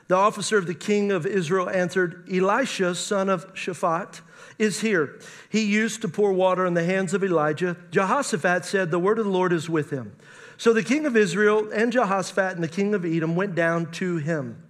The 0.09 0.17
officer 0.17 0.59
of 0.59 0.67
the 0.67 0.75
king 0.75 1.13
of 1.13 1.25
Israel 1.25 1.71
answered, 1.71 2.29
Elisha, 2.29 2.97
son 2.97 3.29
of 3.29 3.55
Shaphat, 3.55 4.21
is 4.59 4.81
here. 4.81 5.21
He 5.49 5.63
used 5.63 6.03
to 6.03 6.09
pour 6.09 6.33
water 6.33 6.67
in 6.67 6.75
the 6.75 6.85
hands 6.85 7.15
of 7.15 7.23
Elijah. 7.25 7.77
Jehoshaphat 7.91 8.65
said, 8.65 8.91
The 8.91 8.99
word 8.99 9.19
of 9.19 9.25
the 9.25 9.31
Lord 9.31 9.53
is 9.53 9.71
with 9.71 9.91
him. 9.91 10.17
So 10.57 10.73
the 10.73 10.83
king 10.83 11.07
of 11.07 11.17
Israel 11.17 11.71
and 11.73 11.93
Jehoshaphat 11.93 12.55
and 12.55 12.63
the 12.63 12.69
king 12.69 12.93
of 12.93 13.05
Edom 13.05 13.37
went 13.37 13.55
down 13.55 13.91
to 13.93 14.17
him. 14.19 14.63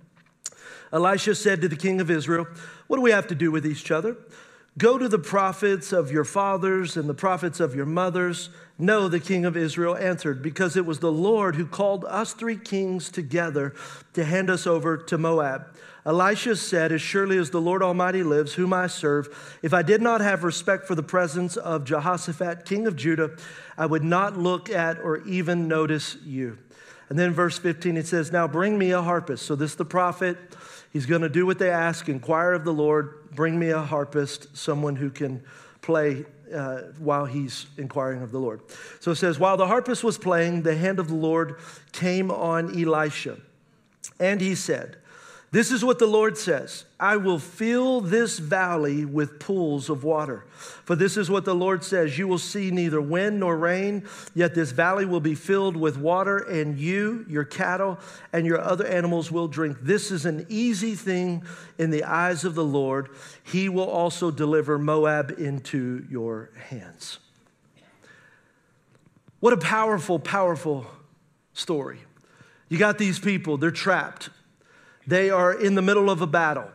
Elisha 0.93 1.35
said 1.35 1.61
to 1.63 1.69
the 1.69 1.77
king 1.77 2.01
of 2.01 2.11
Israel, 2.11 2.47
What 2.87 2.99
do 2.99 3.03
we 3.03 3.11
have 3.11 3.27
to 3.29 3.35
do 3.35 3.51
with 3.51 3.67
each 3.67 3.91
other? 3.91 4.17
Go 4.81 4.97
to 4.97 5.11
the 5.11 5.19
prophets 5.19 5.93
of 5.93 6.11
your 6.11 6.25
fathers 6.25 6.97
and 6.97 7.07
the 7.07 7.13
prophets 7.13 7.61
of 7.61 7.75
your 7.75 7.85
mothers. 7.85 8.49
No, 8.79 9.09
the 9.09 9.21
king 9.21 9.45
of 9.45 9.55
Israel 9.55 9.95
answered, 9.95 10.41
because 10.41 10.75
it 10.75 10.87
was 10.87 11.01
the 11.01 11.13
Lord 11.13 11.57
who 11.57 11.67
called 11.67 12.07
us 12.07 12.33
three 12.33 12.57
kings 12.57 13.11
together 13.11 13.75
to 14.15 14.25
hand 14.25 14.49
us 14.49 14.67
over 14.67 14.97
to 14.97 15.19
Moab. 15.19 15.67
Elisha 16.07 16.57
said, 16.57 16.93
As 16.93 17.03
surely 17.03 17.37
as 17.37 17.51
the 17.51 17.61
Lord 17.61 17.83
Almighty 17.83 18.23
lives, 18.23 18.55
whom 18.55 18.73
I 18.73 18.87
serve, 18.87 19.59
if 19.63 19.75
I 19.75 19.83
did 19.83 20.01
not 20.01 20.23
have 20.23 20.45
respect 20.45 20.87
for 20.87 20.95
the 20.95 21.03
presence 21.03 21.59
of 21.59 21.85
Jehoshaphat, 21.85 22.65
king 22.65 22.87
of 22.87 22.97
Judah, 22.97 23.37
I 23.77 23.85
would 23.85 24.03
not 24.03 24.39
look 24.39 24.71
at 24.71 24.99
or 24.99 25.19
even 25.27 25.69
notice 25.69 26.17
you. 26.25 26.57
And 27.11 27.19
then 27.19 27.35
verse 27.35 27.59
15, 27.59 27.99
it 27.99 28.07
says, 28.07 28.33
Now 28.33 28.49
bring 28.49 28.79
me 28.79 28.93
a 28.93 29.03
harpist. 29.03 29.45
So 29.45 29.57
this 29.57 29.73
is 29.73 29.77
the 29.77 29.85
prophet. 29.85 30.39
He's 30.93 31.07
going 31.07 31.23
to 31.23 31.29
do 31.29 31.47
what 31.47 31.59
they 31.59 31.71
ask, 31.71 32.09
inquire 32.09 32.53
of 32.53 32.65
the 32.65 32.73
Lord, 32.73 33.31
bring 33.33 33.59
me 33.59 33.71
a 33.71 33.81
harpist, 33.81 34.57
someone 34.57 34.97
who 34.97 35.11
can 35.11 35.43
play 35.83 36.25
uh, 36.53 36.79
while 36.99 37.25
he's 37.25 37.67
inquiring 37.79 38.23
of 38.23 38.33
the 38.33 38.39
Lord. 38.39 38.61
So 38.99 39.13
it 39.13 39.17
says, 39.17 39.39
While 39.39 39.57
the 39.57 39.69
harpist 39.69 40.03
was 40.03 40.19
playing, 40.19 40.63
the 40.63 40.75
hand 40.75 40.99
of 40.99 41.09
the 41.09 41.15
Lord 41.15 41.61
came 41.93 42.31
on 42.31 42.71
Elisha. 42.81 43.39
And 44.19 44.41
he 44.41 44.55
said, 44.55 44.97
this 45.53 45.73
is 45.73 45.85
what 45.85 45.99
the 45.99 46.07
Lord 46.07 46.39
says 46.39 46.85
I 46.99 47.17
will 47.17 47.41
fill 47.41 48.01
this 48.01 48.39
valley 48.39 49.05
with 49.05 49.41
pools 49.41 49.91
of 49.91 50.05
water. 50.05 50.45
For 50.85 50.95
this 50.95 51.17
is 51.17 51.29
what 51.29 51.45
the 51.45 51.55
Lord 51.55 51.83
says 51.83 52.17
You 52.17 52.29
will 52.29 52.39
see 52.39 52.71
neither 52.71 53.01
wind 53.01 53.41
nor 53.41 53.59
rain, 53.59 54.05
yet 54.33 54.55
this 54.55 54.71
valley 54.71 55.05
will 55.05 55.21
be 55.21 55.35
filled 55.35 55.77
with 55.77 55.97
water, 55.99 56.39
and 56.39 56.79
you, 56.79 57.25
your 57.29 57.45
cattle, 57.45 57.99
and 58.33 58.47
your 58.47 58.61
other 58.61 58.87
animals 58.87 59.33
will 59.33 59.49
drink. 59.49 59.79
This 59.83 60.13
is 60.13 60.25
an 60.25 60.47
easy 60.49 60.95
thing 60.95 61.43
in 61.79 61.91
the 61.91 62.05
eyes 62.05 62.45
of 62.45 62.55
the 62.55 62.65
Lord. 62.65 63.09
He 63.43 63.69
will 63.69 63.91
also 63.91 64.31
deliver 64.31 64.79
Moab 64.79 65.35
into 65.37 66.07
your 66.09 66.51
hands. 66.69 67.19
What 69.41 69.53
a 69.53 69.57
powerful, 69.57 70.21
powerful 70.21 70.87
story. 71.55 71.99
You 72.69 72.79
got 72.79 72.99
these 72.99 73.19
people, 73.19 73.57
they're 73.57 73.73
trapped 73.73 74.31
they 75.11 75.31
are 75.31 75.53
in 75.53 75.75
the 75.75 75.83
middle 75.83 76.09
of 76.09 76.23
a 76.23 76.27
battle. 76.27 76.71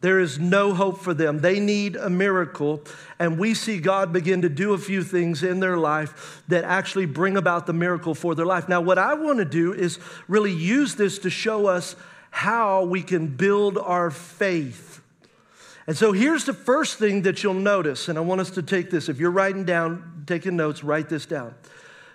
There 0.00 0.20
is 0.20 0.38
no 0.38 0.74
hope 0.74 0.98
for 0.98 1.14
them. 1.14 1.38
They 1.38 1.58
need 1.60 1.96
a 1.96 2.10
miracle. 2.10 2.82
And 3.18 3.38
we 3.38 3.54
see 3.54 3.78
God 3.78 4.12
begin 4.12 4.42
to 4.42 4.50
do 4.50 4.74
a 4.74 4.78
few 4.78 5.02
things 5.02 5.42
in 5.42 5.60
their 5.60 5.78
life 5.78 6.42
that 6.48 6.64
actually 6.64 7.06
bring 7.06 7.38
about 7.38 7.66
the 7.66 7.72
miracle 7.72 8.14
for 8.14 8.34
their 8.34 8.44
life. 8.44 8.68
Now, 8.68 8.82
what 8.82 8.98
I 8.98 9.14
want 9.14 9.38
to 9.38 9.46
do 9.46 9.72
is 9.72 9.98
really 10.28 10.52
use 10.52 10.94
this 10.96 11.18
to 11.20 11.30
show 11.30 11.68
us 11.68 11.96
how 12.30 12.84
we 12.84 13.00
can 13.00 13.28
build 13.28 13.78
our 13.78 14.10
faith. 14.10 15.00
And 15.86 15.96
so 15.96 16.12
here's 16.12 16.44
the 16.44 16.52
first 16.52 16.98
thing 16.98 17.22
that 17.22 17.42
you'll 17.42 17.54
notice, 17.54 18.08
and 18.08 18.18
I 18.18 18.22
want 18.22 18.42
us 18.42 18.50
to 18.50 18.62
take 18.62 18.90
this. 18.90 19.08
If 19.08 19.18
you're 19.18 19.30
writing 19.30 19.64
down, 19.64 20.24
taking 20.26 20.56
notes, 20.56 20.84
write 20.84 21.08
this 21.08 21.24
down. 21.24 21.54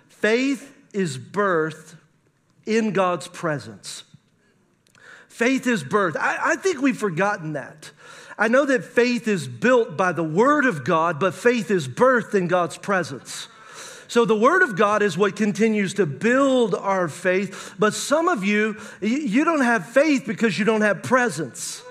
Faith 0.08 0.76
is 0.92 1.18
birthed 1.18 1.96
in 2.66 2.92
God's 2.92 3.26
presence. 3.26 4.04
Faith 5.40 5.66
is 5.66 5.82
birth. 5.82 6.18
I, 6.20 6.36
I 6.52 6.56
think 6.56 6.82
we've 6.82 6.94
forgotten 6.94 7.54
that. 7.54 7.92
I 8.36 8.48
know 8.48 8.66
that 8.66 8.84
faith 8.84 9.26
is 9.26 9.48
built 9.48 9.96
by 9.96 10.12
the 10.12 10.22
Word 10.22 10.66
of 10.66 10.84
God, 10.84 11.18
but 11.18 11.32
faith 11.32 11.70
is 11.70 11.88
birthed 11.88 12.34
in 12.34 12.46
God's 12.46 12.76
presence. 12.76 13.48
So 14.06 14.26
the 14.26 14.36
Word 14.36 14.60
of 14.60 14.76
God 14.76 15.00
is 15.00 15.16
what 15.16 15.36
continues 15.36 15.94
to 15.94 16.04
build 16.04 16.74
our 16.74 17.08
faith. 17.08 17.74
But 17.78 17.94
some 17.94 18.28
of 18.28 18.44
you, 18.44 18.76
you 19.00 19.46
don't 19.46 19.62
have 19.62 19.86
faith 19.88 20.24
because 20.26 20.58
you 20.58 20.66
don't 20.66 20.82
have 20.82 21.02
presence. 21.02 21.82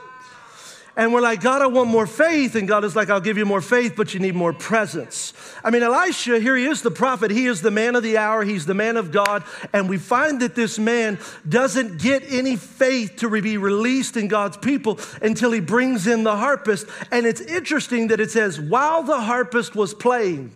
And 0.99 1.13
we're 1.13 1.21
like, 1.21 1.39
God, 1.39 1.61
I 1.61 1.67
want 1.67 1.89
more 1.89 2.05
faith. 2.05 2.55
And 2.55 2.67
God 2.67 2.83
is 2.83 2.93
like, 2.93 3.09
I'll 3.09 3.21
give 3.21 3.37
you 3.37 3.45
more 3.45 3.61
faith, 3.61 3.93
but 3.95 4.13
you 4.13 4.19
need 4.19 4.35
more 4.35 4.51
presence. 4.51 5.31
I 5.63 5.69
mean, 5.69 5.81
Elisha, 5.81 6.41
here 6.41 6.57
he 6.57 6.65
is, 6.65 6.81
the 6.81 6.91
prophet. 6.91 7.31
He 7.31 7.45
is 7.45 7.61
the 7.61 7.71
man 7.71 7.95
of 7.95 8.03
the 8.03 8.17
hour. 8.17 8.43
He's 8.43 8.65
the 8.65 8.73
man 8.73 8.97
of 8.97 9.09
God. 9.09 9.45
And 9.71 9.87
we 9.87 9.97
find 9.97 10.41
that 10.41 10.55
this 10.55 10.77
man 10.77 11.17
doesn't 11.47 12.01
get 12.01 12.23
any 12.29 12.57
faith 12.57 13.15
to 13.19 13.29
be 13.29 13.55
released 13.55 14.17
in 14.17 14.27
God's 14.27 14.57
people 14.57 14.99
until 15.21 15.53
he 15.53 15.61
brings 15.61 16.05
in 16.05 16.25
the 16.25 16.35
harpist. 16.35 16.85
And 17.11 17.25
it's 17.25 17.39
interesting 17.39 18.09
that 18.09 18.19
it 18.19 18.31
says, 18.31 18.59
while 18.59 19.01
the 19.01 19.21
harpist 19.21 19.77
was 19.77 19.93
playing, 19.93 20.53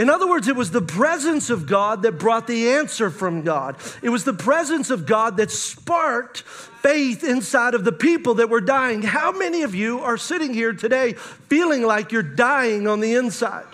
in 0.00 0.08
other 0.08 0.26
words, 0.26 0.48
it 0.48 0.56
was 0.56 0.70
the 0.70 0.80
presence 0.80 1.50
of 1.50 1.66
God 1.66 2.00
that 2.04 2.12
brought 2.12 2.46
the 2.46 2.70
answer 2.70 3.10
from 3.10 3.42
God. 3.42 3.76
It 4.00 4.08
was 4.08 4.24
the 4.24 4.32
presence 4.32 4.88
of 4.88 5.04
God 5.04 5.36
that 5.36 5.50
sparked 5.50 6.40
faith 6.40 7.22
inside 7.22 7.74
of 7.74 7.84
the 7.84 7.92
people 7.92 8.36
that 8.36 8.48
were 8.48 8.62
dying. 8.62 9.02
How 9.02 9.30
many 9.30 9.60
of 9.60 9.74
you 9.74 10.00
are 10.00 10.16
sitting 10.16 10.54
here 10.54 10.72
today 10.72 11.12
feeling 11.12 11.82
like 11.82 12.12
you're 12.12 12.22
dying 12.22 12.88
on 12.88 13.00
the 13.00 13.12
inside? 13.12 13.66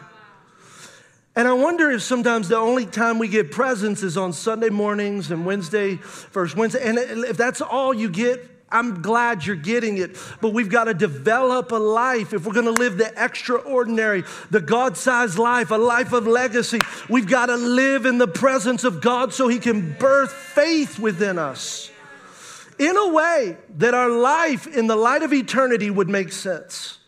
And 1.36 1.46
I 1.46 1.52
wonder 1.52 1.92
if 1.92 2.02
sometimes 2.02 2.48
the 2.48 2.56
only 2.56 2.86
time 2.86 3.20
we 3.20 3.28
get 3.28 3.52
presence 3.52 4.02
is 4.02 4.16
on 4.16 4.32
Sunday 4.32 4.70
mornings 4.70 5.30
and 5.30 5.46
Wednesday, 5.46 5.94
first 5.94 6.56
Wednesday. 6.56 6.82
And 6.82 6.98
if 6.98 7.36
that's 7.36 7.60
all 7.60 7.94
you 7.94 8.10
get, 8.10 8.55
I'm 8.68 9.00
glad 9.00 9.46
you're 9.46 9.54
getting 9.54 9.98
it, 9.98 10.16
but 10.40 10.52
we've 10.52 10.68
got 10.68 10.84
to 10.84 10.94
develop 10.94 11.70
a 11.70 11.76
life. 11.76 12.32
If 12.32 12.44
we're 12.44 12.52
going 12.52 12.66
to 12.66 12.72
live 12.72 12.98
the 12.98 13.12
extraordinary, 13.16 14.24
the 14.50 14.60
God 14.60 14.96
sized 14.96 15.38
life, 15.38 15.70
a 15.70 15.76
life 15.76 16.12
of 16.12 16.26
legacy, 16.26 16.80
we've 17.08 17.28
got 17.28 17.46
to 17.46 17.56
live 17.56 18.06
in 18.06 18.18
the 18.18 18.26
presence 18.26 18.82
of 18.82 19.00
God 19.00 19.32
so 19.32 19.46
He 19.46 19.60
can 19.60 19.96
birth 19.98 20.32
faith 20.32 20.98
within 20.98 21.38
us 21.38 21.90
in 22.78 22.96
a 22.96 23.08
way 23.08 23.56
that 23.78 23.94
our 23.94 24.10
life 24.10 24.66
in 24.66 24.86
the 24.86 24.96
light 24.96 25.22
of 25.22 25.32
eternity 25.32 25.90
would 25.90 26.08
make 26.08 26.32
sense. 26.32 26.98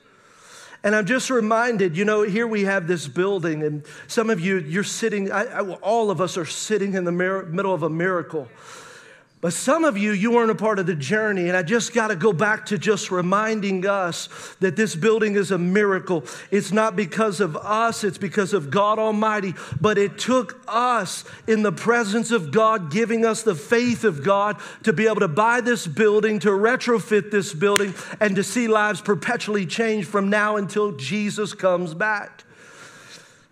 And 0.85 0.95
I'm 0.95 1.07
just 1.07 1.29
reminded, 1.29 1.97
you 1.97 2.05
know, 2.05 2.23
here 2.23 2.47
we 2.47 2.63
have 2.65 2.87
this 2.87 3.09
building, 3.09 3.65
and 3.65 3.85
some 4.07 4.31
of 4.31 4.39
you, 4.39 4.59
you're 4.59 4.85
sitting, 4.85 5.31
I, 5.33 5.43
I, 5.43 5.61
all 5.61 6.11
of 6.11 6.21
us 6.21 6.39
are 6.39 6.47
sitting 6.47 6.95
in 6.95 7.05
the 7.05 7.13
middle 7.13 7.75
of 7.75 7.83
a 7.83 7.91
miracle. 7.91 8.49
But 9.41 9.53
some 9.53 9.85
of 9.85 9.97
you, 9.97 10.11
you 10.11 10.33
weren't 10.33 10.51
a 10.51 10.57
part 10.57 10.81
of 10.81 10.87
the 10.87 10.97
journey. 10.97 11.47
And 11.47 11.57
I 11.57 11.63
just 11.63 11.95
got 11.95 12.09
to 12.09 12.17
go 12.17 12.33
back 12.33 12.67
to 12.67 12.79
just 12.79 13.13
reminding 13.13 13.87
us 13.87 14.29
that 14.59 14.75
this 14.75 14.97
building 14.97 15.37
is 15.37 15.53
a 15.53 15.59
miracle. 15.59 16.25
It's 16.51 16.73
not 16.73 16.97
because 16.97 17.41
of 17.41 17.57
us, 17.57 18.03
it's 18.03 18.19
because 18.19 18.53
of 18.53 18.71
God 18.71 18.99
Almighty. 18.99 19.55
But 19.81 19.97
it 19.97 20.19
took 20.19 20.61
us 20.67 21.23
in 21.47 21.63
the 21.63 21.71
presence 21.71 22.33
of 22.33 22.51
God, 22.51 22.91
giving 22.91 23.25
us 23.25 23.45
the 23.45 23.55
faith 23.55 24.03
of 24.03 24.25
God 24.25 24.61
to 24.83 24.93
be 24.93 25.07
able 25.07 25.21
to 25.21 25.29
buy 25.29 25.61
this 25.61 25.87
building, 25.87 26.41
to 26.41 26.49
retrofit 26.49 27.31
this 27.31 27.55
building, 27.55 27.95
and 28.19 28.35
to 28.35 28.43
see 28.43 28.67
lives 28.67 29.01
perpetually 29.01 29.67
change 29.67 30.05
from 30.05 30.31
now 30.31 30.57
until 30.57 30.93
Jesus 30.93 31.55
comes 31.55 31.95
back. 31.95 32.43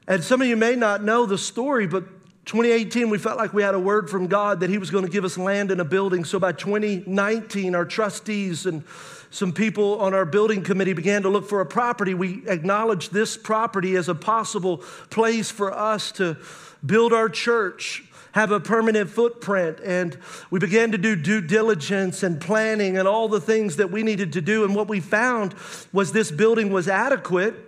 And 0.08 0.22
some 0.22 0.40
of 0.40 0.48
you 0.48 0.56
may 0.56 0.74
not 0.74 1.04
know 1.04 1.26
the 1.26 1.38
story, 1.38 1.86
but 1.86 2.04
2018, 2.46 3.10
we 3.10 3.18
felt 3.18 3.36
like 3.36 3.52
we 3.52 3.64
had 3.64 3.74
a 3.74 3.78
word 3.78 4.08
from 4.08 4.28
God 4.28 4.60
that 4.60 4.70
He 4.70 4.78
was 4.78 4.88
going 4.88 5.04
to 5.04 5.10
give 5.10 5.24
us 5.24 5.36
land 5.36 5.72
and 5.72 5.80
a 5.80 5.84
building. 5.84 6.24
So 6.24 6.38
by 6.38 6.52
2019, 6.52 7.74
our 7.74 7.84
trustees 7.84 8.66
and 8.66 8.84
some 9.30 9.52
people 9.52 9.98
on 9.98 10.14
our 10.14 10.24
building 10.24 10.62
committee 10.62 10.92
began 10.92 11.22
to 11.22 11.28
look 11.28 11.48
for 11.48 11.60
a 11.60 11.66
property. 11.66 12.14
We 12.14 12.44
acknowledged 12.46 13.12
this 13.12 13.36
property 13.36 13.96
as 13.96 14.08
a 14.08 14.14
possible 14.14 14.78
place 15.10 15.50
for 15.50 15.72
us 15.72 16.12
to 16.12 16.36
build 16.84 17.12
our 17.12 17.28
church, 17.28 18.04
have 18.30 18.52
a 18.52 18.60
permanent 18.60 19.10
footprint. 19.10 19.80
And 19.84 20.16
we 20.48 20.60
began 20.60 20.92
to 20.92 20.98
do 20.98 21.16
due 21.16 21.40
diligence 21.40 22.22
and 22.22 22.40
planning 22.40 22.96
and 22.96 23.08
all 23.08 23.26
the 23.26 23.40
things 23.40 23.74
that 23.76 23.90
we 23.90 24.04
needed 24.04 24.34
to 24.34 24.40
do. 24.40 24.64
And 24.64 24.72
what 24.72 24.86
we 24.86 25.00
found 25.00 25.52
was 25.92 26.12
this 26.12 26.30
building 26.30 26.72
was 26.72 26.86
adequate 26.86 27.65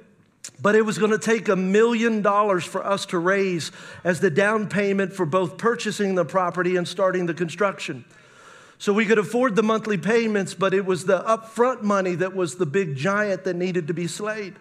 but 0.61 0.75
it 0.75 0.83
was 0.83 0.99
going 0.99 1.11
to 1.11 1.19
take 1.19 1.49
a 1.49 1.57
million 1.57 2.23
dollars 2.23 2.65
for 2.65 2.85
us 2.85 3.07
to 3.07 3.19
raise 3.19 3.71
as 4.05 4.21
the 4.21 4.31
down 4.31 4.69
payment 4.69 5.13
for 5.13 5.25
both 5.25 5.57
purchasing 5.57 6.15
the 6.15 6.25
property 6.25 6.77
and 6.77 6.87
starting 6.87 7.27
the 7.27 7.35
construction. 7.35 8.05
So 8.79 8.93
we 8.93 9.07
could 9.07 9.19
afford 9.19 9.57
the 9.57 9.63
monthly 9.63 9.99
payments, 9.99 10.55
but 10.55 10.73
it 10.73 10.87
was 10.87 11.05
the 11.05 11.21
upfront 11.23 11.83
money 11.83 12.15
that 12.17 12.35
was 12.35 12.57
the 12.57 12.67
big 12.67 12.97
giant 12.97 13.45
that 13.45 13.57
needed 13.57 13.89
to 13.89 13.95
be 13.95 14.07
slayed. 14.07 14.55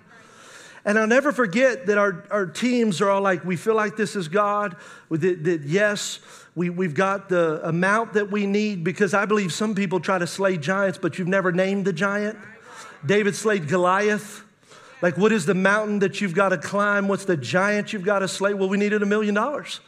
And 0.85 0.97
I'll 0.97 1.05
never 1.05 1.31
forget 1.31 1.87
that 1.87 1.97
our, 1.97 2.23
our 2.31 2.45
teams 2.45 3.01
are 3.01 3.09
all 3.09 3.21
like, 3.21 3.43
we 3.43 3.57
feel 3.57 3.75
like 3.75 3.97
this 3.97 4.15
is 4.15 4.27
God. 4.29 4.77
That, 5.11 5.43
that 5.43 5.61
yes, 5.63 6.19
we, 6.55 6.69
we've 6.69 6.95
got 6.95 7.29
the 7.29 7.59
amount 7.67 8.13
that 8.13 8.31
we 8.31 8.47
need 8.47 8.83
because 8.83 9.13
I 9.13 9.25
believe 9.25 9.51
some 9.51 9.75
people 9.75 9.99
try 9.99 10.17
to 10.17 10.25
slay 10.25 10.57
giants, 10.57 10.97
but 10.97 11.19
you've 11.19 11.27
never 11.27 11.51
named 11.51 11.85
the 11.85 11.93
giant. 11.93 12.39
David 13.05 13.35
slayed 13.35 13.67
Goliath. 13.67 14.43
Like, 15.01 15.17
what 15.17 15.31
is 15.31 15.45
the 15.45 15.53
mountain 15.53 15.99
that 15.99 16.21
you've 16.21 16.33
got 16.33 16.49
to 16.49 16.57
climb? 16.57 17.07
What's 17.07 17.25
the 17.25 17.37
giant 17.37 17.93
you've 17.93 18.05
got 18.05 18.19
to 18.19 18.27
slay? 18.27 18.53
Well, 18.53 18.69
we 18.69 18.77
needed 18.77 19.03
a 19.03 19.05
million 19.05 19.35
dollars. 19.35 19.79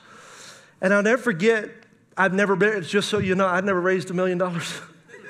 And 0.81 0.93
I'll 0.93 1.03
never 1.03 1.21
forget, 1.21 1.69
I've 2.15 2.33
never 2.33 2.55
been, 2.55 2.83
just 2.83 3.09
so 3.09 3.17
you 3.17 3.35
know, 3.35 3.47
I'd 3.47 3.65
never 3.65 3.81
raised 3.81 4.11
a 4.11 4.13
million 4.13 4.37
dollars 4.37 4.79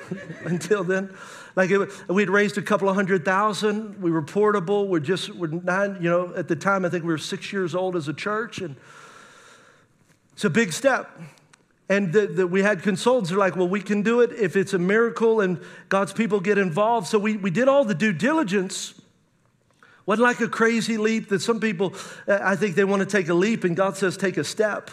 until 0.44 0.84
then. 0.84 1.14
Like 1.56 1.70
it, 1.70 2.08
we'd 2.08 2.30
raised 2.30 2.58
a 2.58 2.62
couple 2.62 2.88
of 2.88 2.94
hundred 2.94 3.24
thousand. 3.24 4.00
We 4.00 4.10
were 4.10 4.22
portable. 4.22 4.86
We're 4.86 5.00
just, 5.00 5.34
we're 5.34 5.48
nine, 5.48 5.98
you 6.00 6.10
know, 6.10 6.32
at 6.36 6.46
the 6.46 6.56
time, 6.56 6.84
I 6.84 6.88
think 6.90 7.04
we 7.04 7.10
were 7.10 7.18
six 7.18 7.52
years 7.52 7.74
old 7.74 7.96
as 7.96 8.06
a 8.06 8.14
church. 8.14 8.60
And 8.60 8.76
it's 10.34 10.44
a 10.44 10.50
big 10.50 10.72
step. 10.72 11.10
And 11.88 12.12
the, 12.12 12.26
the, 12.28 12.46
we 12.46 12.62
had 12.62 12.82
consultants 12.82 13.30
who 13.30 13.36
are 13.36 13.40
like, 13.40 13.56
well, 13.56 13.66
we 13.66 13.80
can 13.80 14.02
do 14.02 14.20
it 14.20 14.30
if 14.32 14.54
it's 14.56 14.74
a 14.74 14.78
miracle 14.78 15.40
and 15.40 15.60
God's 15.88 16.12
people 16.12 16.38
get 16.38 16.56
involved. 16.56 17.08
So 17.08 17.18
we, 17.18 17.36
we 17.36 17.50
did 17.50 17.66
all 17.66 17.84
the 17.84 17.96
due 17.96 18.12
diligence. 18.12 18.99
Wasn't 20.10 20.26
like 20.26 20.40
a 20.40 20.48
crazy 20.48 20.96
leap 20.96 21.28
that 21.28 21.40
some 21.40 21.60
people, 21.60 21.94
uh, 22.26 22.40
I 22.42 22.56
think 22.56 22.74
they 22.74 22.82
want 22.82 22.98
to 22.98 23.06
take 23.06 23.28
a 23.28 23.34
leap 23.34 23.62
and 23.62 23.76
God 23.76 23.96
says, 23.96 24.16
take 24.16 24.38
a 24.38 24.42
step. 24.42 24.90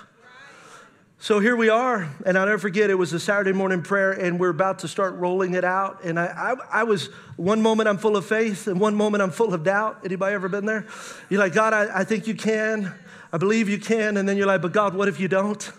So 1.18 1.40
here 1.40 1.56
we 1.56 1.70
are, 1.70 2.08
and 2.24 2.38
I'll 2.38 2.46
never 2.46 2.60
forget, 2.60 2.92
it 2.92 3.00
was 3.00 3.14
a 3.14 3.20
Saturday 3.20 3.52
morning 3.52 3.82
prayer, 3.82 4.12
and 4.12 4.40
we're 4.40 4.52
about 4.52 4.78
to 4.80 4.88
start 4.88 5.16
rolling 5.16 5.56
it 5.56 5.64
out. 5.64 6.04
And 6.04 6.20
I, 6.20 6.26
I, 6.72 6.82
I, 6.82 6.84
was, 6.84 7.08
one 7.36 7.64
moment 7.64 7.90
I'm 7.90 7.98
full 7.98 8.16
of 8.16 8.28
faith, 8.28 8.68
and 8.68 8.80
one 8.80 8.94
moment 8.94 9.24
I'm 9.24 9.32
full 9.32 9.56
of 9.56 9.64
doubt. 9.64 10.02
Anybody 10.06 10.36
ever 10.36 10.50
been 10.50 10.68
there? 10.68 10.86
You're 11.32 11.40
like, 11.40 11.54
God, 11.56 11.74
I, 11.74 12.02
I 12.02 12.04
think 12.04 12.28
you 12.28 12.36
can. 12.36 12.94
I 13.34 13.40
believe 13.40 13.70
you 13.70 13.80
can. 13.80 14.18
And 14.18 14.30
then 14.30 14.38
you're 14.38 14.46
like, 14.46 14.62
but 14.62 14.72
God, 14.72 14.94
what 14.94 15.08
if 15.08 15.20
you 15.20 15.28
don't? 15.28 15.72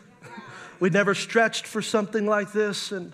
We'd 0.80 0.92
never 0.92 1.14
stretched 1.14 1.64
for 1.64 1.80
something 1.80 2.26
like 2.26 2.50
this. 2.50 2.90
And 2.90 3.12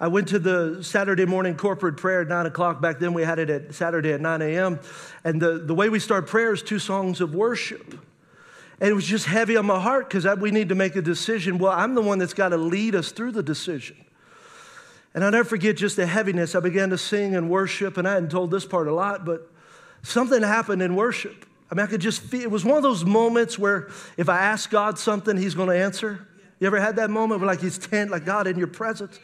I 0.00 0.06
went 0.06 0.28
to 0.28 0.38
the 0.38 0.82
Saturday 0.82 1.26
morning 1.26 1.56
corporate 1.56 1.96
prayer 1.96 2.20
at 2.20 2.28
9 2.28 2.46
o'clock. 2.46 2.80
Back 2.80 3.00
then, 3.00 3.14
we 3.14 3.22
had 3.22 3.40
it 3.40 3.50
at 3.50 3.74
Saturday 3.74 4.12
at 4.12 4.20
9 4.20 4.42
a.m. 4.42 4.78
And 5.24 5.42
the, 5.42 5.58
the 5.58 5.74
way 5.74 5.88
we 5.88 5.98
start 5.98 6.28
prayer 6.28 6.52
is 6.52 6.62
two 6.62 6.78
songs 6.78 7.20
of 7.20 7.34
worship. 7.34 7.98
And 8.80 8.90
it 8.90 8.92
was 8.92 9.04
just 9.04 9.26
heavy 9.26 9.56
on 9.56 9.66
my 9.66 9.80
heart 9.80 10.08
because 10.08 10.24
we 10.38 10.52
need 10.52 10.68
to 10.68 10.76
make 10.76 10.94
a 10.94 11.02
decision. 11.02 11.58
Well, 11.58 11.72
I'm 11.72 11.94
the 11.94 12.00
one 12.00 12.18
that's 12.18 12.34
got 12.34 12.50
to 12.50 12.56
lead 12.56 12.94
us 12.94 13.10
through 13.10 13.32
the 13.32 13.42
decision. 13.42 13.96
And 15.14 15.24
I'll 15.24 15.32
never 15.32 15.48
forget 15.48 15.76
just 15.76 15.96
the 15.96 16.06
heaviness. 16.06 16.54
I 16.54 16.60
began 16.60 16.90
to 16.90 16.98
sing 16.98 17.34
and 17.34 17.50
worship, 17.50 17.96
and 17.96 18.06
I 18.06 18.14
hadn't 18.14 18.30
told 18.30 18.52
this 18.52 18.64
part 18.64 18.86
a 18.86 18.94
lot, 18.94 19.24
but 19.24 19.50
something 20.02 20.42
happened 20.42 20.80
in 20.80 20.94
worship. 20.94 21.44
I 21.72 21.74
mean, 21.74 21.84
I 21.84 21.88
could 21.88 22.00
just 22.00 22.20
feel 22.20 22.42
it 22.42 22.52
was 22.52 22.64
one 22.64 22.76
of 22.76 22.84
those 22.84 23.04
moments 23.04 23.58
where 23.58 23.88
if 24.16 24.28
I 24.28 24.38
ask 24.38 24.70
God 24.70 24.96
something, 24.96 25.36
He's 25.36 25.56
going 25.56 25.70
to 25.70 25.76
answer. 25.76 26.28
You 26.60 26.68
ever 26.68 26.80
had 26.80 26.96
that 26.96 27.10
moment 27.10 27.40
where 27.40 27.48
like 27.48 27.60
He's 27.60 27.78
tent, 27.78 28.12
like 28.12 28.24
God 28.24 28.46
in 28.46 28.58
your 28.58 28.68
presence? 28.68 29.18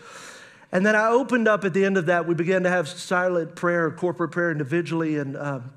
And 0.75 0.85
then 0.85 0.97
I 0.97 1.09
opened 1.11 1.47
up 1.47 1.65
at 1.65 1.73
the 1.73 1.85
end 1.85 1.97
of 1.97 2.07
that. 2.07 2.27
We 2.27 2.35
began 2.35 2.65
to 2.65 2.69
have 2.69 2.89
silent 2.89 3.55
prayer, 3.55 3.93
corporate 3.93 4.33
prayer 4.33 4.51
individually, 4.51 5.19
and 5.19 5.37
um, 5.37 5.73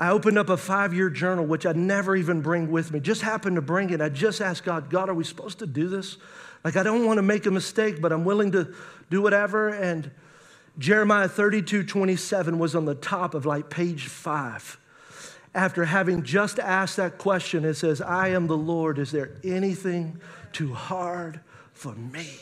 I 0.00 0.10
opened 0.10 0.36
up 0.36 0.48
a 0.48 0.56
five 0.56 0.92
year 0.92 1.08
journal, 1.10 1.46
which 1.46 1.64
I 1.64 1.70
never 1.72 2.16
even 2.16 2.40
bring 2.40 2.68
with 2.68 2.90
me. 2.90 2.98
Just 2.98 3.22
happened 3.22 3.54
to 3.54 3.62
bring 3.62 3.90
it. 3.90 4.00
I 4.00 4.08
just 4.08 4.40
asked 4.40 4.64
God, 4.64 4.90
God, 4.90 5.08
are 5.08 5.14
we 5.14 5.22
supposed 5.22 5.60
to 5.60 5.66
do 5.66 5.88
this? 5.88 6.16
Like, 6.64 6.76
I 6.76 6.82
don't 6.82 7.06
want 7.06 7.18
to 7.18 7.22
make 7.22 7.46
a 7.46 7.52
mistake, 7.52 8.00
but 8.00 8.12
I'm 8.12 8.24
willing 8.24 8.50
to 8.50 8.74
do 9.10 9.22
whatever. 9.22 9.68
And 9.68 10.10
Jeremiah 10.76 11.28
32 11.28 11.84
27 11.84 12.58
was 12.58 12.74
on 12.74 12.84
the 12.84 12.96
top 12.96 13.34
of 13.34 13.46
like 13.46 13.70
page 13.70 14.08
five. 14.08 14.76
After 15.54 15.84
having 15.84 16.24
just 16.24 16.58
asked 16.58 16.96
that 16.96 17.16
question, 17.16 17.64
it 17.64 17.74
says, 17.74 18.00
I 18.00 18.28
am 18.30 18.48
the 18.48 18.56
Lord. 18.56 18.98
Is 18.98 19.12
there 19.12 19.36
anything 19.44 20.20
too 20.52 20.74
hard 20.74 21.38
for 21.74 21.94
me? 21.94 22.40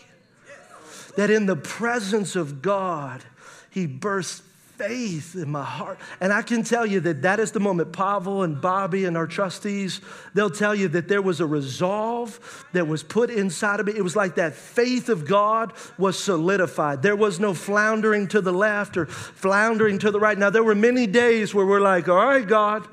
That 1.16 1.30
in 1.30 1.46
the 1.46 1.56
presence 1.56 2.36
of 2.36 2.62
God, 2.62 3.22
he 3.70 3.86
bursts 3.86 4.42
faith 4.80 5.34
in 5.34 5.50
my 5.50 5.62
heart. 5.62 5.98
And 6.22 6.32
I 6.32 6.40
can 6.40 6.64
tell 6.64 6.86
you 6.86 7.00
that 7.00 7.20
that 7.22 7.38
is 7.38 7.52
the 7.52 7.60
moment. 7.60 7.92
Pavel 7.92 8.42
and 8.42 8.58
Bobby 8.58 9.04
and 9.04 9.14
our 9.14 9.26
trustees, 9.26 10.00
they'll 10.32 10.48
tell 10.48 10.74
you 10.74 10.88
that 10.88 11.06
there 11.06 11.20
was 11.20 11.40
a 11.40 11.46
resolve 11.46 12.64
that 12.72 12.88
was 12.88 13.02
put 13.02 13.28
inside 13.28 13.80
of 13.80 13.86
me. 13.86 13.92
It 13.94 14.02
was 14.02 14.16
like 14.16 14.36
that 14.36 14.54
faith 14.54 15.10
of 15.10 15.26
God 15.26 15.74
was 15.98 16.18
solidified. 16.18 17.02
There 17.02 17.16
was 17.16 17.38
no 17.38 17.52
floundering 17.52 18.26
to 18.28 18.40
the 18.40 18.54
left 18.54 18.96
or 18.96 19.04
floundering 19.04 19.98
to 19.98 20.10
the 20.10 20.18
right. 20.18 20.38
Now, 20.38 20.48
there 20.48 20.64
were 20.64 20.74
many 20.74 21.06
days 21.06 21.54
where 21.54 21.66
we're 21.66 21.80
like, 21.80 22.08
all 22.08 22.16
right, 22.16 22.46
God, 22.46 22.86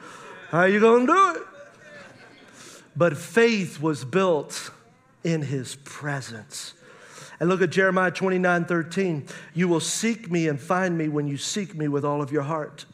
how 0.49 0.65
you 0.65 0.81
going 0.81 1.07
to 1.07 1.13
do 1.13 1.35
it? 1.35 1.47
But 2.97 3.15
faith 3.15 3.79
was 3.79 4.03
built 4.03 4.71
in 5.23 5.41
his 5.41 5.75
presence. 5.85 6.73
And 7.39 7.49
look 7.49 7.61
at 7.61 7.69
Jeremiah 7.69 8.11
29 8.11 8.65
13. 8.65 9.27
You 9.53 9.67
will 9.67 9.79
seek 9.79 10.31
me 10.31 10.47
and 10.47 10.59
find 10.59 10.97
me 10.97 11.07
when 11.07 11.27
you 11.27 11.37
seek 11.37 11.75
me 11.75 11.87
with 11.87 12.03
all 12.03 12.21
of 12.21 12.31
your 12.31 12.43
heart. 12.43 12.85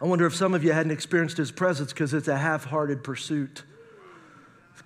I 0.00 0.06
wonder 0.06 0.26
if 0.26 0.34
some 0.34 0.54
of 0.54 0.62
you 0.64 0.72
hadn't 0.72 0.92
experienced 0.92 1.36
his 1.36 1.50
presence 1.50 1.92
because 1.92 2.14
it's 2.14 2.28
a 2.28 2.36
half 2.36 2.64
hearted 2.64 3.02
pursuit. 3.02 3.64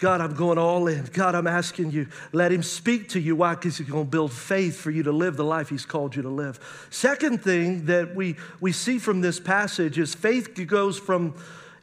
God, 0.03 0.21
I'm 0.21 0.35
going 0.35 0.59
all 0.59 0.88
in. 0.88 1.05
God, 1.12 1.37
I'm 1.37 1.47
asking 1.47 1.93
you, 1.93 2.09
let 2.33 2.51
him 2.51 2.65
speak 2.65 3.11
to 3.11 3.21
you. 3.21 3.37
Why? 3.37 3.55
Because 3.55 3.79
he's 3.79 3.88
going 3.88 4.07
to 4.07 4.11
build 4.11 4.33
faith 4.33 4.77
for 4.77 4.91
you 4.91 5.05
to 5.05 5.12
live 5.12 5.37
the 5.37 5.45
life 5.45 5.69
he's 5.69 5.87
called 5.87 6.17
you 6.17 6.23
to 6.23 6.29
live. 6.29 6.88
Second 6.91 7.41
thing 7.41 7.87
that 7.87 8.12
we, 8.17 8.35
we 8.61 8.73
see 8.73 8.99
from 8.99 9.21
this 9.21 9.38
passage 9.38 10.01
is 10.01 10.12
faith 10.12 10.57
goes 10.67 10.99
from 10.99 11.37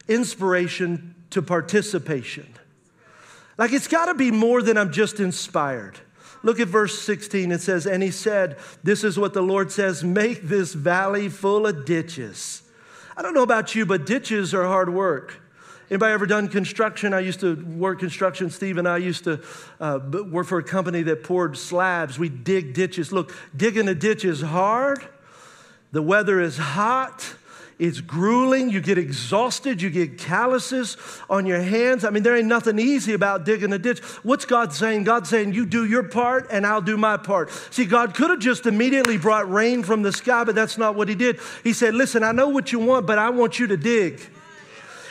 inspiration 0.06 1.14
to 1.30 1.40
participation. 1.40 2.46
Like 3.56 3.72
it's 3.72 3.88
got 3.88 4.04
to 4.06 4.14
be 4.14 4.30
more 4.30 4.60
than 4.60 4.76
I'm 4.76 4.92
just 4.92 5.18
inspired. 5.18 5.98
Look 6.42 6.58
at 6.60 6.68
verse 6.68 6.98
16. 6.98 7.52
It 7.52 7.60
says, 7.60 7.86
And 7.86 8.02
he 8.02 8.10
said, 8.10 8.56
This 8.82 9.04
is 9.04 9.18
what 9.18 9.34
the 9.34 9.42
Lord 9.42 9.70
says 9.70 10.02
make 10.02 10.42
this 10.42 10.74
valley 10.74 11.28
full 11.28 11.66
of 11.66 11.84
ditches. 11.84 12.62
I 13.16 13.22
don't 13.22 13.34
know 13.34 13.42
about 13.42 13.74
you, 13.74 13.84
but 13.84 14.06
ditches 14.06 14.54
are 14.54 14.64
hard 14.64 14.92
work. 14.92 15.40
Anybody 15.90 16.12
ever 16.12 16.26
done 16.26 16.48
construction? 16.48 17.12
I 17.12 17.18
used 17.20 17.40
to 17.40 17.56
work 17.56 17.98
construction. 17.98 18.48
Steve 18.48 18.78
and 18.78 18.86
I 18.86 18.98
used 18.98 19.24
to 19.24 19.40
uh, 19.80 19.98
work 20.30 20.46
for 20.46 20.58
a 20.58 20.62
company 20.62 21.02
that 21.02 21.24
poured 21.24 21.58
slabs. 21.58 22.16
We 22.16 22.28
dig 22.28 22.74
ditches. 22.74 23.10
Look, 23.10 23.34
digging 23.56 23.88
a 23.88 23.94
ditch 23.94 24.24
is 24.24 24.40
hard. 24.40 25.04
The 25.90 26.00
weather 26.00 26.40
is 26.40 26.56
hot. 26.56 27.34
It's 27.80 28.02
grueling. 28.02 28.68
You 28.68 28.82
get 28.82 28.98
exhausted. 28.98 29.80
You 29.80 29.88
get 29.88 30.18
calluses 30.18 30.98
on 31.30 31.46
your 31.46 31.62
hands. 31.62 32.04
I 32.04 32.10
mean, 32.10 32.22
there 32.22 32.36
ain't 32.36 32.46
nothing 32.46 32.78
easy 32.78 33.14
about 33.14 33.46
digging 33.46 33.72
a 33.72 33.78
ditch. 33.78 34.00
What's 34.22 34.44
God 34.44 34.74
saying? 34.74 35.04
God's 35.04 35.30
saying, 35.30 35.54
You 35.54 35.64
do 35.64 35.86
your 35.86 36.02
part 36.02 36.48
and 36.50 36.66
I'll 36.66 36.82
do 36.82 36.98
my 36.98 37.16
part. 37.16 37.50
See, 37.70 37.86
God 37.86 38.14
could 38.14 38.28
have 38.28 38.38
just 38.38 38.66
immediately 38.66 39.16
brought 39.16 39.50
rain 39.50 39.82
from 39.82 40.02
the 40.02 40.12
sky, 40.12 40.44
but 40.44 40.54
that's 40.54 40.76
not 40.76 40.94
what 40.94 41.08
He 41.08 41.14
did. 41.14 41.40
He 41.64 41.72
said, 41.72 41.94
Listen, 41.94 42.22
I 42.22 42.32
know 42.32 42.50
what 42.50 42.70
you 42.70 42.80
want, 42.80 43.06
but 43.06 43.16
I 43.16 43.30
want 43.30 43.58
you 43.58 43.66
to 43.68 43.78
dig. 43.78 44.20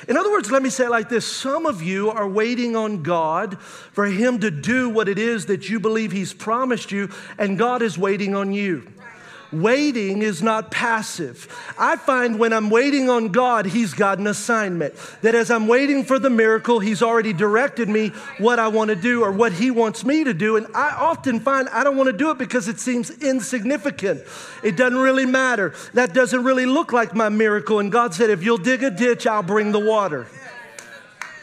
In 0.08 0.16
other 0.16 0.30
words, 0.32 0.52
let 0.52 0.62
me 0.62 0.70
say 0.70 0.86
it 0.86 0.92
like 0.92 1.10
this 1.10 1.26
some 1.26 1.66
of 1.66 1.82
you 1.82 2.12
are 2.12 2.30
waiting 2.30 2.76
on 2.76 3.02
God 3.02 3.60
for 3.60 4.06
Him 4.06 4.42
to 4.42 4.52
do 4.52 4.90
what 4.90 5.10
it 5.10 5.18
is 5.18 5.48
that 5.48 5.70
you 5.70 5.80
believe 5.80 6.12
He's 6.12 6.34
promised 6.34 6.92
you, 6.92 7.10
and 7.40 7.58
God 7.58 7.82
is 7.82 7.98
waiting 7.98 8.36
on 8.36 8.54
you. 8.54 8.88
Waiting 9.52 10.22
is 10.22 10.44
not 10.44 10.70
passive. 10.70 11.48
I 11.78 11.96
find 11.96 12.38
when 12.38 12.54
I'm 12.54 12.70
waiting 12.70 13.10
on 13.10 13.30
God, 13.30 13.66
He's 13.66 13.96
got 13.96 14.20
an 14.20 14.28
assignment. 14.28 14.94
That 15.24 15.34
as 15.34 15.50
I'm 15.50 15.68
waiting 15.68 16.04
for 16.04 16.20
the 16.20 16.30
miracle, 16.30 16.80
He's 16.80 17.02
already 17.02 17.34
directed 17.34 17.90
me 17.90 18.10
what 18.38 18.60
I 18.60 18.68
want 18.68 18.90
to 18.90 18.96
do 18.96 19.24
or 19.24 19.32
what 19.32 19.52
He 19.52 19.72
wants 19.72 20.06
me 20.06 20.24
to 20.24 20.36
do. 20.36 20.56
And 20.58 20.68
I 20.76 20.92
often 20.92 21.40
find 21.40 21.68
I 21.70 21.84
don't 21.84 21.98
want 21.98 22.08
to 22.08 22.18
do 22.18 22.30
it 22.30 22.38
because 22.38 22.68
it 22.68 22.80
seems 22.80 23.10
insignificant. 23.10 24.22
It 24.64 24.78
doesn't 24.78 25.00
really 25.00 25.26
matter. 25.26 25.74
That 25.94 26.14
doesn't 26.14 26.44
really 26.44 26.68
look 26.68 26.94
like 26.94 27.16
my 27.16 27.30
miracle. 27.30 27.80
And 27.80 27.92
God 27.92 28.14
said, 28.14 28.30
if 28.30 28.44
you'll 28.44 28.58
dig 28.58 28.84
a 28.84 28.92
ditch, 28.92 29.26
I'll 29.26 29.42
bring 29.42 29.72
the 29.72 29.80
water. 29.80 30.28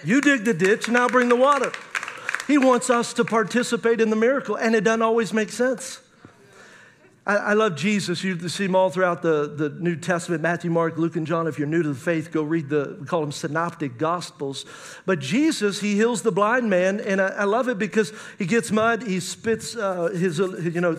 You 0.04 0.20
dig 0.20 0.44
the 0.44 0.54
ditch, 0.54 0.86
and 0.86 0.96
I'll 0.96 1.08
bring 1.08 1.28
the 1.28 1.34
water. 1.34 1.72
He 2.46 2.58
wants 2.58 2.88
us 2.90 3.12
to 3.14 3.24
participate 3.24 4.00
in 4.00 4.10
the 4.10 4.16
miracle, 4.16 4.54
and 4.54 4.76
it 4.76 4.84
doesn't 4.84 5.02
always 5.02 5.32
make 5.32 5.50
sense. 5.50 6.00
I, 7.26 7.36
I 7.36 7.52
love 7.54 7.74
Jesus. 7.74 8.22
You 8.22 8.48
see 8.48 8.66
him 8.66 8.76
all 8.76 8.88
throughout 8.88 9.20
the, 9.20 9.48
the 9.48 9.70
New 9.70 9.96
Testament 9.96 10.42
Matthew, 10.42 10.70
Mark, 10.70 10.96
Luke, 10.96 11.16
and 11.16 11.26
John. 11.26 11.48
If 11.48 11.58
you're 11.58 11.66
new 11.66 11.82
to 11.82 11.88
the 11.88 11.94
faith, 11.94 12.30
go 12.30 12.42
read 12.42 12.68
the, 12.68 12.96
we 13.00 13.06
call 13.06 13.20
them 13.20 13.32
synoptic 13.32 13.98
gospels. 13.98 14.64
But 15.04 15.18
Jesus, 15.18 15.80
he 15.80 15.96
heals 15.96 16.22
the 16.22 16.30
blind 16.30 16.70
man, 16.70 17.00
and 17.00 17.20
I, 17.20 17.28
I 17.28 17.44
love 17.44 17.68
it 17.68 17.78
because 17.78 18.12
he 18.38 18.46
gets 18.46 18.70
mud, 18.70 19.02
he 19.02 19.18
spits 19.18 19.74
uh, 19.74 20.10
his, 20.14 20.38
you 20.38 20.80
know, 20.80 20.98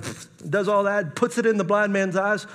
does 0.50 0.68
all 0.68 0.84
that, 0.84 1.16
puts 1.16 1.38
it 1.38 1.46
in 1.46 1.58
the 1.58 1.64
blind 1.64 1.94
man's 1.94 2.18
eyes. 2.18 2.46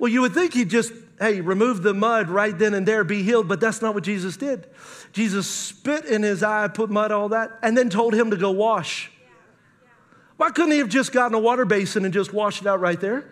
Well, 0.00 0.10
you 0.10 0.20
would 0.22 0.34
think 0.34 0.54
he'd 0.54 0.70
just, 0.70 0.92
hey, 1.20 1.40
remove 1.40 1.84
the 1.84 1.94
mud 1.94 2.28
right 2.28 2.58
then 2.58 2.74
and 2.74 2.88
there, 2.88 3.04
be 3.04 3.22
healed, 3.22 3.46
but 3.46 3.60
that's 3.60 3.80
not 3.80 3.94
what 3.94 4.02
Jesus 4.02 4.36
did. 4.36 4.66
Jesus 5.12 5.48
spit 5.48 6.06
in 6.06 6.24
his 6.24 6.42
eye, 6.42 6.66
put 6.66 6.90
mud, 6.90 7.12
all 7.12 7.28
that, 7.28 7.56
and 7.62 7.78
then 7.78 7.88
told 7.88 8.14
him 8.14 8.30
to 8.32 8.36
go 8.36 8.50
wash. 8.50 9.11
Why 10.42 10.50
couldn't 10.50 10.72
he 10.72 10.78
have 10.78 10.88
just 10.88 11.12
gotten 11.12 11.36
a 11.36 11.38
water 11.38 11.64
basin 11.64 12.04
and 12.04 12.12
just 12.12 12.32
washed 12.32 12.62
it 12.62 12.66
out 12.66 12.80
right 12.80 13.00
there? 13.00 13.30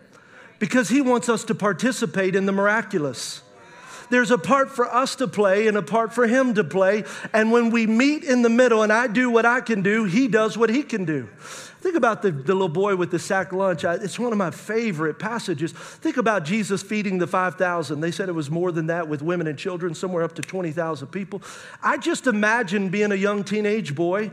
Because 0.61 0.89
he 0.89 1.01
wants 1.01 1.29
us 1.29 1.43
to 1.47 1.57
participate 1.57 2.37
in 2.37 2.47
the 2.47 2.53
miraculous. 2.53 3.43
there's 4.11 4.31
a 4.31 4.39
part 4.39 4.71
for 4.71 4.87
us 4.87 5.17
to 5.17 5.27
play 5.27 5.67
and 5.67 5.77
a 5.77 5.83
part 5.83 6.13
for 6.13 6.29
Him 6.29 6.55
to 6.55 6.63
play. 6.63 7.03
And 7.33 7.51
when 7.51 7.71
we 7.71 7.89
meet 7.89 8.23
in 8.23 8.43
the 8.43 8.49
middle 8.49 8.85
and 8.85 8.93
I 8.93 9.09
do 9.09 9.29
what 9.29 9.45
I 9.45 9.61
can 9.61 9.83
do, 9.83 10.05
He 10.05 10.29
does 10.29 10.57
what 10.57 10.71
He 10.71 10.85
can 10.85 11.05
do. 11.05 11.29
Think 11.81 11.97
about 11.97 12.23
the, 12.23 12.31
the 12.31 12.53
little 12.53 12.69
boy 12.69 12.95
with 12.95 13.11
the 13.11 13.19
sack 13.19 13.53
lunch. 13.53 13.85
I, 13.85 13.95
it's 13.95 14.17
one 14.19 14.31
of 14.31 14.39
my 14.39 14.53
favorite 14.53 15.19
passages. 15.19 15.73
Think 15.73 16.17
about 16.17 16.45
Jesus 16.45 16.81
feeding 16.81 17.19
the 17.19 17.27
5,000. 17.27 18.01
They 18.01 18.13
said 18.13 18.29
it 18.29 18.37
was 18.37 18.53
more 18.53 18.71
than 18.71 18.87
that 18.87 19.09
with 19.09 19.21
women 19.21 19.49
and 19.49 19.59
children, 19.59 19.97
somewhere 19.97 20.23
up 20.23 20.37
to 20.37 20.43
20,000 20.43 21.09
people. 21.09 21.43
I 21.83 21.97
just 21.97 22.29
imagine 22.29 22.89
being 22.89 23.11
a 23.11 23.17
young 23.17 23.43
teenage 23.43 23.97
boy 23.97 24.31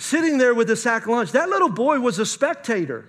sitting 0.00 0.38
there 0.38 0.54
with 0.54 0.68
the 0.68 0.76
sack 0.76 1.06
lunch. 1.06 1.32
That 1.32 1.48
little 1.48 1.68
boy 1.68 2.00
was 2.00 2.18
a 2.18 2.26
spectator. 2.26 3.04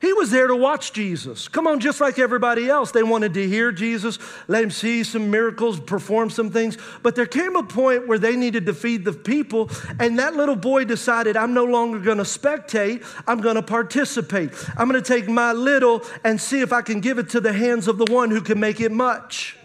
He 0.00 0.12
was 0.12 0.30
there 0.30 0.46
to 0.46 0.54
watch 0.54 0.92
Jesus. 0.92 1.48
Come 1.48 1.66
on, 1.66 1.80
just 1.80 2.00
like 2.00 2.20
everybody 2.20 2.68
else. 2.68 2.92
They 2.92 3.02
wanted 3.02 3.34
to 3.34 3.48
hear 3.48 3.72
Jesus, 3.72 4.18
let 4.46 4.62
him 4.62 4.70
see 4.70 5.02
some 5.02 5.28
miracles, 5.28 5.80
perform 5.80 6.30
some 6.30 6.50
things. 6.50 6.78
But 7.02 7.16
there 7.16 7.26
came 7.26 7.56
a 7.56 7.64
point 7.64 8.06
where 8.06 8.18
they 8.18 8.36
needed 8.36 8.66
to 8.66 8.74
feed 8.74 9.04
the 9.04 9.12
people, 9.12 9.70
and 9.98 10.16
that 10.20 10.36
little 10.36 10.54
boy 10.54 10.84
decided, 10.84 11.36
I'm 11.36 11.52
no 11.52 11.64
longer 11.64 11.98
to 12.18 12.22
spectate, 12.22 13.04
I'm 13.26 13.42
to 13.42 13.62
participate. 13.62 14.52
I'm 14.76 14.92
to 14.92 15.02
take 15.02 15.28
my 15.28 15.52
little 15.52 16.02
and 16.22 16.40
see 16.40 16.60
if 16.60 16.72
I 16.72 16.82
can 16.82 17.00
give 17.00 17.18
it 17.18 17.30
to 17.30 17.40
the 17.40 17.52
hands 17.52 17.88
of 17.88 17.98
the 17.98 18.12
one 18.12 18.30
who 18.30 18.40
can 18.40 18.60
make 18.60 18.80
it 18.80 18.92
much. 18.92 19.56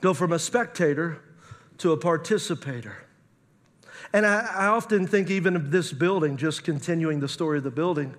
Go 0.00 0.12
from 0.12 0.32
a 0.32 0.40
spectator 0.40 1.18
to 1.78 1.92
a 1.92 1.96
participator. 1.96 3.01
And 4.12 4.26
I, 4.26 4.40
I 4.40 4.66
often 4.66 5.06
think, 5.06 5.30
even 5.30 5.56
of 5.56 5.70
this 5.70 5.92
building, 5.92 6.36
just 6.36 6.64
continuing 6.64 7.20
the 7.20 7.28
story 7.28 7.58
of 7.58 7.64
the 7.64 7.70
building 7.70 8.14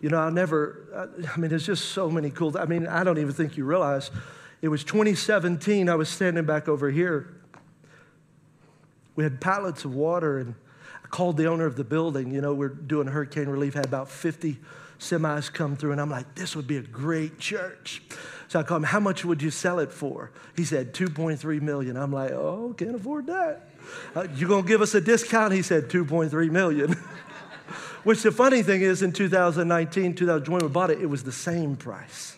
you 0.00 0.08
know, 0.08 0.18
I 0.18 0.30
never, 0.30 1.10
I 1.34 1.36
mean, 1.38 1.50
there's 1.50 1.66
just 1.66 1.86
so 1.86 2.10
many 2.10 2.30
cool, 2.30 2.56
I 2.56 2.66
mean, 2.66 2.86
I 2.86 3.02
don't 3.02 3.18
even 3.18 3.32
think 3.32 3.56
you 3.56 3.64
realize. 3.64 4.10
It 4.62 4.68
was 4.68 4.84
2017, 4.84 5.88
I 5.88 5.94
was 5.94 6.08
standing 6.08 6.44
back 6.44 6.68
over 6.68 6.90
here. 6.90 7.34
We 9.16 9.24
had 9.24 9.40
pallets 9.40 9.84
of 9.84 9.94
water, 9.94 10.38
and 10.38 10.54
I 11.04 11.08
called 11.08 11.36
the 11.36 11.46
owner 11.46 11.66
of 11.66 11.76
the 11.76 11.82
building. 11.82 12.30
You 12.32 12.40
know, 12.40 12.54
we're 12.54 12.68
doing 12.68 13.08
hurricane 13.08 13.48
relief, 13.48 13.74
had 13.74 13.86
about 13.86 14.08
50 14.08 14.58
semis 14.98 15.52
come 15.52 15.76
through, 15.76 15.92
and 15.92 16.00
I'm 16.00 16.10
like, 16.10 16.34
this 16.34 16.56
would 16.56 16.66
be 16.66 16.76
a 16.76 16.82
great 16.82 17.38
church. 17.38 18.02
So 18.48 18.60
I 18.60 18.62
called 18.62 18.82
him, 18.82 18.84
how 18.84 19.00
much 19.00 19.24
would 19.24 19.42
you 19.42 19.50
sell 19.50 19.78
it 19.78 19.92
for? 19.92 20.30
He 20.56 20.64
said, 20.64 20.94
2.3 20.94 21.60
million. 21.60 21.96
I'm 21.96 22.12
like, 22.12 22.30
oh, 22.30 22.74
can't 22.76 22.96
afford 22.96 23.26
that. 23.26 23.68
Uh, 24.14 24.26
you 24.34 24.48
gonna 24.48 24.66
give 24.66 24.82
us 24.82 24.94
a 24.94 25.00
discount? 25.00 25.52
He 25.52 25.62
said, 25.62 25.88
2.3 25.88 26.50
million. 26.50 26.92
Which 28.04 28.22
the 28.22 28.32
funny 28.32 28.62
thing 28.62 28.80
is, 28.80 29.02
in 29.02 29.12
2019, 29.12 30.14
2020, 30.14 30.66
we 30.66 30.72
bought 30.72 30.90
it, 30.90 31.00
it 31.00 31.06
was 31.06 31.24
the 31.24 31.32
same 31.32 31.76
price, 31.76 32.36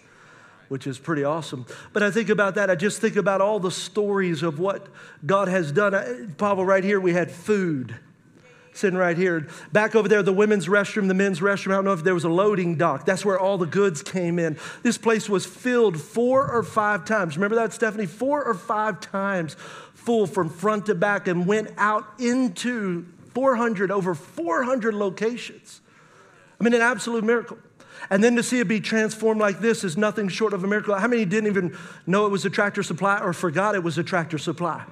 which 0.69 0.87
is 0.87 0.99
pretty 0.99 1.23
awesome. 1.23 1.67
But 1.93 2.03
I 2.03 2.11
think 2.11 2.29
about 2.29 2.57
that, 2.57 2.71
I 2.71 2.75
just 2.75 3.01
think 3.01 3.15
about 3.17 3.41
all 3.41 3.61
the 3.61 3.71
stories 3.71 4.43
of 4.43 4.59
what 4.59 4.89
God 5.25 5.49
has 5.49 5.71
done. 5.71 6.35
Pavel, 6.39 6.65
right 6.65 6.83
here, 6.83 6.99
we 6.99 7.13
had 7.13 7.31
food 7.31 7.95
sitting 8.73 8.99
right 8.99 9.17
here. 9.17 9.49
Back 9.73 9.95
over 9.95 10.09
there, 10.09 10.23
the 10.23 10.33
women's 10.33 10.67
restroom, 10.67 11.09
the 11.09 11.15
men's 11.15 11.41
restroom. 11.41 11.73
I 11.73 11.75
don't 11.77 11.85
know 11.85 11.93
if 11.93 12.05
there 12.05 12.15
was 12.15 12.25
a 12.25 12.29
loading 12.29 12.77
dock. 12.77 13.05
That's 13.05 13.25
where 13.25 13.39
all 13.39 13.59
the 13.59 13.67
goods 13.67 14.03
came 14.03 14.39
in. 14.39 14.57
This 14.83 14.99
place 14.99 15.29
was 15.29 15.47
filled 15.47 16.01
four 16.01 16.51
or 16.51 16.63
five 16.63 17.05
times. 17.05 17.37
Remember 17.37 17.57
that, 17.57 17.73
Stephanie? 17.73 18.07
Four 18.07 18.45
or 18.45 18.55
five 18.55 19.01
times 19.01 19.57
full 19.95 20.27
from 20.27 20.49
front 20.49 20.87
to 20.87 20.95
back 20.95 21.29
and 21.29 21.47
went 21.47 21.71
out 21.77 22.05
into 22.19 23.07
400, 23.35 23.91
over 23.91 24.15
400 24.15 24.95
locations. 24.95 25.81
I 26.59 26.65
mean, 26.65 26.75
an 26.75 26.81
absolute 26.81 27.25
miracle. 27.25 27.59
And 28.09 28.25
then 28.25 28.35
to 28.37 28.43
see 28.43 28.61
it 28.61 28.69
be 28.69 28.81
transformed 28.81 29.41
like 29.41 29.61
this 29.61 29.85
is 29.85 29.97
nothing 29.97 30.29
short 30.29 30.55
of 30.55 30.65
a 30.65 30.67
miracle. 30.67 30.95
How 30.95 31.07
many 31.07 31.25
didn't 31.25 31.49
even 31.49 31.77
know 32.07 32.27
it 32.27 32.31
was 32.31 32.45
a 32.45 32.51
tractor 32.51 32.83
supply 32.83 33.21
or 33.21 33.33
forgot 33.33 33.75
it 33.75 33.83
was 33.83 33.99
a 33.99 34.03
tractor 34.03 34.39
supply? 34.39 34.85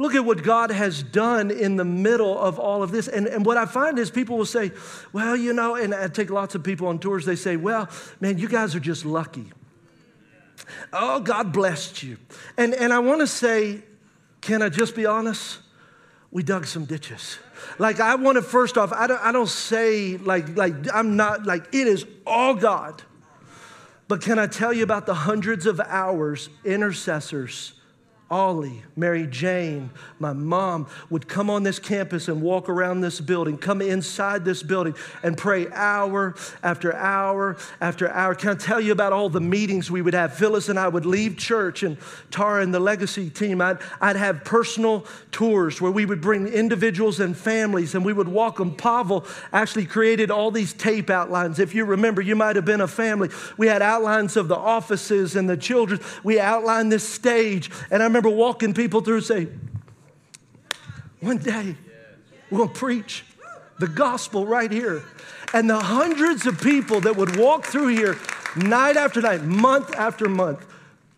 Look 0.00 0.14
at 0.14 0.24
what 0.24 0.42
God 0.42 0.70
has 0.70 1.02
done 1.02 1.50
in 1.50 1.76
the 1.76 1.84
middle 1.84 2.38
of 2.38 2.58
all 2.58 2.82
of 2.82 2.90
this. 2.90 3.06
And, 3.06 3.26
and 3.26 3.44
what 3.44 3.58
I 3.58 3.66
find 3.66 3.98
is 3.98 4.10
people 4.10 4.38
will 4.38 4.46
say, 4.46 4.72
well, 5.12 5.36
you 5.36 5.52
know, 5.52 5.74
and 5.74 5.94
I 5.94 6.08
take 6.08 6.30
lots 6.30 6.54
of 6.54 6.62
people 6.62 6.88
on 6.88 6.98
tours, 6.98 7.26
they 7.26 7.36
say, 7.36 7.56
well, 7.56 7.86
man, 8.18 8.38
you 8.38 8.48
guys 8.48 8.74
are 8.74 8.80
just 8.80 9.04
lucky. 9.04 9.52
Oh, 10.90 11.20
God 11.20 11.52
blessed 11.52 12.02
you. 12.02 12.16
And, 12.56 12.72
and 12.72 12.94
I 12.94 13.00
want 13.00 13.20
to 13.20 13.26
say, 13.26 13.82
can 14.40 14.62
I 14.62 14.70
just 14.70 14.96
be 14.96 15.04
honest? 15.04 15.58
we 16.30 16.44
dug 16.44 16.64
some 16.64 16.84
ditches. 16.84 17.38
Like 17.80 17.98
I 17.98 18.14
want 18.14 18.36
to 18.36 18.42
first 18.42 18.78
off, 18.78 18.92
I 18.92 19.08
don't, 19.08 19.20
I 19.20 19.32
don't 19.32 19.48
say 19.48 20.16
like, 20.16 20.56
like 20.56 20.74
I'm 20.94 21.16
not 21.16 21.44
like 21.44 21.74
it 21.74 21.88
is 21.88 22.06
all 22.24 22.54
God. 22.54 23.02
But 24.06 24.22
can 24.22 24.38
I 24.38 24.46
tell 24.46 24.72
you 24.72 24.84
about 24.84 25.06
the 25.06 25.14
hundreds 25.14 25.66
of 25.66 25.80
hours 25.80 26.48
intercessors 26.64 27.74
Ollie, 28.30 28.84
Mary 28.94 29.26
Jane, 29.26 29.90
my 30.20 30.32
mom 30.32 30.86
would 31.10 31.26
come 31.26 31.50
on 31.50 31.64
this 31.64 31.80
campus 31.80 32.28
and 32.28 32.40
walk 32.40 32.68
around 32.68 33.00
this 33.00 33.20
building, 33.20 33.58
come 33.58 33.82
inside 33.82 34.44
this 34.44 34.62
building 34.62 34.94
and 35.24 35.36
pray 35.36 35.68
hour 35.72 36.36
after 36.62 36.94
hour 36.94 37.56
after 37.80 38.08
hour. 38.08 38.36
Can 38.36 38.50
I 38.50 38.54
tell 38.54 38.80
you 38.80 38.92
about 38.92 39.12
all 39.12 39.30
the 39.30 39.40
meetings 39.40 39.90
we 39.90 40.00
would 40.00 40.14
have? 40.14 40.32
Phyllis 40.32 40.68
and 40.68 40.78
I 40.78 40.86
would 40.86 41.06
leave 41.06 41.38
church, 41.38 41.82
and 41.82 41.96
Tara 42.30 42.62
and 42.62 42.72
the 42.72 42.78
legacy 42.78 43.30
team, 43.30 43.60
I'd, 43.60 43.78
I'd 44.00 44.14
have 44.14 44.44
personal 44.44 45.06
tours 45.32 45.80
where 45.80 45.90
we 45.90 46.06
would 46.06 46.20
bring 46.20 46.46
individuals 46.46 47.18
and 47.18 47.36
families 47.36 47.96
and 47.96 48.04
we 48.04 48.12
would 48.12 48.28
walk 48.28 48.58
them. 48.58 48.76
Pavel 48.76 49.26
actually 49.52 49.86
created 49.86 50.30
all 50.30 50.52
these 50.52 50.72
tape 50.72 51.10
outlines. 51.10 51.58
If 51.58 51.74
you 51.74 51.84
remember, 51.84 52.22
you 52.22 52.36
might 52.36 52.54
have 52.54 52.64
been 52.64 52.80
a 52.80 52.86
family. 52.86 53.30
We 53.56 53.66
had 53.66 53.82
outlines 53.82 54.36
of 54.36 54.46
the 54.46 54.56
offices 54.56 55.34
and 55.34 55.50
the 55.50 55.56
children. 55.56 55.98
We 56.22 56.38
outlined 56.38 56.92
this 56.92 57.08
stage, 57.08 57.72
and 57.90 58.00
I 58.00 58.06
remember 58.06 58.19
remember 58.20 58.36
walking 58.36 58.74
people 58.74 59.00
through 59.00 59.16
and 59.16 59.24
say, 59.24 59.48
one 61.20 61.38
day 61.38 61.74
we're 62.50 62.58
going 62.58 62.68
to 62.68 62.74
preach 62.74 63.24
the 63.78 63.88
gospel 63.88 64.46
right 64.46 64.70
here. 64.70 65.02
And 65.54 65.68
the 65.68 65.78
hundreds 65.78 66.46
of 66.46 66.60
people 66.60 67.00
that 67.00 67.16
would 67.16 67.36
walk 67.36 67.64
through 67.64 67.88
here 67.88 68.18
night 68.56 68.96
after 68.96 69.22
night, 69.22 69.42
month 69.42 69.94
after 69.96 70.28
month, 70.28 70.66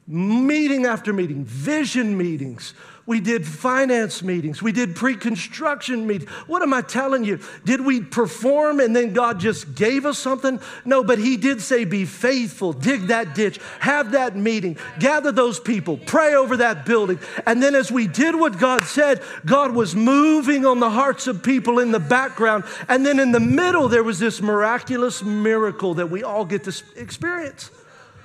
meeting 0.07 0.87
after 0.87 1.12
meeting, 1.12 1.45
vision 1.45 2.17
meetings, 2.17 2.75
we 3.12 3.20
did 3.20 3.46
finance 3.46 4.22
meetings. 4.22 4.62
We 4.62 4.72
did 4.72 4.96
pre 4.96 5.16
construction 5.16 6.07
meetings. 6.07 6.31
What 6.46 6.62
am 6.62 6.72
I 6.72 6.81
telling 6.81 7.25
you? 7.25 7.40
Did 7.62 7.85
we 7.85 8.01
perform 8.01 8.81
and 8.81 8.96
then 8.96 9.12
God 9.12 9.38
just 9.38 9.75
gave 9.75 10.07
us 10.07 10.18
something? 10.18 10.59
No, 10.87 11.05
but 11.05 11.18
He 11.18 11.37
did 11.37 11.61
say, 11.61 11.85
be 11.85 12.07
faithful, 12.07 12.72
dig 12.72 13.09
that 13.09 13.35
ditch, 13.35 13.61
have 13.81 14.12
that 14.12 14.35
meeting, 14.35 14.79
gather 14.98 15.31
those 15.31 15.61
people, 15.61 15.98
pray 15.98 16.35
over 16.35 16.57
that 16.57 16.87
building. 16.87 17.20
And 17.44 17.62
then 17.62 17.75
as 17.75 17.92
we 17.92 18.07
did 18.07 18.35
what 18.35 18.59
God 18.59 18.85
said, 18.85 19.20
God 19.44 19.75
was 19.75 19.94
moving 19.94 20.64
on 20.64 20.81
the 20.81 20.88
hearts 20.88 21.27
of 21.27 21.42
people 21.42 21.81
in 21.81 21.92
the 21.92 22.01
background. 22.01 22.64
And 22.88 23.05
then 23.05 23.20
in 23.20 23.31
the 23.31 23.40
middle, 23.40 23.90
there 23.90 24.03
was 24.03 24.20
this 24.20 24.40
miraculous 24.40 25.22
miracle 25.22 25.92
that 25.94 26.09
we 26.09 26.22
all 26.22 26.46
get 26.46 26.64
to 26.64 26.83
experience. 26.96 27.70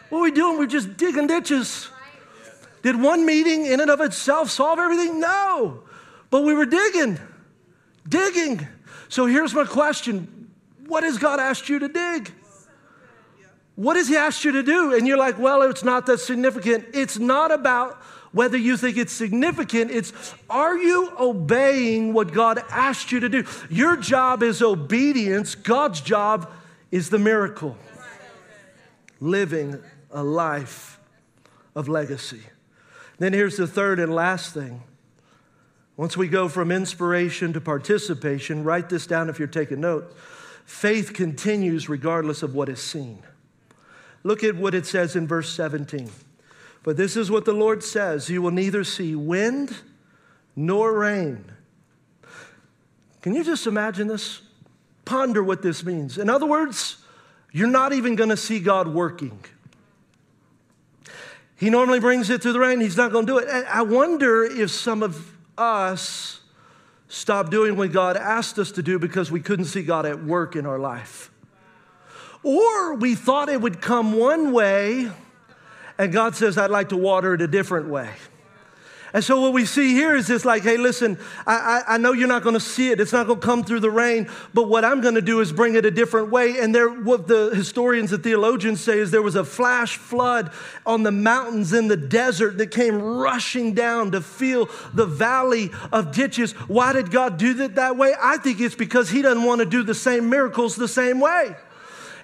What 0.07 0.19
are 0.19 0.23
we 0.23 0.31
doing? 0.31 0.57
We're 0.57 0.67
just 0.67 0.95
digging 0.95 1.27
ditches. 1.27 1.89
Did 2.87 3.01
one 3.01 3.25
meeting 3.25 3.65
in 3.65 3.81
and 3.81 3.91
of 3.91 3.99
itself 3.99 4.49
solve 4.49 4.79
everything? 4.79 5.19
No. 5.19 5.83
But 6.29 6.43
we 6.43 6.53
were 6.53 6.65
digging, 6.65 7.19
digging. 8.07 8.65
So 9.09 9.25
here's 9.25 9.53
my 9.53 9.65
question 9.65 10.53
What 10.85 11.03
has 11.03 11.17
God 11.17 11.41
asked 11.41 11.67
you 11.67 11.79
to 11.79 11.89
dig? 11.89 12.31
What 13.75 13.97
has 13.97 14.07
He 14.07 14.15
asked 14.15 14.45
you 14.45 14.53
to 14.53 14.63
do? 14.63 14.95
And 14.95 15.05
you're 15.05 15.17
like, 15.17 15.37
well, 15.37 15.63
it's 15.63 15.83
not 15.83 16.05
that 16.05 16.21
significant. 16.21 16.85
It's 16.93 17.19
not 17.19 17.51
about 17.51 17.95
whether 18.31 18.57
you 18.57 18.77
think 18.77 18.95
it's 18.95 19.11
significant, 19.11 19.91
it's 19.91 20.13
are 20.49 20.77
you 20.77 21.11
obeying 21.19 22.13
what 22.13 22.31
God 22.31 22.63
asked 22.69 23.11
you 23.11 23.19
to 23.19 23.27
do? 23.27 23.43
Your 23.69 23.97
job 23.97 24.43
is 24.43 24.61
obedience, 24.61 25.55
God's 25.55 25.99
job 25.99 26.49
is 26.89 27.09
the 27.09 27.19
miracle. 27.19 27.77
Living 29.19 29.83
a 30.09 30.23
life 30.23 31.01
of 31.75 31.89
legacy. 31.89 32.43
Then 33.19 33.33
here's 33.33 33.57
the 33.57 33.67
third 33.67 33.99
and 33.99 34.13
last 34.13 34.53
thing. 34.53 34.83
Once 35.95 36.15
we 36.15 36.27
go 36.27 36.47
from 36.47 36.71
inspiration 36.71 37.53
to 37.53 37.59
participation, 37.59 38.63
write 38.63 38.89
this 38.89 39.07
down 39.07 39.29
if 39.29 39.39
you're 39.39 39.47
taking 39.47 39.81
notes. 39.81 40.13
Faith 40.65 41.13
continues 41.13 41.89
regardless 41.89 42.43
of 42.43 42.53
what 42.53 42.69
is 42.69 42.81
seen. 42.81 43.23
Look 44.23 44.43
at 44.43 44.55
what 44.55 44.75
it 44.75 44.85
says 44.85 45.15
in 45.15 45.27
verse 45.27 45.49
17. 45.49 46.11
But 46.83 46.97
this 46.97 47.17
is 47.17 47.31
what 47.31 47.45
the 47.45 47.53
Lord 47.53 47.83
says 47.83 48.29
You 48.29 48.41
will 48.41 48.51
neither 48.51 48.83
see 48.83 49.15
wind 49.15 49.75
nor 50.55 50.93
rain. 50.93 51.45
Can 53.21 53.33
you 53.33 53.43
just 53.43 53.65
imagine 53.65 54.07
this? 54.07 54.41
Ponder 55.05 55.43
what 55.43 55.61
this 55.61 55.83
means. 55.83 56.17
In 56.17 56.29
other 56.29 56.45
words, 56.45 56.97
you're 57.51 57.67
not 57.67 57.93
even 57.93 58.15
going 58.15 58.29
to 58.29 58.37
see 58.37 58.59
God 58.59 58.87
working. 58.87 59.39
He 61.57 61.69
normally 61.69 61.99
brings 61.99 62.29
it 62.29 62.41
through 62.41 62.53
the 62.53 62.59
rain. 62.59 62.79
He's 62.79 62.97
not 62.97 63.11
going 63.11 63.25
to 63.25 63.33
do 63.33 63.37
it. 63.39 63.47
I 63.67 63.81
wonder 63.81 64.43
if 64.43 64.71
some 64.71 65.03
of 65.03 65.35
us 65.57 66.39
stopped 67.07 67.51
doing 67.51 67.75
what 67.75 67.91
God 67.91 68.15
asked 68.15 68.59
us 68.59 68.71
to 68.73 68.83
do 68.83 68.99
because 68.99 69.31
we 69.31 69.41
couldn't 69.41 69.65
see 69.65 69.81
God 69.83 70.05
at 70.05 70.23
work 70.23 70.55
in 70.55 70.65
our 70.65 70.79
life. 70.79 71.31
Or 72.43 72.93
we 72.93 73.15
thought 73.15 73.49
it 73.49 73.59
would 73.59 73.81
come 73.81 74.13
one 74.13 74.53
way 74.53 75.09
And 75.97 76.13
God 76.13 76.35
says, 76.35 76.57
I'd 76.57 76.69
like 76.69 76.89
to 76.89 76.97
water 76.97 77.33
it 77.33 77.41
a 77.41 77.47
different 77.47 77.89
way. 77.89 78.09
And 79.13 79.23
so 79.23 79.39
what 79.39 79.53
we 79.53 79.65
see 79.65 79.93
here 79.93 80.15
is 80.15 80.27
just 80.27 80.43
like, 80.43 80.63
hey, 80.63 80.77
listen, 80.77 81.17
I, 81.45 81.83
I, 81.87 81.95
I 81.95 81.97
know 81.97 82.11
you're 82.11 82.27
not 82.27 82.43
going 82.43 82.55
to 82.55 82.59
see 82.59 82.89
it. 82.89 82.99
It's 82.99 83.13
not 83.13 83.27
going 83.27 83.39
to 83.39 83.45
come 83.45 83.63
through 83.63 83.79
the 83.79 83.89
rain. 83.89 84.29
But 84.53 84.67
what 84.67 84.83
I'm 84.83 85.01
going 85.01 85.15
to 85.15 85.21
do 85.21 85.39
is 85.39 85.53
bring 85.53 85.75
it 85.75 85.85
a 85.85 85.91
different 85.91 86.29
way. 86.29 86.59
And 86.59 86.75
there, 86.75 86.89
what 86.89 87.27
the 87.27 87.51
historians, 87.55 88.11
the 88.11 88.17
theologians 88.17 88.81
say 88.81 88.99
is 88.99 89.11
there 89.11 89.21
was 89.21 89.35
a 89.35 89.45
flash 89.45 89.97
flood 89.97 90.51
on 90.85 91.03
the 91.03 91.11
mountains 91.11 91.71
in 91.71 91.87
the 91.87 91.97
desert 91.97 92.57
that 92.57 92.71
came 92.71 93.01
rushing 93.01 93.73
down 93.73 94.11
to 94.11 94.21
fill 94.21 94.69
the 94.93 95.05
valley 95.05 95.71
of 95.91 96.11
ditches. 96.11 96.51
Why 96.53 96.93
did 96.93 97.09
God 97.09 97.37
do 97.37 97.53
that 97.55 97.75
that 97.75 97.95
way? 97.95 98.13
I 98.21 98.37
think 98.37 98.59
it's 98.59 98.75
because 98.75 99.09
He 99.09 99.21
doesn't 99.21 99.43
want 99.43 99.59
to 99.59 99.65
do 99.65 99.83
the 99.83 99.95
same 99.95 100.29
miracles 100.29 100.75
the 100.75 100.87
same 100.87 101.19
way. 101.19 101.55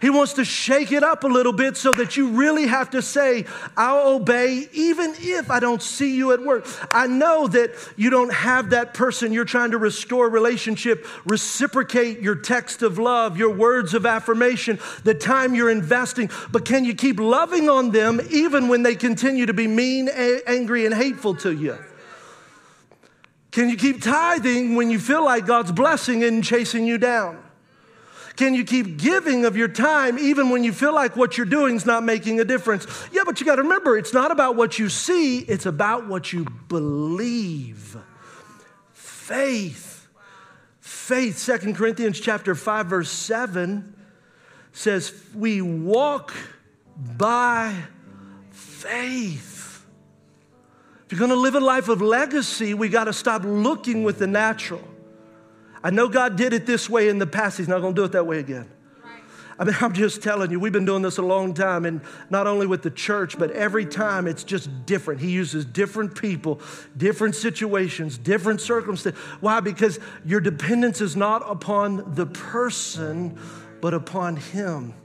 He 0.03 0.09
wants 0.09 0.33
to 0.33 0.43
shake 0.43 0.91
it 0.91 1.01
up 1.01 1.23
a 1.23 1.29
little 1.29 1.53
bit 1.53 1.77
so 1.77 1.93
that 1.93 2.17
you 2.17 2.27
really 2.31 2.67
have 2.67 2.89
to 2.89 3.01
say, 3.01 3.45
I'll 3.77 4.15
obey 4.15 4.67
even 4.73 5.15
if 5.17 5.49
I 5.49 5.61
don't 5.61 5.81
see 5.81 6.17
you 6.17 6.33
at 6.33 6.41
work. 6.41 6.67
I 6.91 7.07
know 7.07 7.47
that 7.47 7.71
you 7.95 8.09
don't 8.09 8.33
have 8.33 8.71
that 8.71 8.93
person 8.93 9.31
you're 9.31 9.45
trying 9.45 9.71
to 9.71 9.77
restore 9.77 10.27
relationship, 10.27 11.07
reciprocate 11.23 12.19
your 12.19 12.35
text 12.35 12.81
of 12.81 12.99
love, 12.99 13.37
your 13.37 13.51
words 13.55 13.93
of 13.93 14.05
affirmation, 14.05 14.77
the 15.05 15.13
time 15.13 15.55
you're 15.55 15.71
investing, 15.71 16.29
but 16.51 16.65
can 16.65 16.83
you 16.83 16.93
keep 16.93 17.17
loving 17.17 17.69
on 17.69 17.91
them 17.91 18.19
even 18.29 18.67
when 18.67 18.83
they 18.83 18.95
continue 18.95 19.45
to 19.45 19.53
be 19.53 19.67
mean, 19.67 20.09
angry, 20.09 20.85
and 20.85 20.93
hateful 20.93 21.33
to 21.35 21.53
you? 21.53 21.77
Can 23.51 23.69
you 23.69 23.77
keep 23.77 24.01
tithing 24.01 24.75
when 24.75 24.89
you 24.89 24.99
feel 24.99 25.23
like 25.23 25.45
God's 25.45 25.71
blessing 25.71 26.25
and 26.25 26.43
chasing 26.43 26.85
you 26.85 26.97
down? 26.97 27.41
Can 28.35 28.55
you 28.55 28.63
keep 28.63 28.97
giving 28.97 29.45
of 29.45 29.55
your 29.55 29.67
time 29.67 30.17
even 30.17 30.49
when 30.49 30.63
you 30.63 30.73
feel 30.73 30.93
like 30.93 31.15
what 31.15 31.37
you're 31.37 31.45
doing 31.45 31.75
is 31.75 31.85
not 31.85 32.03
making 32.03 32.39
a 32.39 32.45
difference? 32.45 32.87
Yeah, 33.11 33.21
but 33.25 33.39
you 33.39 33.45
got 33.45 33.57
to 33.57 33.61
remember, 33.61 33.97
it's 33.97 34.13
not 34.13 34.31
about 34.31 34.55
what 34.55 34.79
you 34.79 34.89
see, 34.89 35.39
it's 35.39 35.67
about 35.67 36.07
what 36.07 36.33
you 36.33 36.45
believe. 36.67 37.95
Faith. 38.91 40.07
Faith, 40.79 41.37
Second 41.37 41.75
Corinthians 41.75 42.19
chapter 42.19 42.55
5 42.55 42.87
verse 42.87 43.11
7 43.11 43.95
says 44.71 45.13
we 45.35 45.61
walk 45.61 46.33
by 47.17 47.75
faith. 48.51 49.85
If 51.05 51.11
you're 51.11 51.19
going 51.19 51.29
to 51.29 51.35
live 51.35 51.55
a 51.55 51.59
life 51.59 51.89
of 51.89 52.01
legacy, 52.01 52.73
we 52.73 52.89
got 52.89 53.03
to 53.03 53.13
stop 53.13 53.43
looking 53.43 54.03
with 54.03 54.17
the 54.17 54.27
natural. 54.27 54.81
I 55.83 55.89
know 55.89 56.07
God 56.07 56.37
did 56.37 56.53
it 56.53 56.65
this 56.65 56.89
way 56.89 57.09
in 57.09 57.19
the 57.19 57.27
past. 57.27 57.57
He's 57.57 57.67
not 57.67 57.81
going 57.81 57.93
to 57.93 58.01
do 58.01 58.05
it 58.05 58.13
that 58.13 58.25
way 58.25 58.39
again. 58.39 58.69
I 59.59 59.65
mean, 59.65 59.75
I'm 59.81 59.93
just 59.93 60.23
telling 60.23 60.49
you, 60.49 60.59
we've 60.59 60.73
been 60.73 60.85
doing 60.85 61.03
this 61.03 61.19
a 61.19 61.21
long 61.21 61.53
time, 61.53 61.85
and 61.85 62.01
not 62.29 62.47
only 62.47 62.65
with 62.65 62.81
the 62.81 62.89
church, 62.89 63.37
but 63.37 63.51
every 63.51 63.85
time 63.85 64.27
it's 64.27 64.43
just 64.43 64.85
different. 64.87 65.21
He 65.21 65.29
uses 65.29 65.63
different 65.63 66.19
people, 66.19 66.59
different 66.97 67.35
situations, 67.35 68.17
different 68.17 68.61
circumstances. 68.61 69.21
Why? 69.41 69.59
Because 69.59 69.99
your 70.25 70.41
dependence 70.41 71.01
is 71.01 71.15
not 71.15 71.43
upon 71.45 72.15
the 72.15 72.25
person, 72.25 73.37
but 73.79 73.93
upon 73.93 74.37
Him. 74.37 74.95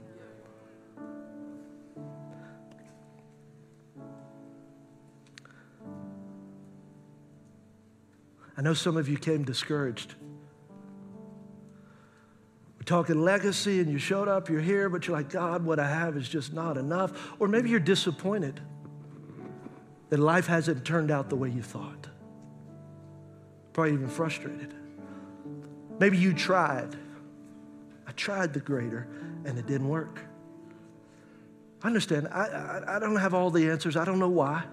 I 8.57 8.61
know 8.61 8.73
some 8.73 8.97
of 8.97 9.07
you 9.07 9.17
came 9.17 9.43
discouraged 9.43 10.15
talking 12.89 13.21
legacy 13.21 13.79
and 13.79 13.89
you 13.89 13.99
showed 13.99 14.27
up, 14.27 14.49
you're 14.49 14.59
here, 14.59 14.89
but 14.89 15.05
you're 15.05 15.15
like, 15.15 15.29
God, 15.29 15.63
what 15.63 15.79
I 15.79 15.87
have 15.87 16.17
is 16.17 16.27
just 16.27 16.53
not 16.53 16.75
enough. 16.75 17.31
Or 17.39 17.47
maybe 17.47 17.69
you're 17.69 17.79
disappointed 17.79 18.59
that 20.09 20.17
life 20.17 20.47
hasn't 20.47 20.83
turned 20.83 21.11
out 21.11 21.29
the 21.29 21.35
way 21.35 21.49
you 21.49 21.61
thought. 21.61 22.07
Probably 23.73 23.93
even 23.93 24.09
frustrated. 24.09 24.73
Maybe 25.99 26.17
you 26.17 26.33
tried. 26.33 26.95
I 28.07 28.11
tried 28.13 28.53
the 28.53 28.59
greater 28.59 29.07
and 29.45 29.59
it 29.59 29.67
didn't 29.67 29.87
work. 29.87 30.21
I 31.83 31.87
understand. 31.87 32.27
I, 32.31 32.45
I, 32.45 32.95
I 32.95 32.99
don't 32.99 33.15
have 33.17 33.35
all 33.35 33.51
the 33.51 33.69
answers. 33.69 33.97
I 33.97 34.03
don't 34.03 34.19
know 34.19 34.29
why. 34.29 34.63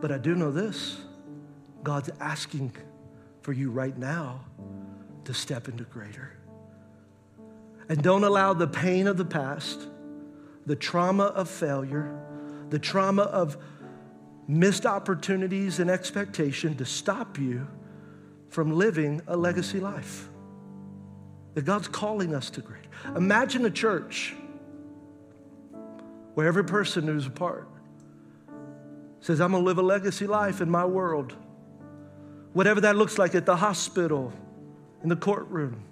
But 0.00 0.12
I 0.12 0.18
do 0.18 0.36
know 0.36 0.52
this 0.52 0.98
God's 1.82 2.10
asking 2.20 2.76
for 3.42 3.52
you 3.52 3.72
right 3.72 3.98
now 3.98 4.40
to 5.24 5.34
step 5.34 5.68
into 5.68 5.82
greater. 5.84 6.30
And 7.88 8.02
don't 8.02 8.24
allow 8.24 8.54
the 8.54 8.66
pain 8.66 9.06
of 9.06 9.16
the 9.16 9.24
past, 9.24 9.88
the 10.66 10.76
trauma 10.76 11.24
of 11.24 11.48
failure, 11.48 12.18
the 12.70 12.78
trauma 12.78 13.22
of 13.22 13.58
missed 14.48 14.86
opportunities 14.86 15.78
and 15.78 15.90
expectation 15.90 16.76
to 16.76 16.84
stop 16.84 17.38
you 17.38 17.66
from 18.48 18.72
living 18.72 19.20
a 19.26 19.36
legacy 19.36 19.80
life. 19.80 20.28
That 21.54 21.64
God's 21.64 21.88
calling 21.88 22.34
us 22.34 22.50
to 22.50 22.60
great. 22.60 22.84
Imagine 23.16 23.64
a 23.64 23.70
church 23.70 24.34
where 26.34 26.46
every 26.46 26.64
person 26.64 27.06
who's 27.06 27.26
a 27.26 27.30
part 27.30 27.68
says, 29.20 29.40
I'm 29.40 29.52
gonna 29.52 29.64
live 29.64 29.78
a 29.78 29.82
legacy 29.82 30.26
life 30.26 30.60
in 30.60 30.70
my 30.70 30.84
world. 30.84 31.34
Whatever 32.52 32.80
that 32.82 32.96
looks 32.96 33.18
like 33.18 33.34
at 33.34 33.46
the 33.46 33.56
hospital, 33.56 34.32
in 35.02 35.08
the 35.08 35.16
courtroom, 35.16 35.82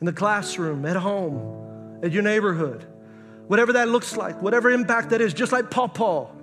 in 0.00 0.06
the 0.06 0.12
classroom, 0.12 0.84
at 0.84 0.96
home, 0.96 2.00
at 2.02 2.12
your 2.12 2.22
neighborhood, 2.22 2.84
whatever 3.46 3.72
that 3.74 3.88
looks 3.88 4.16
like, 4.16 4.40
whatever 4.42 4.70
impact 4.70 5.10
that 5.10 5.20
is, 5.20 5.32
just 5.32 5.52
like 5.52 5.70
Paul 5.70 6.34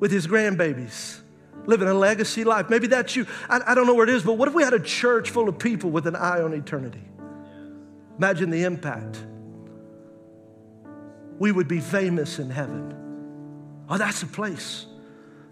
with 0.00 0.10
his 0.10 0.26
grandbabies, 0.26 1.20
living 1.66 1.88
a 1.88 1.94
legacy 1.94 2.44
life. 2.44 2.68
Maybe 2.68 2.86
that's 2.86 3.16
you. 3.16 3.26
I, 3.48 3.60
I 3.68 3.74
don't 3.74 3.86
know 3.86 3.94
where 3.94 4.08
it 4.08 4.14
is, 4.14 4.22
but 4.22 4.34
what 4.34 4.48
if 4.48 4.54
we 4.54 4.62
had 4.62 4.74
a 4.74 4.80
church 4.80 5.30
full 5.30 5.48
of 5.48 5.58
people 5.58 5.90
with 5.90 6.06
an 6.06 6.16
eye 6.16 6.40
on 6.40 6.52
eternity? 6.52 7.02
Imagine 8.18 8.50
the 8.50 8.64
impact. 8.64 9.24
We 11.38 11.50
would 11.50 11.66
be 11.66 11.80
famous 11.80 12.38
in 12.38 12.50
heaven. 12.50 12.94
Oh, 13.88 13.98
that's 13.98 14.22
a 14.22 14.26
place. 14.26 14.86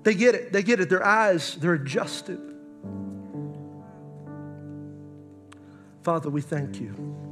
They 0.05 0.15
get 0.15 0.35
it. 0.35 0.53
They 0.53 0.63
get 0.63 0.81
it. 0.81 0.89
Their 0.89 1.05
eyes, 1.05 1.57
they're 1.57 1.75
adjusted. 1.75 2.41
Father, 6.03 6.31
we 6.31 6.41
thank 6.41 6.81
you. 6.81 7.32